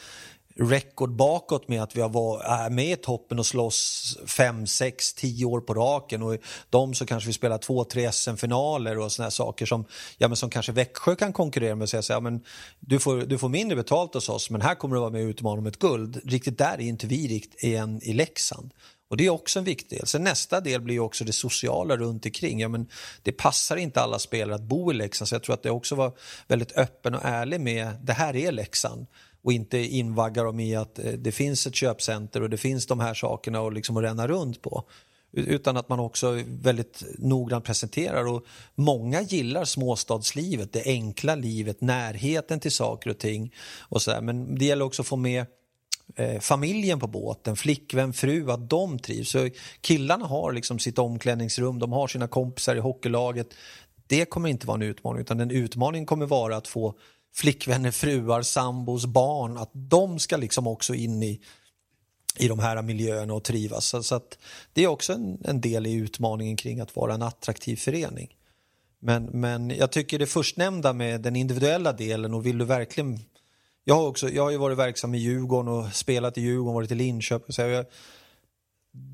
record 0.55 1.15
bakåt 1.15 1.67
med 1.67 1.83
att 1.83 1.95
vi 1.95 2.01
har 2.01 2.09
varit 2.09 2.71
med 2.71 2.91
i 2.91 2.95
toppen 2.95 3.39
och 3.39 3.45
slåss 3.45 4.17
fem, 4.27 4.67
sex, 4.67 5.13
tio 5.13 5.45
år 5.45 5.61
på 5.61 5.73
raken 5.73 6.23
och 6.23 6.37
de 6.69 6.93
så 6.93 7.05
kanske 7.05 7.27
vi 7.27 7.33
spelar 7.33 7.57
två, 7.57 7.83
tre 7.83 8.11
SM-finaler 8.11 8.97
och 8.97 9.11
såna 9.11 9.31
saker 9.31 9.65
som, 9.65 9.85
ja, 10.17 10.27
men 10.27 10.37
som 10.37 10.49
kanske 10.49 10.71
Växjö 10.71 11.15
kan 11.15 11.33
konkurrera 11.33 11.75
med 11.75 11.83
och 11.83 11.89
säga 11.89 12.01
så 12.01 12.13
här, 12.13 12.17
ja, 12.17 12.21
men 12.21 12.43
du, 12.79 12.99
får, 12.99 13.17
du 13.17 13.37
får 13.37 13.49
mindre 13.49 13.75
betalt 13.75 14.13
hos 14.13 14.29
oss 14.29 14.49
men 14.49 14.61
här 14.61 14.75
kommer 14.75 14.95
du 14.95 14.99
vara 14.99 15.11
med 15.11 15.23
och 15.23 15.29
utmana 15.29 15.59
om 15.59 15.67
ett 15.67 15.79
guld. 15.79 16.21
Riktigt 16.23 16.57
där 16.57 16.73
är 16.73 16.79
inte 16.79 17.07
vi 17.07 17.27
riktigt 17.27 17.63
än 17.63 18.03
i 18.03 18.13
Leksand. 18.13 18.73
Och 19.13 19.17
Det 19.17 19.25
är 19.25 19.29
också 19.29 19.59
en 19.59 19.65
viktig 19.65 19.99
del. 19.99 20.07
Sen 20.07 20.23
nästa 20.23 20.61
del 20.61 20.81
blir 20.81 20.99
också 20.99 21.23
det 21.23 21.33
sociala 21.33 21.97
runt 21.97 22.25
omkring. 22.25 22.59
Ja, 22.59 22.67
men 22.67 22.87
det 23.23 23.31
passar 23.31 23.75
inte 23.75 24.01
alla 24.01 24.19
spelare 24.19 24.55
att 24.55 24.61
bo 24.61 24.91
i 24.91 24.93
Leksand 24.93 25.27
så 25.27 25.35
jag 25.35 25.43
tror 25.43 25.53
att 25.53 25.63
det 25.63 25.69
också 25.69 25.95
var 25.95 26.11
väldigt 26.47 26.77
öppen 26.77 27.15
och 27.15 27.21
ärlig 27.23 27.61
med 27.61 27.95
det 28.03 28.13
här 28.13 28.35
är 28.35 28.51
Leksand 28.51 29.07
och 29.43 29.53
inte 29.53 29.77
invagga 29.77 30.43
dem 30.43 30.60
i 30.60 30.75
att 30.75 30.99
eh, 30.99 31.12
det 31.12 31.32
finns 31.32 31.67
ett 31.67 31.75
köpcenter 31.75 32.41
och 32.41 32.49
det 32.49 32.58
finns 32.58 32.86
de 32.86 32.99
här 32.99 33.13
sakerna 33.13 33.62
och 33.62 33.73
liksom 33.73 33.97
att 33.97 34.03
ränna 34.03 34.27
runt 34.27 34.62
på. 34.62 34.84
Utan 35.36 35.77
att 35.77 35.89
man 35.89 35.99
också 35.99 36.41
väldigt 36.47 37.03
noggrant 37.17 37.65
presenterar 37.65 38.27
och 38.27 38.45
många 38.75 39.21
gillar 39.21 39.65
småstadslivet, 39.65 40.73
det 40.73 40.84
enkla 40.86 41.36
livet, 41.36 41.82
närheten 41.82 42.60
till 42.60 42.71
saker 42.71 43.10
och 43.10 43.17
ting. 43.17 43.53
Och 43.79 44.01
så 44.01 44.12
där. 44.12 44.21
Men 44.21 44.56
det 44.56 44.65
gäller 44.65 44.86
också 44.86 45.01
att 45.01 45.08
få 45.08 45.15
med 45.15 45.45
eh, 46.15 46.39
familjen 46.39 46.99
på 46.99 47.08
båten, 47.08 47.56
flickvän, 47.56 48.13
fru, 48.13 48.51
att 48.51 48.69
de 48.69 48.99
trivs. 48.99 49.29
Så 49.29 49.49
killarna 49.82 50.25
har 50.25 50.51
liksom 50.51 50.79
sitt 50.79 50.99
omklädningsrum, 50.99 51.79
de 51.79 51.91
har 51.91 52.08
sina 52.08 52.27
kompisar 52.27 52.75
i 52.75 52.79
hockeylaget. 52.79 53.47
Det 54.08 54.25
kommer 54.25 54.49
inte 54.49 54.67
vara 54.67 54.75
en 54.75 54.82
utmaning 54.82 55.21
utan 55.21 55.39
en 55.39 55.51
utmaning 55.51 56.06
kommer 56.06 56.25
vara 56.25 56.58
att 56.58 56.67
få 56.67 56.95
flickvänner, 57.35 57.91
fruar, 57.91 58.41
sambos, 58.41 59.05
barn, 59.05 59.57
att 59.57 59.71
de 59.73 60.19
ska 60.19 60.37
liksom 60.37 60.67
också 60.67 60.93
in 60.93 61.23
i, 61.23 61.41
i 62.37 62.47
de 62.47 62.59
här 62.59 62.81
miljöerna 62.81 63.33
och 63.33 63.43
trivas. 63.43 63.85
Så, 63.85 64.03
så 64.03 64.15
att 64.15 64.37
det 64.73 64.83
är 64.83 64.87
också 64.87 65.13
en, 65.13 65.41
en, 65.45 65.61
del 65.61 65.87
i 65.87 65.93
utmaningen 65.93 66.57
kring 66.57 66.79
att 66.79 66.95
vara 66.95 67.13
en 67.13 67.21
attraktiv 67.21 67.75
förening. 67.75 68.35
Men, 68.99 69.23
men 69.25 69.69
jag 69.69 69.91
tycker 69.91 70.19
det 70.19 70.25
förstnämnda 70.25 70.93
med 70.93 71.21
den 71.21 71.35
individuella 71.35 71.93
delen 71.93 72.33
och 72.33 72.45
vill 72.45 72.57
du 72.57 72.65
verkligen 72.65 73.19
jag 73.85 73.95
har, 73.95 74.07
också, 74.07 74.29
jag 74.29 74.43
har 74.43 74.51
ju 74.51 74.57
varit 74.57 74.77
verksam 74.77 75.15
i 75.15 75.17
Djurgården 75.17 75.71
och 75.71 75.93
spelat 75.93 76.37
i 76.37 76.41
Djurgården, 76.41 76.73
varit 76.73 76.91
i 76.91 76.95
Linköping. 76.95 77.53
Så 77.53 77.61
jag, 77.61 77.85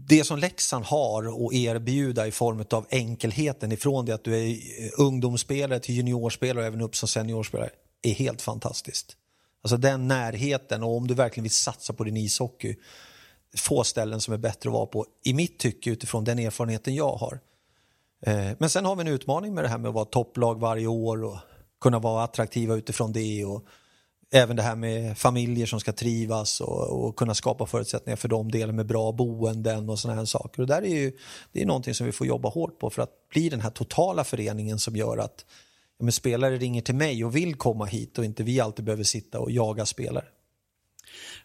det 0.07 0.23
som 0.23 0.39
Leksand 0.39 0.85
har 0.85 1.47
att 1.47 1.53
erbjuda 1.53 2.27
i 2.27 2.31
form 2.31 2.65
av 2.71 2.85
enkelheten 2.89 3.71
ifrån 3.71 4.05
det 4.05 4.13
att 4.13 4.23
du 4.23 4.35
är 4.35 4.57
ungdomsspelare 4.97 5.79
till 5.79 5.95
juniorspelare 5.95 6.59
och 6.59 6.67
även 6.67 6.81
upp 6.81 6.95
som 6.95 7.07
seniorspelare 7.07 7.69
är 8.01 8.13
helt 8.13 8.41
fantastiskt. 8.41 9.15
Alltså 9.61 9.77
den 9.77 10.07
närheten 10.07 10.83
och 10.83 10.97
om 10.97 11.07
du 11.07 11.13
verkligen 11.13 11.43
vill 11.43 11.51
satsa 11.51 11.93
på 11.93 12.03
din 12.03 12.17
ishockey, 12.17 12.75
få 13.57 13.83
ställen 13.83 14.21
som 14.21 14.33
är 14.33 14.37
bättre 14.37 14.69
att 14.69 14.73
vara 14.73 14.85
på, 14.85 15.05
i 15.23 15.33
mitt 15.33 15.59
tycke 15.59 15.89
utifrån 15.89 16.23
den 16.23 16.39
erfarenheten 16.39 16.95
jag 16.95 17.15
har. 17.15 17.39
Eh, 18.25 18.51
men 18.57 18.69
sen 18.69 18.85
har 18.85 18.95
vi 18.95 19.01
en 19.01 19.07
utmaning 19.07 19.53
med 19.53 19.63
det 19.63 19.67
här 19.67 19.77
med 19.77 19.89
att 19.89 19.95
vara 19.95 20.05
topplag 20.05 20.59
varje 20.59 20.87
år 20.87 21.23
och 21.23 21.37
kunna 21.81 21.99
vara 21.99 22.23
attraktiva 22.23 22.75
utifrån 22.75 23.13
det 23.13 23.45
och 23.45 23.65
även 24.31 24.55
det 24.55 24.61
här 24.61 24.75
med 24.75 25.17
familjer 25.17 25.65
som 25.65 25.79
ska 25.79 25.93
trivas 25.93 26.61
och, 26.61 26.89
och 26.89 27.15
kunna 27.15 27.33
skapa 27.33 27.65
förutsättningar 27.65 28.17
för 28.17 28.27
dem, 28.27 28.51
delen 28.51 28.75
med 28.75 28.85
bra 28.85 29.11
boenden 29.11 29.89
och 29.89 29.99
sådana 29.99 30.19
här 30.19 30.25
saker. 30.25 30.61
Och 30.61 30.67
där 30.67 30.81
är 30.81 30.95
ju, 30.95 31.17
det 31.51 31.61
är 31.61 31.65
någonting 31.65 31.93
som 31.93 32.05
vi 32.05 32.11
får 32.11 32.27
jobba 32.27 32.49
hårt 32.49 32.79
på 32.79 32.89
för 32.89 33.01
att 33.01 33.29
bli 33.29 33.49
den 33.49 33.61
här 33.61 33.69
totala 33.69 34.23
föreningen 34.23 34.79
som 34.79 34.95
gör 34.95 35.17
att 35.17 35.45
men 35.99 36.11
spelare 36.11 36.57
ringer 36.57 36.81
till 36.81 36.95
mig 36.95 37.25
och 37.25 37.35
vill 37.35 37.55
komma 37.55 37.85
hit 37.85 38.17
och 38.17 38.25
inte 38.25 38.43
vi 38.43 38.59
alltid 38.59 38.85
behöver 38.85 39.03
sitta 39.03 39.39
och 39.39 39.51
jaga 39.51 39.85
spelare. 39.85 40.25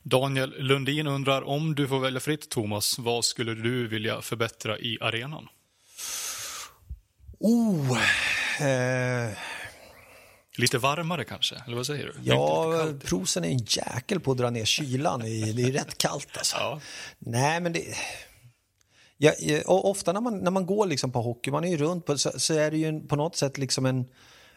Daniel 0.02 0.54
Lundin 0.58 1.06
undrar 1.06 1.42
om 1.42 1.74
du 1.74 1.88
får 1.88 1.98
välja 1.98 2.20
fritt, 2.20 2.50
Thomas, 2.50 2.98
vad 2.98 3.24
skulle 3.24 3.54
du 3.54 3.88
vilja 3.88 4.22
förbättra 4.22 4.78
i 4.78 4.98
arenan? 5.00 5.48
Oh, 7.38 7.98
eh... 8.66 9.30
Lite 10.56 10.78
varmare 10.78 11.24
kanske, 11.24 11.56
eller 11.66 11.76
vad 11.76 11.86
säger 11.86 12.06
du? 12.06 12.14
Ja, 12.22 12.88
Prosen 13.04 13.44
är 13.44 13.48
en 13.48 13.58
jäkel 13.58 14.20
på 14.20 14.32
att 14.32 14.38
dra 14.38 14.50
ner 14.50 14.64
kylan. 14.64 15.20
Det 15.20 15.62
är 15.62 15.72
rätt 15.72 15.98
kallt 15.98 16.36
alltså. 16.36 16.56
Ja. 16.56 16.80
Nej, 17.18 17.60
men 17.60 17.72
det... 17.72 17.84
Ja, 19.16 19.32
ofta 19.66 20.12
när 20.12 20.20
man, 20.20 20.38
när 20.38 20.50
man 20.50 20.66
går 20.66 20.86
liksom 20.86 21.12
på 21.12 21.22
hockey, 21.22 21.50
man 21.50 21.64
är 21.64 21.68
ju 21.68 21.76
runt 21.76 22.06
på, 22.06 22.18
så, 22.18 22.30
så 22.36 22.54
är 22.54 22.70
det 22.70 22.76
ju 22.76 23.00
på 23.00 23.16
något 23.16 23.36
sätt 23.36 23.58
liksom 23.58 23.86
en 23.86 24.04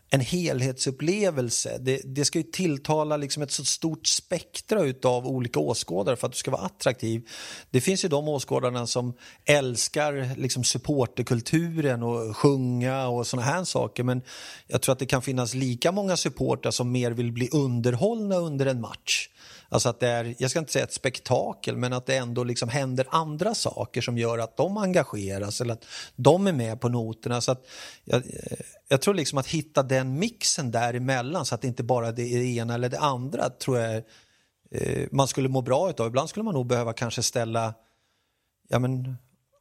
en 0.10 0.22
helhetsupplevelse. 0.22 1.78
Det, 1.82 2.02
det 2.06 2.26
ska 2.26 2.40
ju 2.40 2.44
tilltala 2.44 3.18
liksom 3.18 3.44
ett 3.44 3.52
så 3.52 3.66
stort 3.66 4.08
spektra 4.08 4.80
av 5.04 5.28
olika 5.28 5.60
åskådare 5.60 6.16
för 6.16 6.28
att 6.28 6.34
du 6.34 6.38
ska 6.38 6.52
vara 6.52 6.62
attraktiv. 6.62 7.30
Det 7.70 7.82
finns 7.82 8.06
ju 8.06 8.10
de 8.10 8.28
åskådarna 8.28 8.88
som 8.88 9.14
älskar 9.46 10.36
liksom 10.38 10.64
supporterkulturen 10.64 12.04
och 12.04 12.38
sjunga 12.38 13.08
och 13.08 13.28
såna 13.28 13.42
här 13.42 13.64
saker 13.64 14.04
men 14.04 14.22
jag 14.68 14.82
tror 14.82 14.94
att 14.94 15.00
det 15.00 15.06
kan 15.06 15.22
finnas 15.22 15.54
lika 15.54 15.92
många 15.92 16.18
supportrar 16.18 16.72
som 16.72 16.92
mer 16.92 17.12
vill 17.12 17.32
bli 17.32 17.50
underhållna 17.52 18.36
under 18.36 18.66
en 18.66 18.82
match. 18.82 19.30
Alltså 19.70 19.90
att 19.90 20.00
det 20.00 20.08
är, 20.08 20.36
jag 20.38 20.50
ska 20.50 20.60
inte 20.60 20.72
säga 20.72 20.84
ett 20.84 20.94
spektakel, 20.94 21.78
men 21.78 21.94
att 21.94 22.06
det 22.06 22.16
ändå 22.16 22.44
liksom 22.44 22.70
händer 22.70 23.08
andra 23.10 23.56
saker 23.56 24.02
som 24.02 24.18
gör 24.18 24.38
att 24.38 24.58
de 24.58 24.78
engageras 24.78 25.62
eller 25.62 25.74
att 25.74 25.86
de 26.16 26.48
är 26.48 26.54
med 26.54 26.82
på 26.82 26.90
noterna. 26.90 27.42
Så 27.42 27.52
att 27.52 27.68
jag, 28.04 28.24
jag 28.88 29.02
tror 29.02 29.14
liksom 29.14 29.38
att 29.38 29.48
hitta 29.48 29.84
den 29.84 30.20
mixen 30.20 30.72
däremellan 30.72 31.46
så 31.46 31.56
att 31.56 31.62
det 31.62 31.68
inte 31.68 31.84
bara 31.84 32.08
är 32.08 32.12
det 32.12 32.56
ena 32.56 32.74
eller 32.74 32.90
det 32.90 33.00
andra 33.00 33.50
tror 33.50 33.80
jag 33.80 34.04
eh, 34.72 35.08
man 35.12 35.28
skulle 35.28 35.50
må 35.50 35.62
bra 35.62 35.90
utav. 35.90 36.08
Ibland 36.08 36.30
skulle 36.30 36.44
man 36.44 36.54
nog 36.54 36.68
behöva 36.68 36.94
kanske 36.94 37.24
ställa 37.24 37.74
ja, 38.68 38.80
men, 38.80 39.18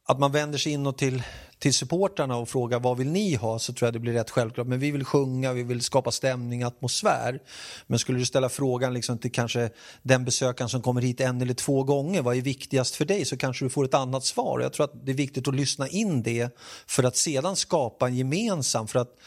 att 0.09 0.19
man 0.19 0.31
vänder 0.31 0.57
sig 0.57 0.71
inåt 0.71 0.97
till, 0.97 1.23
till 1.59 1.73
supportrarna 1.73 2.37
och 2.37 2.49
frågar 2.49 2.79
vad 2.79 2.97
vill 2.97 3.07
ni 3.07 3.35
ha 3.35 3.59
så 3.59 3.73
tror 3.73 3.87
jag 3.87 3.93
det 3.93 3.99
blir 3.99 4.13
rätt 4.13 4.29
självklart. 4.29 4.67
Men 4.67 4.79
vi 4.79 4.91
vill 4.91 5.05
sjunga, 5.05 5.53
vi 5.53 5.63
vill 5.63 5.81
skapa 5.81 6.11
stämning, 6.11 6.63
atmosfär. 6.63 7.39
Men 7.87 7.99
skulle 7.99 8.19
du 8.19 8.25
ställa 8.25 8.49
frågan 8.49 8.93
liksom 8.93 9.17
till 9.17 9.31
kanske 9.31 9.69
den 10.01 10.25
besökaren 10.25 10.69
som 10.69 10.81
kommer 10.81 11.01
hit 11.01 11.21
en 11.21 11.41
eller 11.41 11.53
två 11.53 11.83
gånger, 11.83 12.21
vad 12.21 12.37
är 12.37 12.41
viktigast 12.41 12.95
för 12.95 13.05
dig? 13.05 13.25
Så 13.25 13.37
kanske 13.37 13.65
du 13.65 13.69
får 13.69 13.85
ett 13.85 13.93
annat 13.93 14.25
svar. 14.25 14.59
Jag 14.59 14.73
tror 14.73 14.83
att 14.83 15.05
det 15.05 15.11
är 15.11 15.15
viktigt 15.15 15.47
att 15.47 15.55
lyssna 15.55 15.87
in 15.87 16.23
det 16.23 16.57
för 16.87 17.03
att 17.03 17.15
sedan 17.15 17.55
skapa 17.55 18.07
en 18.07 18.15
gemensam, 18.15 18.87
för 18.87 18.99
att 18.99 19.17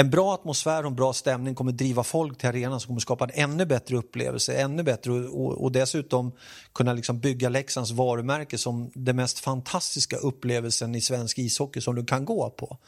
en 0.00 0.10
bra 0.10 0.34
atmosfär 0.34 0.82
och 0.82 0.88
en 0.88 0.96
bra 0.96 1.12
stämning 1.12 1.54
kommer 1.54 1.72
driva 1.72 2.04
folk 2.04 2.38
till 2.38 2.48
arenan 2.48 2.80
som 2.80 2.86
kommer 2.86 3.00
skapa 3.00 3.24
en 3.24 3.50
ännu 3.50 3.66
bättre 3.66 3.96
upplevelse, 3.96 4.56
ännu 4.56 4.82
bättre 4.82 5.12
och, 5.12 5.64
och 5.64 5.72
dessutom 5.72 6.32
kunna 6.72 6.92
liksom 6.92 7.20
bygga 7.20 7.48
Leksands 7.48 7.90
varumärke 7.90 8.58
som 8.58 8.90
den 8.94 9.16
mest 9.16 9.38
fantastiska 9.38 10.16
upplevelsen 10.16 10.94
i 10.94 11.00
svensk 11.00 11.38
ishockey 11.38 11.80
som 11.80 11.94
du 11.94 12.04
kan 12.04 12.24
gå 12.24 12.50
på. 12.50 12.78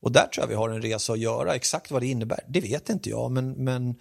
Och 0.00 0.12
där 0.12 0.26
tror 0.26 0.42
jag 0.42 0.48
vi 0.48 0.54
har 0.54 0.70
en 0.70 0.82
resa 0.82 1.12
att 1.12 1.18
göra. 1.18 1.54
Exakt 1.54 1.90
vad 1.90 2.02
det 2.02 2.06
innebär, 2.06 2.40
det 2.48 2.60
vet 2.60 2.88
inte 2.88 3.10
jag, 3.10 3.30
men, 3.30 3.52
men 3.52 3.94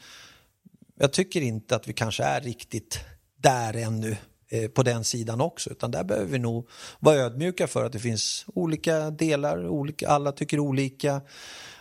jag 0.99 1.13
tycker 1.13 1.41
inte 1.41 1.75
att 1.75 1.87
vi 1.87 1.93
kanske 1.93 2.23
är 2.23 2.41
riktigt 2.41 2.99
där 3.37 3.73
ännu 3.73 4.17
eh, 4.49 4.69
på 4.69 4.83
den 4.83 5.03
sidan 5.03 5.41
också, 5.41 5.69
utan 5.69 5.91
där 5.91 6.03
behöver 6.03 6.31
vi 6.31 6.39
nog 6.39 6.69
vara 6.99 7.15
ödmjuka 7.15 7.67
för 7.67 7.85
att 7.85 7.91
det 7.91 7.99
finns 7.99 8.45
olika 8.47 9.09
delar, 9.09 9.67
olika, 9.67 10.09
alla 10.09 10.31
tycker 10.31 10.59
olika 10.59 11.21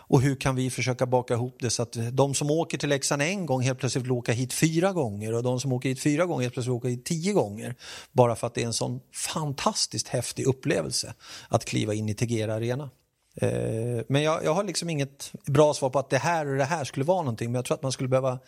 och 0.08 0.20
hur 0.20 0.36
kan 0.36 0.56
vi 0.56 0.70
försöka 0.70 1.06
baka 1.06 1.34
ihop 1.34 1.56
det 1.60 1.70
så 1.70 1.82
att 1.82 1.96
de 2.12 2.34
som 2.34 2.50
åker 2.50 2.78
till 2.78 2.88
Leksand 2.88 3.22
en 3.22 3.46
gång 3.46 3.62
helt 3.62 3.78
plötsligt 3.78 4.04
vill 4.04 4.12
åka 4.12 4.32
hit 4.32 4.52
fyra 4.52 4.92
gånger 4.92 5.34
och 5.34 5.42
de 5.42 5.60
som 5.60 5.72
åker 5.72 5.88
hit 5.88 6.00
fyra 6.00 6.26
gånger 6.26 6.42
helt 6.42 6.54
plötsligt 6.54 6.72
vill 6.72 6.78
åka 6.78 6.88
hit 6.88 7.04
tio 7.04 7.32
gånger. 7.32 7.74
Bara 8.12 8.36
för 8.36 8.46
att 8.46 8.54
det 8.54 8.62
är 8.62 8.66
en 8.66 8.72
sån 8.72 9.00
fantastiskt 9.12 10.08
häftig 10.08 10.46
upplevelse 10.46 11.14
att 11.48 11.64
kliva 11.64 11.94
in 11.94 12.08
i 12.08 12.14
Tegera 12.14 12.54
Arena. 12.54 12.90
Eh, 13.36 14.04
men 14.08 14.22
jag, 14.22 14.44
jag 14.44 14.54
har 14.54 14.64
liksom 14.64 14.90
inget 14.90 15.32
bra 15.46 15.74
svar 15.74 15.90
på 15.90 15.98
att 15.98 16.10
det 16.10 16.18
här 16.18 16.46
och 16.46 16.56
det 16.56 16.64
här 16.64 16.84
skulle 16.84 17.04
vara 17.04 17.22
någonting 17.22 17.52
men 17.52 17.54
jag 17.54 17.64
tror 17.64 17.74
att 17.74 17.82
man 17.82 17.92
skulle 17.92 18.08
behöva 18.08 18.38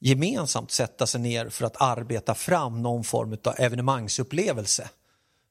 gemensamt 0.00 0.70
sätta 0.70 1.06
sig 1.06 1.20
ner 1.20 1.48
för 1.48 1.66
att 1.66 1.82
arbeta 1.82 2.34
fram 2.34 2.82
någon 2.82 3.04
form 3.04 3.36
av 3.44 3.54
evenemangsupplevelse 3.58 4.90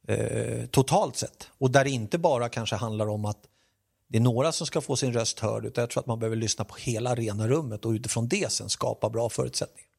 eh, 0.08 0.65
totalt 0.65 1.15
sett. 1.15 1.49
Och 1.58 1.71
där 1.71 1.84
det 1.84 1.89
inte 1.89 2.17
bara 2.17 2.49
kanske 2.49 2.75
handlar 2.75 3.08
om 3.08 3.25
att 3.25 3.39
det 4.10 4.17
är 4.17 4.22
några 4.22 4.52
som 4.52 4.67
ska 4.67 4.82
få 4.82 4.95
sin 4.95 5.13
röst 5.13 5.39
hörd 5.39 5.65
utan 5.65 5.82
jag 5.82 5.89
tror 5.89 6.02
att 6.02 6.08
man 6.08 6.19
behöver 6.19 6.38
lyssna 6.38 6.65
på 6.65 6.76
hela 6.76 7.10
arenarummet 7.10 7.86
och 7.86 7.91
utifrån 7.91 8.28
det 8.28 8.52
sen 8.52 8.69
skapa 8.69 9.10
bra 9.10 9.30
förutsättningar. 9.30 9.89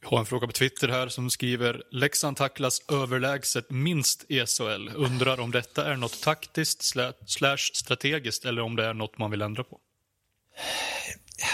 Vi 0.00 0.06
har 0.06 0.18
en 0.18 0.26
fråga 0.26 0.46
på 0.46 0.52
Twitter 0.52 0.88
här 0.88 1.08
som 1.08 1.30
skriver 1.30 1.82
Leksand 1.90 2.36
tacklas 2.36 2.82
överlägset 2.92 3.70
minst 3.70 4.24
i 4.28 4.46
SHL. 4.46 4.88
Undrar 4.96 5.40
om 5.40 5.50
detta 5.50 5.92
är 5.92 5.96
något 5.96 6.20
taktiskt 6.22 6.82
slash 7.26 7.70
strategiskt 7.74 8.44
eller 8.44 8.62
om 8.62 8.76
det 8.76 8.84
är 8.84 8.94
något 8.94 9.18
man 9.18 9.30
vill 9.30 9.42
ändra 9.42 9.64
på? 9.64 9.80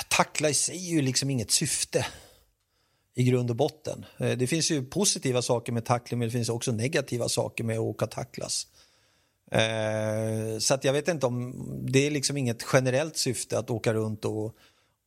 tackla 0.09 0.49
i 0.49 0.55
sig 0.55 0.77
är 0.77 0.91
ju 0.91 1.03
liksom 1.03 1.31
inget 1.31 1.51
syfte 1.51 2.07
i 3.15 3.25
grund 3.25 3.51
och 3.51 3.57
botten. 3.57 4.05
Eh, 4.19 4.39
det 4.39 4.47
finns 4.47 4.71
ju 4.71 4.85
positiva 4.85 5.43
saker 5.43 5.73
med 5.73 5.85
tackling 5.85 6.19
men 6.19 6.29
det 6.29 6.33
finns 6.33 6.49
också 6.49 6.73
negativa 6.73 7.29
saker 7.29 7.65
med 7.65 7.77
att 7.77 7.83
åka 7.83 8.07
tacklas. 8.07 8.67
Eh, 9.51 10.59
så 10.59 10.75
att 10.75 10.85
jag 10.85 10.93
vet 10.93 11.09
inte 11.09 11.27
om 11.27 11.55
det 11.93 12.07
är 12.07 12.11
liksom 12.11 12.37
inget 12.37 12.65
generellt 12.73 13.17
syfte 13.17 13.59
att 13.59 13.71
åka 13.71 13.95
runt 13.95 14.25
och, 14.25 14.55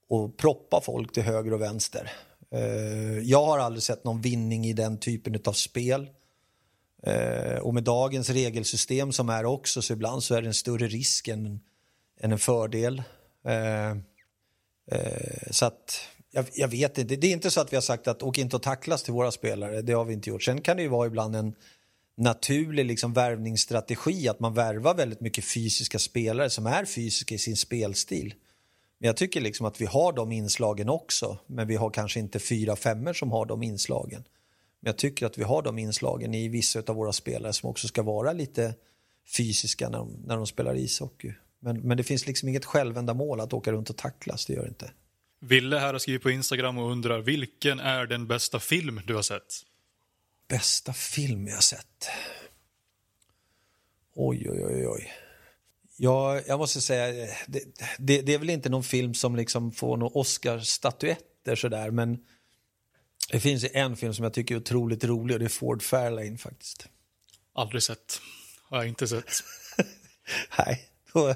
och 0.10 0.38
proppa 0.38 0.82
folk 0.82 1.14
till 1.14 1.24
höger 1.24 1.54
och 1.54 1.62
vänster. 1.62 2.12
Eh, 2.52 3.20
jag 3.20 3.46
har 3.46 3.60
aldrig 3.60 3.84
sett 3.84 4.04
någon 4.04 4.22
vinning 4.22 4.66
i 4.66 4.74
den 4.74 4.98
typen 4.98 5.39
av 5.46 5.54
spel. 5.54 6.10
Eh, 7.04 7.58
och 7.58 7.74
med 7.74 7.84
dagens 7.84 8.30
regelsystem 8.30 9.12
som 9.12 9.30
är 9.30 9.46
också 9.46 9.82
så 9.82 9.94
ibland 9.94 10.24
så 10.24 10.36
är 10.36 10.42
det 10.42 10.48
en 10.48 10.54
större 10.54 10.88
risk 10.88 11.28
än, 11.28 11.60
än 12.20 12.32
en 12.32 12.39
fördel. 12.39 13.04
Eh, 13.46 13.89
eh, 14.92 15.52
så 15.52 15.66
att 15.66 16.00
jag, 16.32 16.46
jag, 16.54 16.68
vet 16.68 16.98
inte. 16.98 17.16
Det 17.16 17.28
är 17.28 17.32
inte 17.32 17.52
så 17.52 17.62
att 17.62 17.74
vi 17.74 17.78
har 17.78 17.82
sagt 17.82 18.08
att 18.08 18.24
åk 18.24 18.38
inte 18.38 18.56
och 18.56 18.64
tacklas 18.64 19.04
till 19.04 19.14
våra 19.14 19.32
spelare. 19.32 19.82
Det 19.82 19.94
har 19.94 20.06
vi 20.06 20.14
inte 20.14 20.30
gjort. 20.30 20.44
Sen 20.44 20.62
kan 20.62 20.78
det 20.78 20.84
ju 20.84 20.89
vara 20.89 21.08
ibland 21.08 21.36
en 21.36 21.56
naturlig 22.22 22.86
liksom 22.86 23.13
värvningsstrategi 23.13 24.28
att 24.28 24.39
man 24.39 24.53
värvar 24.53 24.95
väldigt 24.95 25.22
mycket 25.22 25.45
fysiska 25.45 25.99
spelare 25.99 26.49
som 26.49 26.65
är 26.65 26.86
fysiska 26.86 27.36
i 27.36 27.38
sin 27.38 27.57
spelstil. 27.57 28.34
Men 28.99 29.07
jag 29.07 29.17
tycker 29.17 29.41
liksom 29.41 29.65
att 29.65 29.82
vi 29.82 29.86
har 29.86 30.13
de 30.13 30.32
inslagen 30.32 30.89
också, 30.89 31.38
men 31.47 31.67
vi 31.67 31.76
har 31.76 31.89
kanske 31.89 32.19
inte 32.19 32.39
fyra 32.39 32.76
femmor 32.76 33.13
som 33.13 33.32
har 33.32 33.45
de 33.45 33.63
inslagen. 33.63 34.24
Men 34.80 34.89
jag 34.89 34.97
tycker 34.97 35.26
att 35.26 35.38
vi 35.38 35.43
har 35.43 35.61
de 35.61 35.80
inslagen 35.80 36.34
i 36.34 36.47
vissa 36.47 36.84
av 36.88 36.95
våra 36.95 37.13
spelare 37.13 37.53
som 37.53 37.69
också 37.69 37.88
ska 37.88 38.03
vara 38.03 38.34
lite 38.34 38.76
fysiska 39.38 39.89
när 39.89 39.97
de, 39.97 40.24
när 40.26 40.38
de 40.38 40.47
spelar 40.47 40.76
ishockey. 40.76 41.34
Men, 41.59 41.80
men 41.80 41.97
det 41.97 42.03
finns 42.03 42.28
liksom 42.28 42.49
inget 42.49 42.65
självändamål 42.65 43.39
att 43.39 43.53
åka 43.53 43.72
runt 43.72 43.89
och 43.89 43.97
tacklas, 43.97 44.45
det 44.45 44.53
gör 44.53 44.63
det 44.63 44.69
inte. 44.69 44.91
Ville 45.41 45.78
här 45.78 45.93
har 45.93 45.99
skrivit 45.99 46.24
på 46.24 46.32
Instagram 46.32 46.78
och 46.78 46.91
undrar 46.91 47.19
vilken 47.19 47.80
är 47.80 48.05
den 48.05 48.28
bästa 48.28 48.59
film 48.59 49.01
du 49.05 49.15
har 49.15 49.22
sett? 49.22 49.70
Bästa 50.52 50.93
film 50.93 51.47
jag 51.47 51.64
sett? 51.64 52.08
Oj, 54.14 54.49
oj, 54.49 54.66
oj, 54.66 54.88
oj. 54.88 55.12
Ja, 55.97 56.41
jag 56.47 56.60
måste 56.60 56.82
säga, 56.82 57.28
det, 57.47 57.64
det, 57.97 58.22
det 58.22 58.34
är 58.34 58.38
väl 58.38 58.49
inte 58.49 58.70
någon 58.70 58.84
film 58.84 59.14
som 59.14 59.36
liksom 59.36 59.72
får 59.72 59.97
några 59.97 60.20
Oscar-statyetter 60.20 61.56
sådär, 61.56 61.91
men 61.91 62.20
det 63.32 63.39
finns 63.39 63.66
en 63.74 63.95
film 63.97 64.14
som 64.14 64.24
jag 64.24 64.34
tycker 64.34 64.56
är 64.56 64.60
otroligt 64.60 65.04
rolig 65.04 65.36
och 65.36 65.39
det 65.39 65.45
är 65.45 65.49
Ford 65.49 65.84
Fairlane 65.84 66.38
faktiskt. 66.38 66.88
Aldrig 67.54 67.84
sett. 67.84 68.22
Har 68.70 68.78
jag 68.78 68.88
inte 68.88 69.08
sett. 69.08 69.32
Nej, 70.58 70.91
då, 71.14 71.34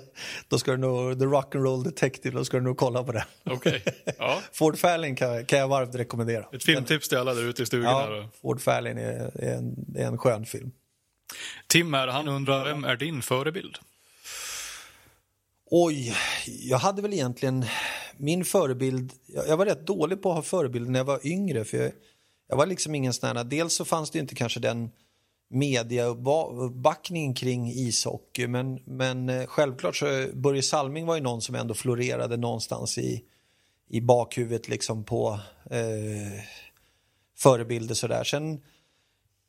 då 0.47 0.59
ska 0.59 0.71
du 0.71 0.77
nog, 0.77 1.19
The 1.19 1.25
Rock'n'Roll 1.25 1.83
Detective, 1.83 2.37
då 2.37 2.45
ska 2.45 2.57
du 2.57 2.63
nog 2.63 2.77
kolla 2.77 3.03
på 3.03 3.11
det. 3.11 3.25
Okay. 3.45 3.81
Ja. 4.17 4.41
Ford 4.53 4.77
Fairlane 4.77 5.15
kan, 5.15 5.45
kan 5.45 5.59
jag 5.59 5.67
varmt 5.67 5.95
rekommendera. 5.95 6.45
Ett 6.53 6.63
filmtips 6.63 7.09
till 7.09 7.17
alla 7.17 7.33
där 7.33 7.43
ute 7.43 7.63
i 7.63 7.65
stugan. 7.65 7.91
Ja, 7.91 8.29
Ford 8.41 8.61
Fairlane 8.61 9.01
är, 9.01 9.43
är, 9.43 9.57
en, 9.57 9.95
är 9.95 10.05
en 10.05 10.17
skön 10.17 10.45
film. 10.45 10.71
Tim 11.67 11.93
här, 11.93 12.07
han 12.07 12.27
undrar, 12.27 12.65
vem 12.65 12.83
är 12.83 12.95
din 12.95 13.21
förebild? 13.21 13.77
Oj, 15.65 16.15
jag 16.45 16.77
hade 16.77 17.01
väl 17.01 17.13
egentligen 17.13 17.65
min 18.17 18.45
förebild, 18.45 19.13
jag 19.25 19.57
var 19.57 19.65
rätt 19.65 19.87
dålig 19.87 20.21
på 20.21 20.29
att 20.29 20.35
ha 20.35 20.43
förebilder 20.43 20.91
när 20.91 20.99
jag 20.99 21.05
var 21.05 21.27
yngre 21.27 21.65
för 21.65 21.77
jag, 21.77 21.91
jag 22.47 22.57
var 22.57 22.65
liksom 22.65 22.95
ingen 22.95 23.13
sån 23.13 23.37
här, 23.37 23.43
dels 23.43 23.73
så 23.73 23.85
fanns 23.85 24.11
det 24.11 24.19
inte 24.19 24.35
kanske 24.35 24.59
den 24.59 24.91
mediauppbackningen 25.49 27.33
kring 27.33 27.71
ishockey. 27.71 28.47
Men, 28.47 28.79
men 28.85 29.29
eh, 29.29 29.45
självklart 29.45 29.95
så 29.95 30.27
Börje 30.33 30.61
Salming 30.61 31.05
var 31.05 31.15
ju 31.15 31.21
någon 31.21 31.41
som 31.41 31.55
ändå 31.55 31.73
florerade 31.73 32.37
någonstans 32.37 32.97
i, 32.97 33.23
i 33.89 34.01
bakhuvudet 34.01 34.67
liksom 34.67 35.03
på 35.03 35.39
eh, 35.69 36.41
förebilder 37.37 37.95
sådär. 37.95 38.23
Sen 38.23 38.61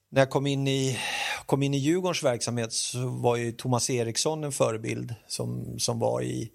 när 0.09 0.21
jag 0.21 0.31
kom 0.31 0.47
in, 0.47 0.69
i, 0.69 0.99
kom 1.47 1.63
in 1.63 1.75
i 1.75 1.79
Djurgårdens 1.79 2.23
verksamhet 2.23 2.73
så 2.73 3.07
var 3.09 3.37
ju 3.37 3.53
Thomas 3.53 3.91
Eriksson 3.91 4.45
en 4.45 4.53
förebild 4.53 5.15
som, 5.27 5.79
som 5.79 5.99
var 5.99 6.23
i, 6.23 6.51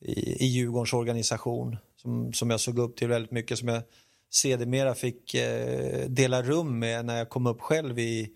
i, 0.00 0.44
i 0.44 0.46
Djurgårdens 0.46 0.92
organisation 0.92 1.76
som, 1.96 2.32
som 2.32 2.50
jag 2.50 2.60
såg 2.60 2.78
upp 2.78 2.96
till 2.96 3.08
väldigt 3.08 3.30
mycket 3.30 3.58
som 3.58 3.68
jag 3.68 3.82
sedermera 4.30 4.94
fick 4.94 5.34
eh, 5.34 6.08
dela 6.08 6.42
rum 6.42 6.78
med 6.78 7.04
när 7.04 7.18
jag 7.18 7.28
kom 7.28 7.46
upp 7.46 7.60
själv 7.60 7.98
i 7.98 8.30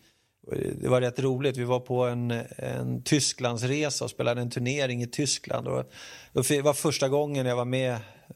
det 0.80 0.88
var 0.88 1.00
rätt 1.00 1.18
roligt. 1.18 1.56
Vi 1.56 1.64
var 1.64 1.80
på 1.80 2.04
en, 2.04 2.30
en 2.56 3.02
Tysklandsresa 3.02 4.04
och 4.04 4.10
spelade 4.10 4.40
en 4.40 4.50
turnering 4.50 5.02
i 5.02 5.06
Tyskland. 5.06 5.68
Och 5.68 5.84
det 6.32 6.62
var 6.62 6.72
första 6.72 7.08
gången 7.08 7.46
jag 7.46 7.56
var 7.56 7.64
med 7.64 7.92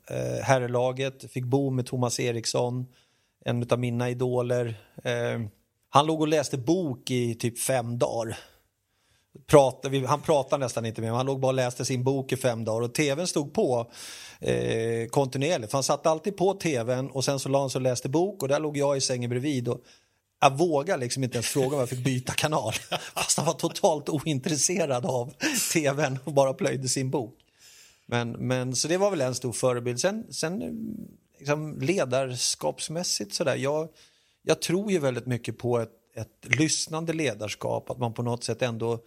eh, 0.07 0.43
herrlaget. 0.43 1.33
Fick 1.33 1.45
bo 1.45 1.71
med 1.71 1.87
Thomas 1.87 2.21
Eriksson, 2.21 2.87
en 3.45 3.67
av 3.71 3.79
mina 3.79 4.11
idoler. 4.11 4.75
Eh, 5.05 5.41
han 5.91 6.07
låg 6.07 6.21
och 6.21 6.29
läste 6.29 6.59
bok 6.59 7.11
i 7.11 7.35
typ 7.35 7.59
fem 7.59 7.99
dagar. 7.99 8.39
Prata, 9.47 9.89
han 10.07 10.21
pratade 10.21 10.65
nästan 10.65 10.87
inte 10.87 11.01
med 11.01 11.11
mig, 11.11 11.17
han 11.17 11.27
låg 11.27 11.41
bara 11.41 11.49
och 11.49 11.55
läste 11.55 11.85
sin 11.85 12.05
bok 12.05 12.33
i 12.33 12.37
fem 12.37 12.65
dagar 12.65 12.83
och 12.83 12.95
tvn 12.95 13.27
stod 13.27 13.55
på 13.55 13.91
eh, 14.41 15.07
kontinuerligt. 15.11 15.73
Han 15.73 15.83
satt 15.83 16.07
alltid 16.07 16.37
på 16.37 16.55
tvn 16.55 17.11
och 17.11 17.25
sen 17.25 17.39
så 17.39 17.49
la 17.49 17.61
han 17.61 17.71
sig 17.71 17.79
och 17.79 17.83
läste 17.83 18.09
bok 18.09 18.43
och 18.43 18.49
där 18.49 18.61
låg 18.61 18.77
jag 18.77 18.97
i 18.97 19.01
sängen 19.01 19.31
bredvid. 19.31 19.69
Och 19.69 19.81
jag 20.43 20.59
vågade 20.59 21.01
liksom 21.01 21.25
inte 21.25 21.37
ens 21.37 21.47
fråga 21.47 21.77
om 21.77 21.81
jag 21.81 21.89
fick 21.89 22.05
byta 22.05 22.33
kanal. 22.33 22.73
Fast 23.15 23.37
han 23.37 23.47
var 23.47 23.53
totalt 23.53 24.09
ointresserad 24.09 25.07
av 25.07 25.35
tvn 25.73 26.19
och 26.25 26.33
bara 26.33 26.55
plöjde 26.55 26.89
sin 26.89 27.11
bok. 27.11 27.39
Men, 28.07 28.31
men, 28.31 28.77
så 28.77 28.89
det 28.89 28.97
var 28.97 29.11
väl 29.11 29.21
en 29.21 29.35
stor 29.35 29.53
förebild. 29.53 30.01
Sen, 30.01 30.27
sen 30.31 30.63
liksom 31.39 31.79
ledarskapsmässigt 31.81 33.35
sådär. 33.35 33.57
Jag, 33.57 33.89
jag 34.43 34.61
tror 34.61 34.93
ju 34.93 34.99
väldigt 34.99 35.27
mycket 35.27 35.59
på 35.59 35.79
ett, 35.79 35.93
ett 36.15 36.59
lyssnande 36.59 37.13
ledarskap. 37.13 37.91
Att 37.91 37.99
man 37.99 38.15
på 38.15 38.23
något 38.23 38.45
sätt 38.45 38.63
ändå 38.63 38.99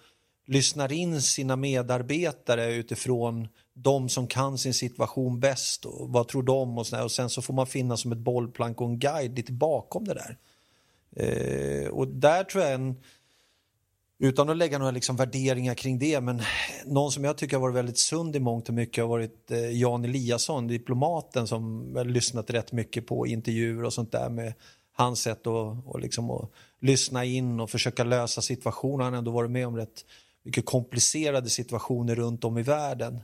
lyssnar 0.47 0.91
in 0.91 1.21
sina 1.21 1.55
medarbetare 1.55 2.73
utifrån 2.73 3.47
de 3.73 4.09
som 4.09 4.27
kan 4.27 4.57
sin 4.57 4.73
situation 4.73 5.39
bäst 5.39 5.85
och 5.85 6.09
vad 6.09 6.27
tror 6.27 6.43
de 6.43 6.77
och, 6.77 6.87
sådär. 6.87 7.03
och 7.03 7.11
sen 7.11 7.29
så 7.29 7.41
får 7.41 7.53
man 7.53 7.67
finnas 7.67 8.01
som 8.01 8.11
ett 8.11 8.17
bollplank 8.17 8.81
och 8.81 8.87
en 8.87 8.99
guide 8.99 9.35
lite 9.35 9.51
bakom 9.51 10.05
det 10.05 10.13
där. 10.13 10.37
Eh, 11.15 11.87
och 11.87 12.07
där 12.07 12.43
tror 12.43 12.63
jag 12.63 12.73
en, 12.73 12.95
utan 14.19 14.49
att 14.49 14.57
lägga 14.57 14.77
några 14.77 14.91
liksom 14.91 15.15
värderingar 15.15 15.73
kring 15.73 15.99
det, 15.99 16.21
men 16.21 16.41
någon 16.85 17.11
som 17.11 17.23
jag 17.23 17.37
tycker 17.37 17.55
har 17.55 17.61
varit 17.61 17.75
väldigt 17.75 17.97
sund 17.97 18.35
i 18.35 18.39
mångt 18.39 18.67
och 18.67 18.73
mycket 18.73 19.03
har 19.03 19.09
varit 19.09 19.51
eh, 19.51 19.69
Jan 19.71 20.05
Eliasson, 20.05 20.67
diplomaten 20.67 21.47
som 21.47 21.91
jag 21.95 22.07
lyssnat 22.07 22.49
rätt 22.49 22.71
mycket 22.71 23.07
på 23.07 23.27
intervjuer 23.27 23.83
och 23.83 23.93
sånt 23.93 24.11
där 24.11 24.29
med 24.29 24.53
hans 24.91 25.21
sätt 25.21 25.47
att 25.47 25.85
och 25.85 25.99
liksom 25.99 26.31
att 26.31 26.51
lyssna 26.81 27.25
in 27.25 27.59
och 27.59 27.69
försöka 27.69 28.03
lösa 28.03 28.41
situationer. 28.41 29.03
Han 29.03 29.13
har 29.13 29.17
ändå 29.17 29.31
varit 29.31 29.51
med 29.51 29.67
om 29.67 29.77
rätt 29.77 30.05
mycket 30.43 30.65
komplicerade 30.65 31.49
situationer 31.49 32.15
runt 32.15 32.43
om 32.43 32.57
i 32.57 32.61
världen. 32.61 33.19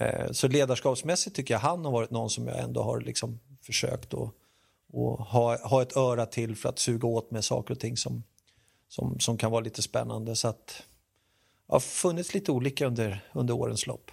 Eh, 0.00 0.30
så 0.32 0.48
ledarskapsmässigt 0.48 1.36
tycker 1.36 1.54
jag 1.54 1.58
han 1.58 1.84
har 1.84 1.92
varit 1.92 2.10
någon 2.10 2.30
som 2.30 2.46
jag 2.46 2.58
ändå 2.58 2.82
har 2.82 3.00
liksom 3.00 3.40
försökt 3.62 4.14
att 4.14 4.30
och 4.96 5.18
ha, 5.18 5.68
ha 5.68 5.82
ett 5.82 5.96
öra 5.96 6.26
till 6.26 6.56
för 6.56 6.68
att 6.68 6.78
suga 6.78 7.08
åt 7.08 7.30
med 7.30 7.44
saker 7.44 7.74
och 7.74 7.80
ting 7.80 7.96
som, 7.96 8.22
som, 8.88 9.20
som 9.20 9.38
kan 9.38 9.50
vara 9.50 9.60
lite 9.60 9.82
spännande. 9.82 10.36
Så 10.36 10.48
att 10.48 10.82
det 11.66 11.72
har 11.72 11.80
funnits 11.80 12.34
lite 12.34 12.52
olika 12.52 12.86
under, 12.86 13.20
under 13.32 13.54
årens 13.54 13.86
lopp. 13.86 14.10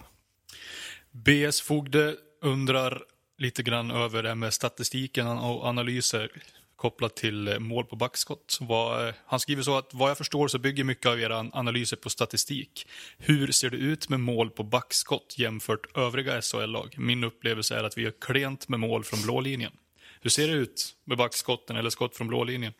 BS 1.10 1.60
Fogde 1.60 2.16
undrar 2.42 3.02
lite 3.38 3.62
grann 3.62 3.90
över 3.90 4.22
det 4.22 4.28
här 4.28 4.36
med 4.36 4.54
statistiken 4.54 5.26
och 5.26 5.64
analyser 5.64 6.30
kopplat 6.76 7.16
till 7.16 7.56
mål 7.60 7.84
på 7.84 7.96
backskott. 7.96 8.58
Han 9.26 9.40
skriver 9.40 9.62
så 9.62 9.78
att 9.78 9.94
vad 9.94 10.10
jag 10.10 10.18
förstår 10.18 10.48
så 10.48 10.58
bygger 10.58 10.84
mycket 10.84 11.06
av 11.06 11.20
era 11.20 11.38
analyser 11.52 11.96
på 11.96 12.10
statistik. 12.10 12.86
Hur 13.18 13.52
ser 13.52 13.70
det 13.70 13.76
ut 13.76 14.08
med 14.08 14.20
mål 14.20 14.50
på 14.50 14.62
backskott 14.62 15.34
jämfört 15.38 15.96
övriga 15.96 16.42
SHL-lag? 16.42 16.94
Min 16.98 17.24
upplevelse 17.24 17.76
är 17.76 17.84
att 17.84 17.98
vi 17.98 18.02
gör 18.02 18.14
klent 18.20 18.68
med 18.68 18.80
mål 18.80 19.04
från 19.04 19.22
blå 19.22 19.40
linjen. 19.40 19.72
Hur 20.24 20.30
ser 20.30 20.48
det 20.48 20.54
ut 20.54 20.96
med 21.04 21.18
backskotten 21.18 21.76
eller 21.76 21.90
skott 21.90 22.16
från 22.16 22.28
blå 22.28 22.44
linjen? 22.44 22.72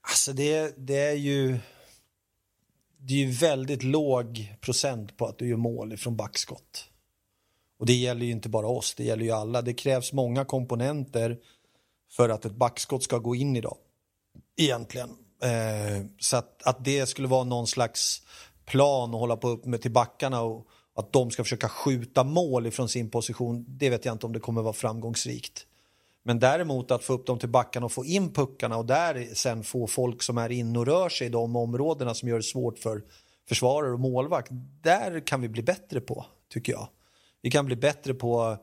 Alltså 0.00 0.32
det, 0.32 0.74
det 0.76 0.98
är 0.98 1.14
ju 1.14 1.58
det 2.98 3.14
är 3.14 3.18
ju 3.18 3.30
väldigt 3.30 3.82
låg 3.82 4.54
procent 4.60 5.16
på 5.16 5.26
att 5.26 5.38
du 5.38 5.48
gör 5.48 5.56
mål 5.56 5.96
från 5.96 6.16
backskott. 6.16 6.84
Och 7.78 7.86
det 7.86 7.92
gäller 7.92 8.26
ju 8.26 8.32
inte 8.32 8.48
bara 8.48 8.66
oss, 8.66 8.94
det 8.94 9.04
gäller 9.04 9.24
ju 9.24 9.30
alla. 9.30 9.62
Det 9.62 9.74
krävs 9.74 10.12
många 10.12 10.44
komponenter 10.44 11.38
för 12.10 12.28
att 12.28 12.44
ett 12.44 12.56
backskott 12.56 13.02
ska 13.02 13.18
gå 13.18 13.34
in 13.34 13.56
idag. 13.56 13.76
Egentligen. 14.56 15.10
Eh, 15.42 16.06
så 16.18 16.36
att, 16.36 16.62
att 16.62 16.84
det 16.84 17.06
skulle 17.06 17.28
vara 17.28 17.44
någon 17.44 17.66
slags 17.66 18.22
plan 18.64 19.14
att 19.14 19.20
hålla 19.20 19.36
på 19.36 19.48
upp 19.48 19.64
med 19.64 19.82
till 19.82 19.92
backarna 19.92 20.42
och 20.42 20.68
att 20.94 21.12
de 21.12 21.30
ska 21.30 21.44
försöka 21.44 21.68
skjuta 21.68 22.24
mål 22.24 22.66
ifrån 22.66 22.88
sin 22.88 23.10
position, 23.10 23.64
det 23.68 23.90
vet 23.90 24.04
jag 24.04 24.14
inte 24.14 24.26
om 24.26 24.32
det 24.32 24.40
kommer 24.40 24.62
vara 24.62 24.72
framgångsrikt. 24.72 25.66
Men 26.28 26.38
däremot 26.38 26.90
att 26.90 27.04
få 27.04 27.12
upp 27.12 27.26
dem 27.26 27.38
till 27.38 27.48
backarna 27.48 27.86
och 27.86 27.92
få 27.92 28.04
in 28.04 28.32
puckarna 28.32 28.76
och 28.76 28.86
där 28.86 29.28
sen 29.34 29.64
få 29.64 29.86
folk 29.86 30.22
som 30.22 30.38
är 30.38 30.52
inne 30.52 30.78
och 30.78 30.86
rör 30.86 31.08
sig 31.08 31.26
i 31.26 31.30
de 31.30 31.56
områdena 31.56 32.14
som 32.14 32.28
gör 32.28 32.36
det 32.36 32.42
svårt 32.42 32.78
för 32.78 33.02
försvarare 33.48 33.92
och 33.92 34.00
målvakt. 34.00 34.48
Där 34.82 35.26
kan 35.26 35.40
vi 35.40 35.48
bli 35.48 35.62
bättre 35.62 36.00
på, 36.00 36.26
tycker 36.52 36.72
jag. 36.72 36.88
vi 37.42 37.50
kan 37.50 37.66
bli 37.66 37.76
bättre 37.76 38.14
på 38.14 38.56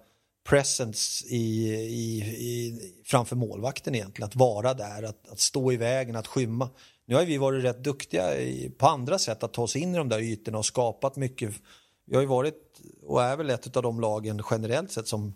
presence 0.50 1.26
i, 1.28 1.74
i, 1.74 2.22
i, 2.22 2.80
framför 3.06 3.36
målvakten 3.36 3.96
egentligen. 3.96 4.28
Att 4.28 4.36
vara 4.36 4.74
där, 4.74 5.04
att, 5.04 5.30
att 5.30 5.40
stå 5.40 5.72
i 5.72 5.78
vägen, 5.78 6.16
att 6.16 6.28
skymma. 6.28 6.70
Nu 7.06 7.16
har 7.16 7.26
vi 7.26 7.38
varit 7.38 7.64
rätt 7.64 7.84
duktiga 7.84 8.38
i, 8.38 8.70
på 8.70 8.88
andra 8.88 9.20
sätt 9.20 9.44
att 9.44 9.54
ta 9.54 9.62
oss 9.62 9.76
in 9.76 9.96
i 9.96 9.98
de 9.98 10.10
där 10.10 10.20
ytorna 10.20 10.58
och 10.58 10.66
skapat 10.66 11.16
mycket. 11.16 11.54
Vi 12.06 12.16
har 12.16 12.22
ju 12.22 12.28
varit 12.28 12.82
och 13.04 13.24
är 13.24 13.38
väl 13.38 13.50
ett 13.50 13.78
av 13.78 13.84
de 13.84 14.00
lagen 14.00 14.42
generellt 14.52 14.92
sett 14.92 15.08
som, 15.08 15.34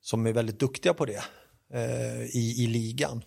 som 0.00 0.26
är 0.26 0.32
väldigt 0.32 0.60
duktiga 0.60 0.94
på 0.94 1.04
det 1.04 1.22
eh, 1.74 2.22
i, 2.22 2.54
i 2.58 2.66
ligan. 2.66 3.24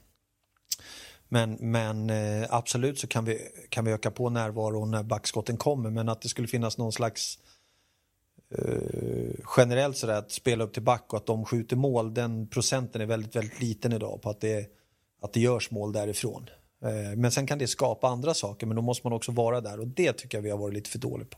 Men, 1.30 1.58
men 1.60 2.10
eh, 2.10 2.48
absolut 2.50 3.00
så 3.00 3.08
kan 3.08 3.26
vi, 3.26 3.40
kan 3.70 3.86
vi 3.86 3.92
öka 3.92 4.12
på 4.12 4.30
närvaron 4.30 4.92
när 4.92 5.04
backskotten 5.04 5.58
kommer 5.58 5.90
men 5.90 6.10
att 6.10 6.22
det 6.22 6.30
skulle 6.30 6.48
finnas 6.48 6.78
någon 6.78 6.92
slags 6.92 7.40
eh, 8.58 9.34
generellt 9.58 9.98
sådär 9.98 10.18
att 10.18 10.32
spela 10.32 10.64
upp 10.64 10.74
till 10.74 10.84
back 10.84 11.14
och 11.14 11.18
att 11.18 11.26
de 11.26 11.46
skjuter 11.46 11.76
mål, 11.76 12.14
den 12.14 12.48
procenten 12.48 13.02
är 13.02 13.06
väldigt, 13.06 13.36
väldigt 13.36 13.62
liten 13.62 13.94
idag 13.94 14.22
på 14.22 14.30
att 14.30 14.42
det, 14.42 14.70
att 15.22 15.34
det 15.34 15.40
görs 15.40 15.72
mål 15.72 15.94
därifrån. 15.94 16.50
Eh, 16.84 17.18
men 17.18 17.32
sen 17.32 17.48
kan 17.48 17.58
det 17.58 17.68
skapa 17.68 18.08
andra 18.08 18.34
saker 18.34 18.68
men 18.68 18.76
då 18.76 18.82
måste 18.82 19.08
man 19.08 19.14
också 19.14 19.32
vara 19.32 19.62
där 19.62 19.80
och 19.80 19.88
det 19.88 20.14
tycker 20.14 20.38
jag 20.38 20.44
vi 20.44 20.50
har 20.50 20.58
varit 20.58 20.74
lite 20.74 20.90
för 20.90 21.00
dåliga 21.00 21.28
på. 21.28 21.38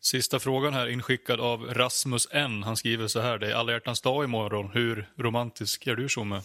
Sista 0.00 0.38
frågan 0.38 0.74
här 0.74 0.88
inskickad 0.88 1.40
av 1.40 1.60
Rasmus 1.60 2.28
N. 2.30 2.62
Han 2.62 2.76
skriver 2.76 3.06
så 3.06 3.20
här, 3.20 3.38
det 3.38 3.50
är 3.50 3.54
alla 3.54 3.72
hjärtans 3.72 4.00
dag 4.00 4.24
imorgon. 4.24 4.70
Hur 4.72 5.12
romantisk 5.16 5.86
är 5.86 5.96
du 5.96 6.08
Tjomme? 6.08 6.42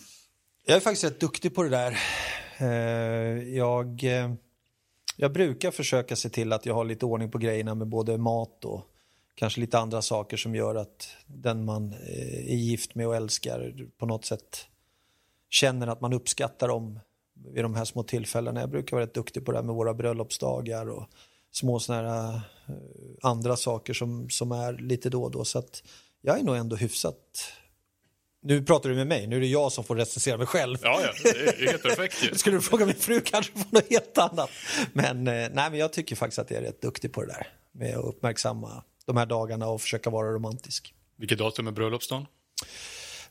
Jag 0.66 0.76
är 0.76 0.80
faktiskt 0.80 1.04
rätt 1.04 1.20
duktig 1.20 1.56
på 1.56 1.64
det 1.64 1.70
där. 1.70 1.97
Eh, 2.58 3.56
jag, 3.58 4.04
eh, 4.04 4.34
jag 5.18 5.34
brukar 5.34 5.72
försöka 5.72 6.16
se 6.16 6.30
till 6.30 6.54
att 6.54 6.66
jag 6.66 6.74
har 6.74 6.86
lite 6.86 7.06
ordning 7.06 7.32
på 7.32 7.38
grejerna 7.38 7.76
med 7.76 7.88
både 7.88 8.18
mat 8.18 8.66
och 8.66 8.88
kanske 9.36 9.62
lite 9.62 9.80
andra 9.80 10.01
saker 10.01 10.38
som 10.38 10.56
gör 10.56 10.76
att 10.76 11.08
den 11.26 11.66
man 11.66 11.93
eh, 11.93 12.51
är 12.51 12.56
gift 12.56 12.95
med 12.95 13.08
och 13.08 13.16
älskar 13.16 13.88
på 13.97 14.06
något 14.06 14.26
sätt 14.26 14.68
känner 15.49 15.88
att 15.88 16.01
man 16.01 16.14
uppskattar 16.14 16.68
dem 16.68 16.99
vid 17.54 17.64
de 17.64 17.76
här 17.76 17.86
små 17.86 18.04
tillfällena. 18.04 18.60
Jag 18.60 18.70
brukar 18.70 18.97
vara 18.97 19.06
rätt 19.06 19.14
duktig 19.14 19.45
på 19.45 19.51
det 19.51 19.58
här 19.58 19.66
med 19.66 19.76
våra 19.76 19.93
bröllopsdagar 19.93 20.89
och 20.89 21.08
små 21.51 21.80
såna 21.80 22.01
här 22.01 22.41
andra 23.22 23.55
saker 23.55 23.93
som, 23.93 24.30
som 24.30 24.51
är 24.51 24.74
lite 24.74 25.09
då 25.09 25.24
och 25.24 25.32
då. 25.32 25.45
Så 25.45 25.59
att 25.59 25.84
jag 26.22 26.39
är 26.39 26.43
nog 26.43 26.55
ändå 26.55 26.76
hyfsat 26.76 27.18
nu 28.45 28.64
pratar 28.64 28.89
du 28.89 28.95
med 28.95 29.07
mig, 29.07 29.28
nu 29.28 29.36
är 29.36 29.39
det 29.39 29.47
jag 29.47 29.72
som 29.72 29.84
får 29.84 29.95
recensera 29.95 30.38
mig 30.38 30.47
själv. 30.47 30.78
Ja, 30.82 31.01
ja 31.01 31.11
det 31.24 31.30
är 31.30 31.68
helt 31.68 31.84
perfekt 31.84 32.39
Skulle 32.39 32.57
du 32.57 32.61
fråga 32.61 32.86
min 32.86 32.95
fru 32.95 33.22
kanske 33.22 33.53
får 33.53 33.68
något 33.70 33.89
helt 33.89 34.18
annat. 34.18 34.49
Men, 34.93 35.24
nej, 35.24 35.49
men 35.53 35.76
jag 35.76 35.93
tycker 35.93 36.16
faktiskt 36.16 36.39
att 36.39 36.51
jag 36.51 36.59
är 36.59 36.66
rätt 36.66 36.82
duktig 36.82 37.14
på 37.14 37.22
det 37.22 37.28
där. 37.28 37.47
Med 37.72 37.97
att 37.97 38.05
uppmärksamma 38.05 38.84
de 39.05 39.18
här 39.18 39.26
dagarna 39.26 39.68
och 39.68 39.82
försöka 39.82 40.09
vara 40.09 40.32
romantisk. 40.32 40.93
Vilket 41.18 41.38
datum 41.38 41.68
är 41.68 41.72
bröllopsdagen? 41.72 42.26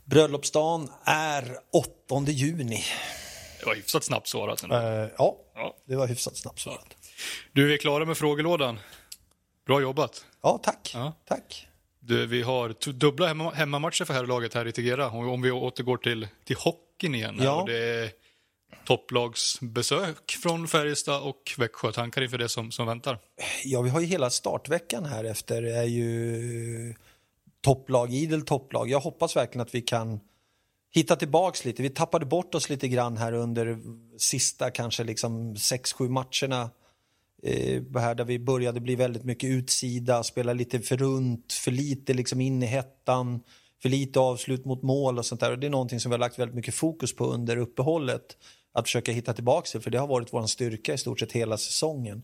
Bröllopsdagen 0.04 0.88
är 1.04 1.58
8 1.72 2.30
juni. 2.30 2.84
Det 3.60 3.66
var 3.66 3.74
hyfsat 3.74 4.04
snabbt 4.04 4.28
svarat. 4.28 4.64
Uh, 4.64 4.70
ja, 5.18 5.36
ja, 5.54 5.76
det 5.86 5.96
var 5.96 6.06
hyfsat 6.06 6.36
snabbt 6.36 6.58
svarat. 6.58 6.96
Du, 7.52 7.74
är 7.74 7.76
klara 7.76 8.04
med 8.04 8.16
frågelådan. 8.18 8.78
Bra 9.66 9.80
jobbat. 9.80 10.26
Ja, 10.42 10.60
tack. 10.62 10.90
Ja. 10.94 11.12
tack. 11.24 11.68
Du, 12.00 12.26
vi 12.26 12.42
har 12.42 12.92
dubbla 12.92 13.26
hemma, 13.26 13.50
hemmamatcher 13.50 14.04
för 14.04 14.14
herrlaget 14.14 14.54
här 14.54 14.66
i 14.66 14.72
Tegera. 14.72 15.10
Om 15.10 15.42
vi 15.42 15.50
återgår 15.50 15.96
till, 15.96 16.28
till 16.44 16.56
hockeyn 16.56 17.14
igen. 17.14 17.38
Ja. 17.40 17.64
det 17.66 17.76
är 17.76 18.10
topplagsbesök 18.84 20.30
från 20.42 20.68
Färjestad 20.68 21.22
och 21.22 21.54
Växjö. 21.58 21.92
Tankar 21.92 22.22
inför 22.22 22.38
det 22.38 22.48
som, 22.48 22.70
som 22.70 22.86
väntar? 22.86 23.18
Ja, 23.64 23.80
vi 23.80 23.90
har 23.90 24.00
ju 24.00 24.06
hela 24.06 24.30
startveckan 24.30 25.04
här 25.04 25.24
efter. 25.24 25.62
Det 25.62 25.76
är 25.76 25.84
ju 25.84 26.94
topplag, 27.60 28.12
idel 28.12 28.42
topplag. 28.42 28.90
Jag 28.90 29.00
hoppas 29.00 29.36
verkligen 29.36 29.66
att 29.66 29.74
vi 29.74 29.80
kan 29.80 30.20
hitta 30.90 31.16
tillbaks 31.16 31.64
lite. 31.64 31.82
Vi 31.82 31.90
tappade 31.90 32.26
bort 32.26 32.54
oss 32.54 32.68
lite 32.68 32.88
grann 32.88 33.16
här 33.16 33.32
under 33.32 33.78
sista 34.18 34.70
kanske 34.70 35.04
liksom 35.04 35.54
6-7 35.54 36.08
matcherna 36.08 36.70
Eh, 37.42 37.82
här 37.94 38.14
där 38.14 38.24
vi 38.24 38.38
började 38.38 38.80
bli 38.80 38.94
väldigt 38.94 39.24
mycket 39.24 39.50
utsida, 39.50 40.22
spela 40.22 40.52
lite 40.52 40.80
för 40.80 40.96
runt, 40.96 41.52
för 41.52 41.70
lite 41.70 42.14
liksom 42.14 42.40
in 42.40 42.62
i 42.62 42.66
hettan, 42.66 43.40
för 43.82 43.88
lite 43.88 44.20
avslut 44.20 44.64
mot 44.64 44.82
mål 44.82 45.18
och 45.18 45.26
sånt 45.26 45.40
där. 45.40 45.52
Och 45.52 45.58
det 45.58 45.66
är 45.66 45.70
någonting 45.70 46.00
som 46.00 46.10
vi 46.10 46.14
har 46.14 46.18
lagt 46.18 46.38
väldigt 46.38 46.54
mycket 46.54 46.74
fokus 46.74 47.16
på 47.16 47.24
under 47.24 47.56
uppehållet. 47.56 48.36
Att 48.72 48.84
försöka 48.84 49.12
hitta 49.12 49.32
tillbaka 49.32 49.66
till, 49.66 49.80
för 49.80 49.90
det 49.90 49.98
har 49.98 50.06
varit 50.06 50.32
vår 50.32 50.46
styrka 50.46 50.94
i 50.94 50.98
stort 50.98 51.20
sett 51.20 51.32
hela 51.32 51.56
säsongen. 51.56 52.22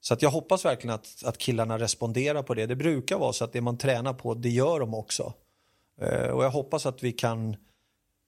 Så 0.00 0.14
att 0.14 0.22
jag 0.22 0.30
hoppas 0.30 0.64
verkligen 0.64 0.94
att, 0.94 1.24
att 1.24 1.38
killarna 1.38 1.78
responderar 1.78 2.42
på 2.42 2.54
det. 2.54 2.66
Det 2.66 2.76
brukar 2.76 3.18
vara 3.18 3.32
så 3.32 3.44
att 3.44 3.52
det 3.52 3.60
man 3.60 3.78
tränar 3.78 4.12
på, 4.12 4.34
det 4.34 4.48
gör 4.48 4.80
de 4.80 4.94
också. 4.94 5.34
Eh, 6.00 6.30
och 6.30 6.44
jag 6.44 6.50
hoppas 6.50 6.86
att 6.86 7.02
vi 7.02 7.12
kan 7.12 7.56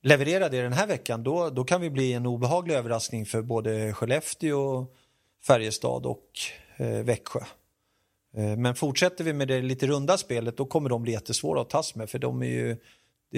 leverera 0.03 0.49
det 0.49 0.63
den 0.63 0.73
här 0.73 0.87
veckan. 0.87 1.23
Då, 1.23 1.51
då 1.51 1.65
kan 1.65 1.81
vi 1.81 1.91
bli 1.91 2.13
en 2.13 2.27
obehaglig 2.27 2.75
överraskning 2.75 3.27
för 3.27 3.43
både 3.43 3.93
Skellefteå 3.93 4.87
Färjestad 5.47 6.07
och 6.07 6.29
eh, 6.77 6.87
Växjö. 6.87 7.41
Eh, 8.35 8.57
men 8.57 8.75
fortsätter 8.75 9.25
vi 9.25 9.33
med 9.33 9.49
det 9.49 9.63
lite 9.63 9.87
runda 9.87 10.19
spelet 10.19 10.57
då 10.57 10.67
kommer 10.67 10.91
de 10.91 11.03
bli 11.03 11.13
jättesvåra 11.13 11.61
att 11.61 11.71
tas 11.71 11.95
med 11.95 12.11
för 12.11 12.19
de, 12.19 12.43
är 12.43 12.47
ju, 12.47 12.77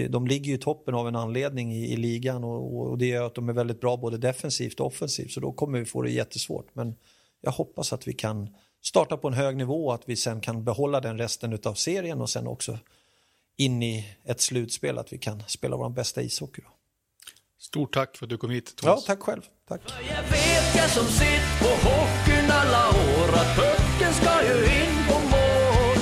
de 0.08 0.26
ligger 0.26 0.48
ju 0.48 0.54
i 0.54 0.58
toppen 0.58 0.94
av 0.94 1.08
en 1.08 1.16
anledning 1.16 1.72
i, 1.72 1.92
i 1.92 1.96
ligan 1.96 2.44
och, 2.44 2.90
och 2.90 2.98
det 2.98 3.06
gör 3.06 3.26
att 3.26 3.34
de 3.34 3.48
är 3.48 3.52
väldigt 3.52 3.80
bra 3.80 3.96
både 3.96 4.18
defensivt 4.18 4.80
och 4.80 4.86
offensivt 4.86 5.30
så 5.30 5.40
då 5.40 5.52
kommer 5.52 5.78
vi 5.78 5.84
få 5.84 6.02
det 6.02 6.10
jättesvårt. 6.10 6.66
Men 6.72 6.94
jag 7.40 7.52
hoppas 7.52 7.92
att 7.92 8.08
vi 8.08 8.12
kan 8.12 8.54
starta 8.82 9.16
på 9.16 9.28
en 9.28 9.34
hög 9.34 9.56
nivå 9.56 9.86
och 9.86 9.94
att 9.94 10.08
vi 10.08 10.16
sen 10.16 10.40
kan 10.40 10.64
behålla 10.64 11.00
den 11.00 11.18
resten 11.18 11.58
av 11.64 11.74
serien 11.74 12.20
och 12.20 12.30
sen 12.30 12.46
också 12.46 12.78
in 13.56 13.82
i 13.82 14.06
ett 14.24 14.40
slutspel 14.40 14.98
att 14.98 15.12
vi 15.12 15.18
kan 15.18 15.42
spela 15.46 15.76
vår 15.76 15.90
bästa 15.90 16.22
ishockey. 16.22 16.62
Då. 16.62 16.73
Stort 17.70 17.94
tack 17.94 18.16
för 18.16 18.26
att 18.26 18.30
du 18.30 18.38
kom 18.38 18.50
hit 18.50 18.76
Thomas. 18.76 19.04
Ja, 19.08 19.14
tack 19.14 19.22
själv. 19.26 19.42
Tack. 19.68 19.80
Jag 20.14 20.22
vet 20.34 20.68
jag 20.76 20.90
som 20.90 21.06
sitt 21.20 21.46
på 21.62 21.70
hockeyn 21.88 22.50
alla 22.60 22.84
år 22.88 23.28
att 23.40 23.50
pucken 23.60 24.12
ska 24.20 24.32
ju 24.48 24.56
in 24.80 24.96
på 25.08 25.18
mål. 25.32 25.98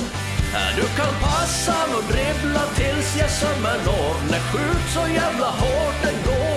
Du 0.79 0.85
kan 0.99 1.13
passa 1.27 1.77
och 1.97 2.05
dribbla 2.13 2.63
tills 2.79 3.09
jag 3.19 3.31
sömmer 3.41 3.77
når. 3.87 4.13
När 4.31 4.39
skjut 4.49 4.85
så 4.97 5.03
jävla 5.19 5.49
hårt 5.61 5.97
den 6.05 6.17
går 6.27 6.52